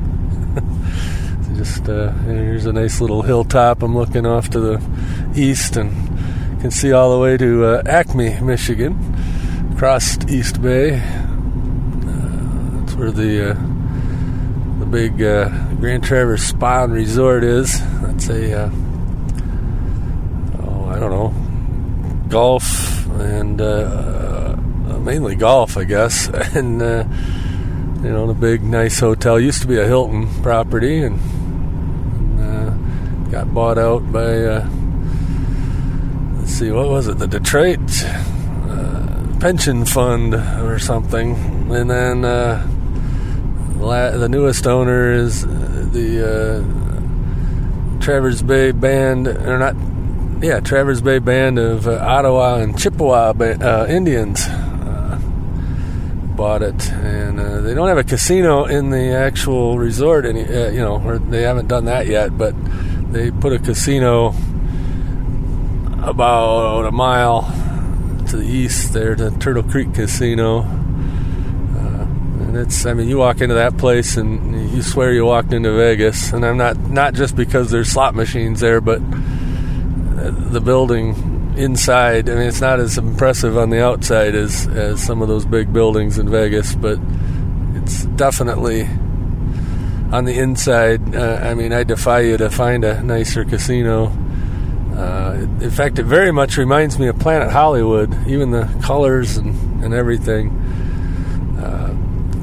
Just 1.56 1.88
uh, 1.88 2.12
here's 2.12 2.66
a 2.66 2.72
nice 2.72 3.00
little 3.00 3.22
hilltop. 3.22 3.82
I'm 3.82 3.96
looking 3.96 4.24
off 4.24 4.50
to 4.50 4.60
the 4.60 5.32
east 5.34 5.76
and 5.76 5.90
can 6.60 6.70
see 6.70 6.92
all 6.92 7.12
the 7.12 7.18
way 7.18 7.36
to 7.36 7.64
uh, 7.64 7.82
Acme, 7.86 8.38
Michigan, 8.40 8.94
across 9.78 10.18
East 10.28 10.60
Bay. 10.60 10.96
Uh, 10.96 11.00
that's 12.80 12.94
where 12.96 13.12
the 13.12 13.50
uh, 13.50 13.54
the 14.80 14.86
big 14.86 15.22
uh, 15.22 15.48
Grand 15.76 16.02
Traverse 16.02 16.42
Spa 16.42 16.82
and 16.82 16.92
Resort 16.92 17.44
is. 17.44 17.78
That's 18.00 18.28
a, 18.28 18.62
uh, 18.64 18.70
oh, 20.64 20.84
I 20.88 20.98
don't 20.98 21.12
know, 21.12 21.32
golf 22.28 23.06
and 23.20 23.60
uh, 23.60 24.56
mainly 24.98 25.36
golf, 25.36 25.76
I 25.76 25.84
guess. 25.84 26.28
And, 26.56 26.82
uh, 26.82 27.04
you 28.02 28.10
know, 28.10 28.26
the 28.26 28.34
big, 28.34 28.64
nice 28.64 28.98
hotel 28.98 29.38
used 29.38 29.62
to 29.62 29.68
be 29.68 29.78
a 29.78 29.86
Hilton 29.86 30.26
property 30.42 31.04
and, 31.04 31.20
and 32.40 32.40
uh, 32.40 33.30
got 33.30 33.54
bought 33.54 33.78
out 33.78 34.10
by, 34.10 34.42
uh, 34.42 34.68
let's 36.36 36.50
see, 36.50 36.72
what 36.72 36.88
was 36.88 37.06
it? 37.06 37.18
The 37.18 37.28
Detroit 37.28 37.78
Pension 39.40 39.84
Fund 39.84 40.34
or 40.34 40.78
something. 40.78 41.34
And 41.70 41.90
then, 41.90 42.22
the 42.22 44.28
newest 44.28 44.66
owner 44.66 45.12
is 45.12 45.46
the 45.92 46.24
uh, 46.24 46.62
Traverse 48.00 48.42
Bay 48.42 48.72
Band, 48.72 49.28
or 49.28 49.58
not, 49.58 49.76
yeah, 50.42 50.60
Traverse 50.60 51.00
Bay 51.00 51.18
Band 51.18 51.58
of 51.58 51.86
uh, 51.86 51.98
Ottawa 51.98 52.56
and 52.56 52.78
Chippewa 52.78 53.32
uh, 53.38 53.86
Indians. 53.88 54.46
Uh, 54.46 55.18
bought 56.36 56.62
it, 56.62 56.90
and 56.90 57.40
uh, 57.40 57.60
they 57.60 57.74
don't 57.74 57.88
have 57.88 57.98
a 57.98 58.04
casino 58.04 58.64
in 58.64 58.90
the 58.90 59.12
actual 59.12 59.78
resort, 59.78 60.24
any, 60.24 60.44
uh, 60.44 60.70
you 60.70 60.78
know, 60.78 61.18
they 61.30 61.42
haven't 61.42 61.66
done 61.66 61.86
that 61.86 62.06
yet, 62.06 62.38
but 62.38 62.54
they 63.12 63.30
put 63.30 63.52
a 63.52 63.58
casino 63.58 64.34
about 66.02 66.86
a 66.86 66.92
mile 66.92 67.42
to 68.28 68.36
the 68.36 68.46
east 68.46 68.92
there, 68.92 69.14
the 69.14 69.30
Turtle 69.38 69.62
Creek 69.62 69.94
Casino 69.94 70.62
and 72.48 72.56
it's, 72.56 72.86
I 72.86 72.94
mean, 72.94 73.10
you 73.10 73.18
walk 73.18 73.42
into 73.42 73.56
that 73.56 73.76
place 73.76 74.16
and 74.16 74.72
you 74.72 74.80
swear 74.80 75.12
you 75.12 75.26
walked 75.26 75.52
into 75.52 75.70
Vegas. 75.72 76.32
And 76.32 76.46
I'm 76.46 76.56
not, 76.56 76.78
not 76.78 77.12
just 77.12 77.36
because 77.36 77.70
there's 77.70 77.90
slot 77.90 78.14
machines 78.14 78.60
there, 78.60 78.80
but 78.80 79.00
the 80.50 80.60
building 80.60 81.54
inside, 81.58 82.30
I 82.30 82.34
mean, 82.36 82.48
it's 82.48 82.62
not 82.62 82.80
as 82.80 82.96
impressive 82.96 83.58
on 83.58 83.68
the 83.68 83.84
outside 83.84 84.34
as, 84.34 84.66
as 84.68 85.04
some 85.04 85.20
of 85.20 85.28
those 85.28 85.44
big 85.44 85.74
buildings 85.74 86.16
in 86.16 86.30
Vegas, 86.30 86.74
but 86.74 86.98
it's 87.74 88.06
definitely 88.16 88.84
on 90.10 90.24
the 90.24 90.38
inside. 90.38 91.14
Uh, 91.14 91.40
I 91.42 91.52
mean, 91.52 91.74
I 91.74 91.84
defy 91.84 92.20
you 92.20 92.38
to 92.38 92.48
find 92.48 92.82
a 92.82 93.02
nicer 93.02 93.44
casino. 93.44 94.06
Uh, 94.98 95.46
in 95.60 95.70
fact, 95.70 95.98
it 95.98 96.04
very 96.04 96.32
much 96.32 96.56
reminds 96.56 96.98
me 96.98 97.06
of 97.06 97.18
Planet 97.18 97.50
Hollywood, 97.50 98.26
even 98.26 98.50
the 98.50 98.68
colors 98.82 99.36
and, 99.36 99.84
and 99.84 99.94
everything. 99.94 100.50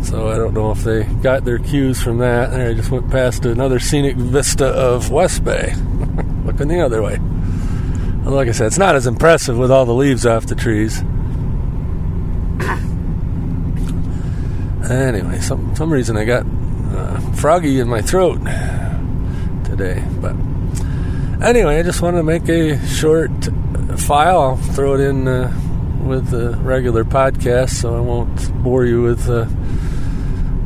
So 0.05 0.29
I 0.29 0.35
don't 0.37 0.53
know 0.53 0.69
if 0.69 0.83
they 0.83 1.03
got 1.03 1.45
their 1.45 1.57
cues 1.57 1.99
from 2.01 2.19
that. 2.19 2.53
And 2.53 2.61
I 2.61 2.73
just 2.75 2.91
went 2.91 3.09
past 3.09 3.43
another 3.43 3.79
scenic 3.79 4.15
vista 4.15 4.67
of 4.67 5.09
West 5.09 5.43
Bay, 5.43 5.73
looking 6.45 6.67
the 6.67 6.79
other 6.79 7.01
way. 7.01 7.17
like 8.23 8.47
I 8.47 8.51
said, 8.51 8.67
it's 8.67 8.77
not 8.77 8.95
as 8.95 9.07
impressive 9.07 9.57
with 9.57 9.71
all 9.71 9.85
the 9.85 9.95
leaves 9.95 10.23
off 10.25 10.45
the 10.45 10.53
trees. 10.53 10.99
anyway, 14.89 15.39
some 15.39 15.75
some 15.75 15.91
reason 15.91 16.17
I 16.17 16.23
got 16.23 16.45
uh, 16.93 17.19
froggy 17.33 17.79
in 17.79 17.87
my 17.87 18.01
throat 18.01 18.37
today, 19.65 20.03
but 20.21 20.35
anyway, 21.41 21.79
I 21.79 21.83
just 21.83 22.01
wanted 22.01 22.17
to 22.17 22.23
make 22.23 22.47
a 22.49 22.85
short 22.87 23.31
file. 23.97 24.41
I'll 24.41 24.57
throw 24.57 24.95
it 24.95 25.01
in 25.01 25.27
uh, 25.27 25.53
with 26.03 26.29
the 26.29 26.51
regular 26.57 27.03
podcast, 27.03 27.71
so 27.71 27.95
I 27.95 27.99
won't 27.99 28.63
bore 28.63 28.85
you 28.85 29.01
with. 29.01 29.29
Uh, 29.29 29.47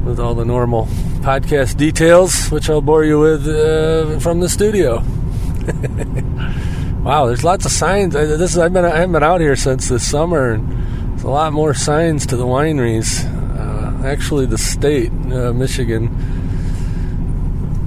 with 0.10 0.20
all 0.20 0.34
the 0.34 0.46
normal 0.46 0.86
podcast 1.22 1.78
details, 1.78 2.50
which 2.50 2.70
I'll 2.70 2.82
bore 2.82 3.04
you 3.04 3.20
with 3.20 3.48
uh, 3.48 4.20
from 4.20 4.40
the 4.40 4.50
studio. 4.50 5.00
wow, 7.04 7.28
there's 7.28 7.44
lots 7.44 7.66
of 7.66 7.72
signs. 7.72 8.14
This 8.14 8.52
is, 8.52 8.58
I've 8.58 8.74
been 8.74 8.86
I 8.86 8.96
haven't 8.96 9.12
been 9.12 9.24
out 9.24 9.42
here 9.42 9.56
since 9.56 9.90
this 9.90 10.10
summer, 10.10 10.54
and 10.54 11.12
there's 11.12 11.24
a 11.24 11.30
lot 11.30 11.54
more 11.54 11.74
signs 11.74 12.26
to 12.28 12.38
the 12.38 12.46
wineries. 12.46 13.26
Uh, 13.60 14.08
actually, 14.08 14.48
the 14.48 14.58
state, 14.58 15.12
uh, 15.12 15.54
Michigan, 15.54 16.08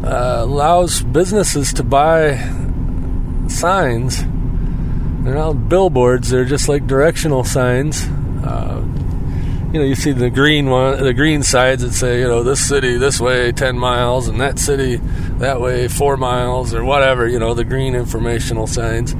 uh, 0.04 0.42
allows 0.42 1.02
businesses 1.02 1.72
to 1.72 1.82
buy 1.82 2.34
signs. 3.52 4.22
They're 5.24 5.34
not 5.34 5.68
billboards; 5.68 6.30
they're 6.30 6.44
just 6.44 6.68
like 6.68 6.86
directional 6.86 7.44
signs. 7.44 8.06
Uh, 8.44 8.82
you 9.72 9.78
know, 9.78 9.84
you 9.86 9.94
see 9.94 10.12
the 10.12 10.30
green 10.30 10.68
one, 10.68 11.02
the 11.02 11.14
green 11.14 11.42
sides 11.42 11.82
that 11.82 11.92
say, 11.92 12.20
you 12.20 12.28
know, 12.28 12.42
this 12.42 12.66
city 12.66 12.96
this 12.96 13.20
way 13.20 13.52
ten 13.52 13.78
miles, 13.78 14.28
and 14.28 14.40
that 14.40 14.58
city 14.58 14.96
that 15.38 15.60
way 15.60 15.88
four 15.88 16.16
miles, 16.16 16.74
or 16.74 16.84
whatever. 16.84 17.28
You 17.28 17.38
know, 17.38 17.54
the 17.54 17.64
green 17.64 17.94
informational 17.94 18.66
signs. 18.66 19.14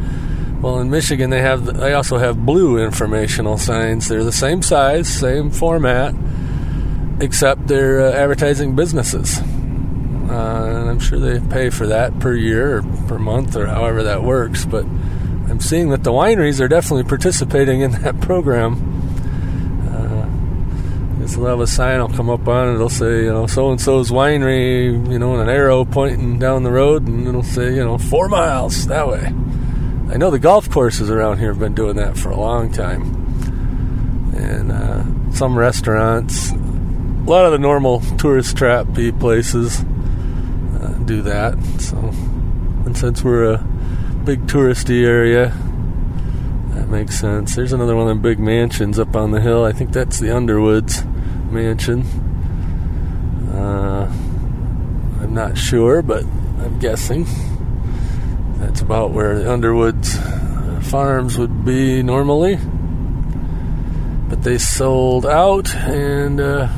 Well, 0.63 0.79
in 0.79 0.91
Michigan, 0.91 1.31
they 1.31 1.41
have 1.41 1.65
they 1.65 1.93
also 1.95 2.19
have 2.19 2.45
blue 2.47 2.79
informational 2.79 3.59
signs. 3.59 4.09
They're 4.09 4.23
the 4.23 4.31
same 4.31 4.63
size, 4.63 5.09
same 5.09 5.51
format, 5.51 6.15
except 7.21 7.67
they're 7.67 8.01
uh, 8.01 8.13
advertising 8.13 8.77
businesses. 8.77 9.41
Uh, 10.31 10.72
I'm 10.93 11.01
sure 11.01 11.19
they 11.19 11.41
pay 11.49 11.71
for 11.71 11.87
that 11.87 12.19
per 12.21 12.35
year 12.35 12.79
or 12.79 12.83
per 13.09 13.19
month 13.19 13.57
or 13.57 13.67
however 13.67 14.03
that 14.05 14.23
works. 14.23 14.65
But 14.67 14.85
I'm 14.85 15.59
seeing 15.59 15.89
that 15.91 16.05
the 16.05 16.13
wineries 16.13 16.61
are 16.61 16.69
definitely 16.69 17.05
participating 17.05 17.81
in 17.81 17.93
that 18.03 18.21
program. 18.29 18.75
Uh, 19.89 21.15
Because 21.17 21.37
we'll 21.37 21.49
have 21.49 21.61
a 21.61 21.67
sign 21.67 22.01
will 22.01 22.09
come 22.11 22.29
up 22.29 22.47
on 22.47 22.69
it. 22.69 22.75
It'll 22.75 22.91
say, 22.91 23.25
you 23.25 23.33
know, 23.33 23.47
so 23.47 23.71
and 23.71 23.81
so's 23.81 24.11
winery, 24.11 25.11
you 25.11 25.19
know, 25.19 25.33
and 25.33 25.43
an 25.43 25.49
arrow 25.49 25.85
pointing 25.87 26.39
down 26.39 26.63
the 26.63 26.71
road, 26.71 27.07
and 27.07 27.27
it'll 27.27 27.43
say, 27.43 27.75
you 27.75 27.83
know, 27.85 27.97
four 27.97 28.29
miles 28.29 28.87
that 28.89 29.09
way. 29.09 29.33
I 30.13 30.19
know 30.19 30.31
the 30.31 30.39
golf 30.39 30.69
courses 30.69 31.11
around 31.11 31.39
here 31.39 31.49
have 31.49 31.59
been 31.59 31.75
doing 31.75 31.97
that 31.97 32.19
for 32.19 32.31
a 32.31 32.37
long 32.39 32.71
time, 32.71 33.03
and 34.37 34.71
uh, 34.71 35.33
some 35.33 35.59
restaurants, 35.59 36.51
a 36.53 36.57
lot 37.25 37.47
of 37.47 37.53
the 37.53 37.59
normal 37.59 38.01
tourist 38.19 38.57
trap 38.59 38.87
places 39.19 39.83
do 41.05 41.23
that. 41.23 41.55
So, 41.81 41.97
and 42.87 42.97
since 42.97 43.23
we're 43.23 43.55
a 43.55 43.59
big 44.25 44.47
touristy 44.47 45.05
area, 45.05 45.49
that 46.75 46.89
makes 46.89 47.19
sense. 47.19 47.55
There's 47.55 47.73
another 47.73 47.95
one 47.95 48.05
of 48.05 48.09
them 48.09 48.23
big 48.23 48.39
mansions 48.39 48.99
up 48.99 49.15
on 49.17 49.31
the 49.31 49.41
hill. 49.41 49.65
I 49.65 49.73
think 49.73 49.93
that's 49.93 50.19
the 50.19 50.35
Underwoods 50.35 51.05
mansion. 51.51 52.03
Uh, 53.53 54.11
I'm 55.21 55.35
not 55.35 55.59
sure, 55.59 56.03
but 56.03 56.25
I'm 56.25 56.79
guessing 56.79 57.27
that's 58.59 58.81
about 58.81 59.11
where 59.11 59.39
the 59.39 59.53
Underwoods 59.53 60.17
uh, 60.17 60.81
farms 60.85 61.37
would 61.37 61.65
be 61.65 62.03
normally. 62.03 62.59
But 64.29 64.43
they 64.43 64.57
sold 64.57 65.27
out 65.27 65.75
and 65.75 66.41
uh, 66.41 66.69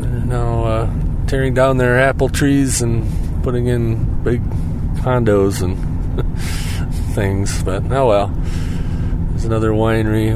they're 0.00 0.10
now 0.26 0.64
uh, 0.64 1.26
tearing 1.26 1.54
down 1.54 1.78
their 1.78 1.98
apple 1.98 2.28
trees 2.28 2.82
and 2.82 3.23
putting 3.44 3.66
in 3.68 4.22
big 4.24 4.42
condos 5.04 5.62
and 5.62 5.76
things. 7.14 7.62
But 7.62 7.84
oh 7.92 8.08
well. 8.08 8.26
There's 9.30 9.44
another 9.44 9.72
winery 9.72 10.32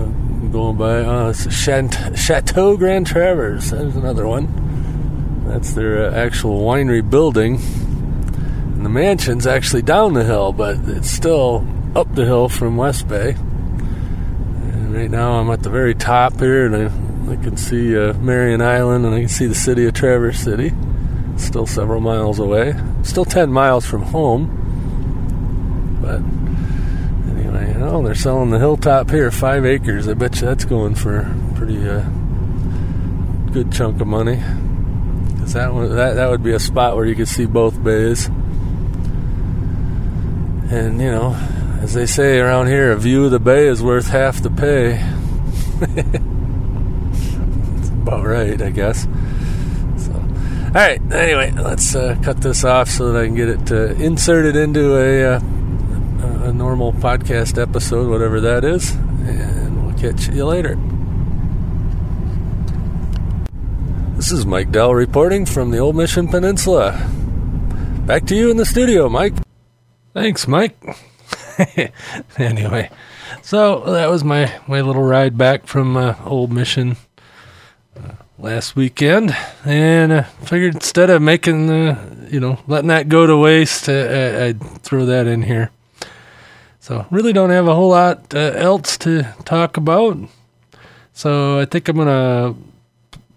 going 0.52 0.76
by. 0.76 0.96
Oh, 0.98 1.30
it's 1.30 1.64
Chant- 1.64 2.18
Chateau 2.18 2.76
Grand 2.76 3.06
Traverse. 3.06 3.70
There's 3.70 3.96
another 3.96 4.26
one. 4.26 5.44
That's 5.46 5.72
their 5.72 6.10
uh, 6.10 6.14
actual 6.14 6.60
winery 6.60 7.08
building. 7.08 7.56
And 7.56 8.84
the 8.84 8.90
mansion's 8.90 9.46
actually 9.46 9.82
down 9.82 10.12
the 10.12 10.24
hill, 10.24 10.52
but 10.52 10.76
it's 10.84 11.10
still 11.10 11.66
up 11.96 12.14
the 12.14 12.26
hill 12.26 12.50
from 12.50 12.76
West 12.76 13.08
Bay. 13.08 13.30
And 13.30 14.94
right 14.94 15.10
now 15.10 15.40
I'm 15.40 15.50
at 15.50 15.62
the 15.62 15.70
very 15.70 15.94
top 15.94 16.38
here, 16.38 16.66
and 16.66 16.76
I, 16.76 17.32
I 17.32 17.36
can 17.36 17.56
see 17.56 17.96
uh, 17.96 18.12
Marion 18.14 18.60
Island, 18.60 19.06
and 19.06 19.14
I 19.14 19.20
can 19.20 19.28
see 19.28 19.46
the 19.46 19.54
city 19.54 19.86
of 19.86 19.94
Traverse 19.94 20.40
City. 20.40 20.72
Still 21.38 21.66
several 21.66 22.00
miles 22.00 22.38
away. 22.38 22.74
Still 23.02 23.24
10 23.24 23.50
miles 23.50 23.86
from 23.86 24.02
home. 24.02 24.54
But 26.02 26.20
anyway, 27.30 27.72
know, 27.78 28.02
they're 28.02 28.14
selling 28.14 28.50
the 28.50 28.58
hilltop 28.58 29.10
here, 29.10 29.30
five 29.30 29.64
acres. 29.64 30.08
I 30.08 30.14
bet 30.14 30.36
you 30.40 30.46
that's 30.46 30.64
going 30.64 30.94
for 30.94 31.20
a 31.20 31.52
pretty 31.54 31.88
uh, 31.88 32.02
good 33.52 33.72
chunk 33.72 34.00
of 34.00 34.06
money. 34.06 34.42
Cause 35.38 35.54
that 35.54 35.72
that 35.72 36.14
that 36.14 36.28
would 36.28 36.42
be 36.42 36.52
a 36.52 36.58
spot 36.58 36.96
where 36.96 37.06
you 37.06 37.14
could 37.14 37.28
see 37.28 37.46
both 37.46 37.82
bays. 37.82 38.26
And 40.70 41.00
you 41.00 41.10
know, 41.10 41.34
as 41.80 41.94
they 41.94 42.06
say 42.06 42.38
around 42.38 42.66
here, 42.66 42.92
a 42.92 42.98
view 42.98 43.24
of 43.24 43.30
the 43.30 43.40
bay 43.40 43.66
is 43.66 43.82
worth 43.82 44.08
half 44.08 44.42
the 44.42 44.50
pay. 44.50 44.98
That's 47.76 47.88
about 47.88 48.26
right, 48.26 48.60
I 48.60 48.70
guess. 48.70 49.06
All 50.68 50.74
right. 50.74 51.00
Anyway, 51.12 51.50
let's 51.52 51.94
uh, 51.94 52.16
cut 52.22 52.40
this 52.40 52.64
off 52.64 52.88
so 52.88 53.12
that 53.12 53.22
I 53.22 53.26
can 53.26 53.34
get 53.34 53.48
it 53.48 53.72
uh, 53.72 53.94
inserted 54.02 54.56
into 54.56 54.96
a. 54.96 55.36
Uh, 55.36 55.40
a 56.48 56.52
normal 56.52 56.94
podcast 56.94 57.60
episode, 57.60 58.08
whatever 58.08 58.40
that 58.40 58.64
is, 58.64 58.94
and 58.94 59.84
we'll 59.84 59.98
catch 59.98 60.28
you 60.28 60.46
later. 60.46 60.76
This 64.16 64.32
is 64.32 64.46
Mike 64.46 64.72
Dell 64.72 64.94
reporting 64.94 65.44
from 65.44 65.70
the 65.70 65.78
Old 65.78 65.94
Mission 65.94 66.26
Peninsula. 66.26 67.06
Back 68.06 68.24
to 68.26 68.34
you 68.34 68.50
in 68.50 68.56
the 68.56 68.64
studio, 68.64 69.10
Mike. 69.10 69.34
Thanks, 70.14 70.48
Mike. 70.48 70.76
anyway, 72.38 72.90
so 73.42 73.80
that 73.92 74.08
was 74.08 74.24
my, 74.24 74.50
my 74.66 74.80
little 74.80 75.02
ride 75.02 75.36
back 75.36 75.66
from 75.66 75.98
uh, 75.98 76.14
Old 76.24 76.50
Mission 76.50 76.96
last 78.38 78.76
weekend, 78.76 79.36
and 79.64 80.12
uh, 80.12 80.22
figured 80.22 80.74
instead 80.74 81.10
of 81.10 81.20
making, 81.20 81.68
uh, 81.70 82.28
you 82.30 82.38
know, 82.38 82.58
letting 82.66 82.88
that 82.88 83.08
go 83.08 83.26
to 83.26 83.36
waste, 83.36 83.88
uh, 83.88 84.46
I'd 84.46 84.62
throw 84.82 85.04
that 85.06 85.26
in 85.26 85.42
here. 85.42 85.70
So 86.80 87.06
really 87.10 87.32
don't 87.32 87.50
have 87.50 87.66
a 87.66 87.74
whole 87.74 87.90
lot 87.90 88.34
uh, 88.34 88.52
else 88.54 88.96
to 88.98 89.24
talk 89.44 89.76
about. 89.76 90.18
So 91.12 91.58
I 91.58 91.64
think 91.64 91.88
I'm 91.88 91.96
gonna 91.96 92.54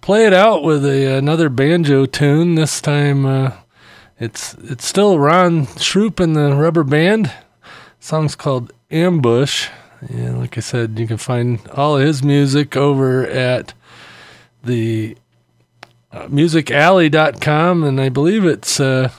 play 0.01 0.25
it 0.25 0.33
out 0.33 0.63
with 0.63 0.85
a, 0.85 1.17
another 1.17 1.49
banjo 1.49 2.05
tune. 2.05 2.55
This 2.55 2.79
time 2.79 3.25
uh, 3.25 3.51
it's 4.19 4.53
it's 4.55 4.85
still 4.85 5.19
Ron 5.19 5.65
Shroop 5.65 6.19
and 6.19 6.35
the 6.35 6.55
Rubber 6.55 6.83
Band. 6.83 7.25
The 7.25 7.31
song's 7.99 8.35
called 8.35 8.71
Ambush. 8.91 9.67
And 10.07 10.39
like 10.39 10.57
I 10.57 10.61
said, 10.61 10.97
you 10.97 11.05
can 11.05 11.17
find 11.17 11.59
all 11.69 11.97
his 11.97 12.23
music 12.23 12.77
over 12.77 13.25
at 13.27 13.73
the 14.63 15.17
uh, 16.11 16.27
musicalley.com 16.27 17.83
and 17.83 17.99
I 17.99 18.09
believe 18.09 18.45
it's 18.45 18.79
uh, 18.79 19.11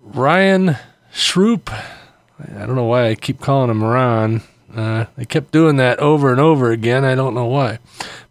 Ryan 0.00 0.76
Shroop 1.12 1.70
I 2.56 2.66
don't 2.66 2.74
know 2.74 2.84
why 2.84 3.08
I 3.08 3.14
keep 3.14 3.40
calling 3.40 3.70
him 3.70 3.84
Ron. 3.84 4.42
Uh, 4.74 5.06
they 5.16 5.24
kept 5.24 5.52
doing 5.52 5.76
that 5.76 5.98
over 5.98 6.30
and 6.30 6.40
over 6.40 6.70
again. 6.70 7.04
I 7.04 7.14
don't 7.14 7.34
know 7.34 7.46
why. 7.46 7.78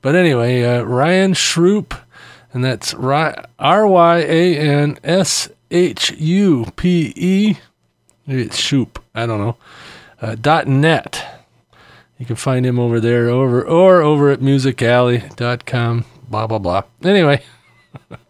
But 0.02 0.16
anyway, 0.16 0.64
uh, 0.64 0.84
Ryan 0.84 1.34
Shroop, 1.34 2.00
and 2.54 2.64
that's 2.64 2.94
R 2.94 3.88
Y 3.88 4.18
A 4.18 4.58
N 4.58 4.98
S 5.04 5.50
H 5.70 6.12
U 6.12 6.68
P 6.76 7.14
E. 7.16 7.58
It's 8.28 8.58
Shoop. 8.58 9.04
I 9.14 9.26
don't 9.26 9.40
know. 9.40 9.58
Uh, 10.22 10.36
dot 10.36 10.68
net. 10.68 11.39
You 12.20 12.28
can 12.28 12.36
find 12.36 12.66
him 12.66 12.78
over 12.78 13.00
there, 13.00 13.30
over 13.30 13.66
or 13.66 14.02
over 14.02 14.30
at 14.30 14.40
musicalley.com. 14.40 16.06
Blah 16.30 16.46
blah 16.48 16.60
blah. 16.60 16.84
Anyway, 17.04 17.42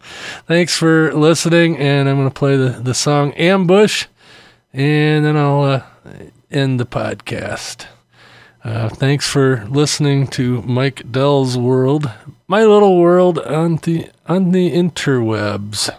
thanks 0.46 0.74
for 0.74 1.12
listening, 1.12 1.76
and 1.76 2.08
I'm 2.08 2.16
to 2.24 2.30
play 2.30 2.56
the 2.56 2.70
the 2.70 2.94
song 2.94 3.32
Ambush 3.34 4.06
and 4.72 5.24
then 5.24 5.36
I'll 5.36 5.62
uh, 5.62 5.82
end 6.50 6.78
the 6.80 6.86
podcast. 6.86 7.86
Uh, 8.62 8.88
thanks 8.88 9.28
for 9.28 9.64
listening 9.68 10.26
to 10.28 10.62
Mike 10.62 11.10
Dell's 11.10 11.56
World, 11.56 12.10
my 12.46 12.64
little 12.64 12.98
world 12.98 13.38
on 13.38 13.76
the 13.76 14.08
on 14.26 14.52
the 14.52 14.70
interwebs. 14.70 15.90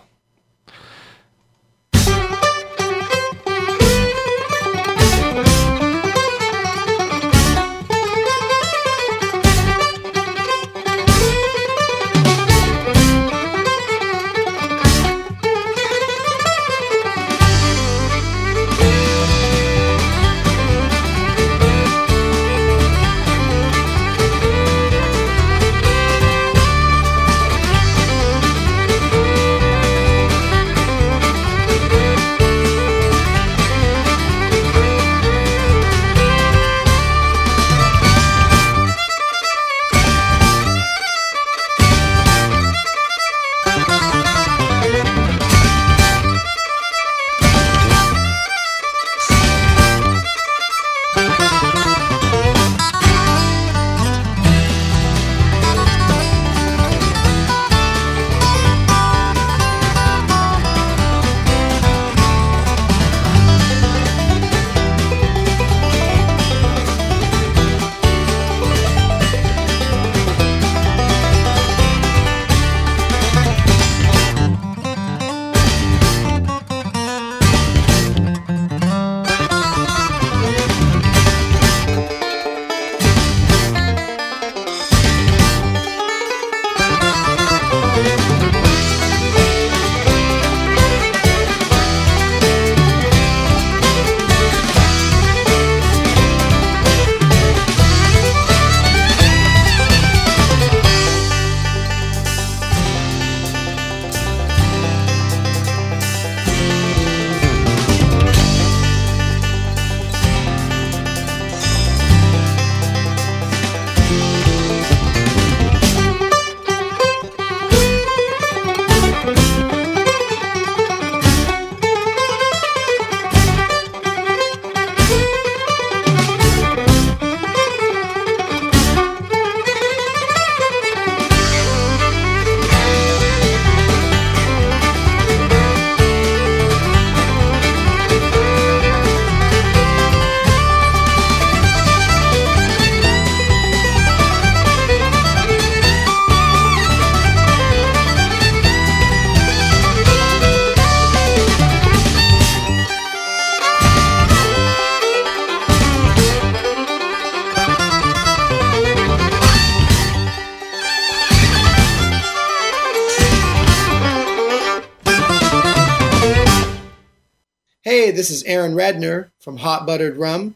Aaron 168.72 169.02
Redner 169.02 169.32
from 169.40 169.58
Hot 169.58 169.86
Buttered 169.86 170.18
Rum, 170.18 170.56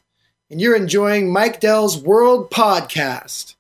and 0.49 0.61
you're 0.61 0.75
enjoying 0.75 1.31
Mike 1.31 1.59
Dell's 1.59 1.97
World 1.97 2.49
Podcast. 2.49 3.55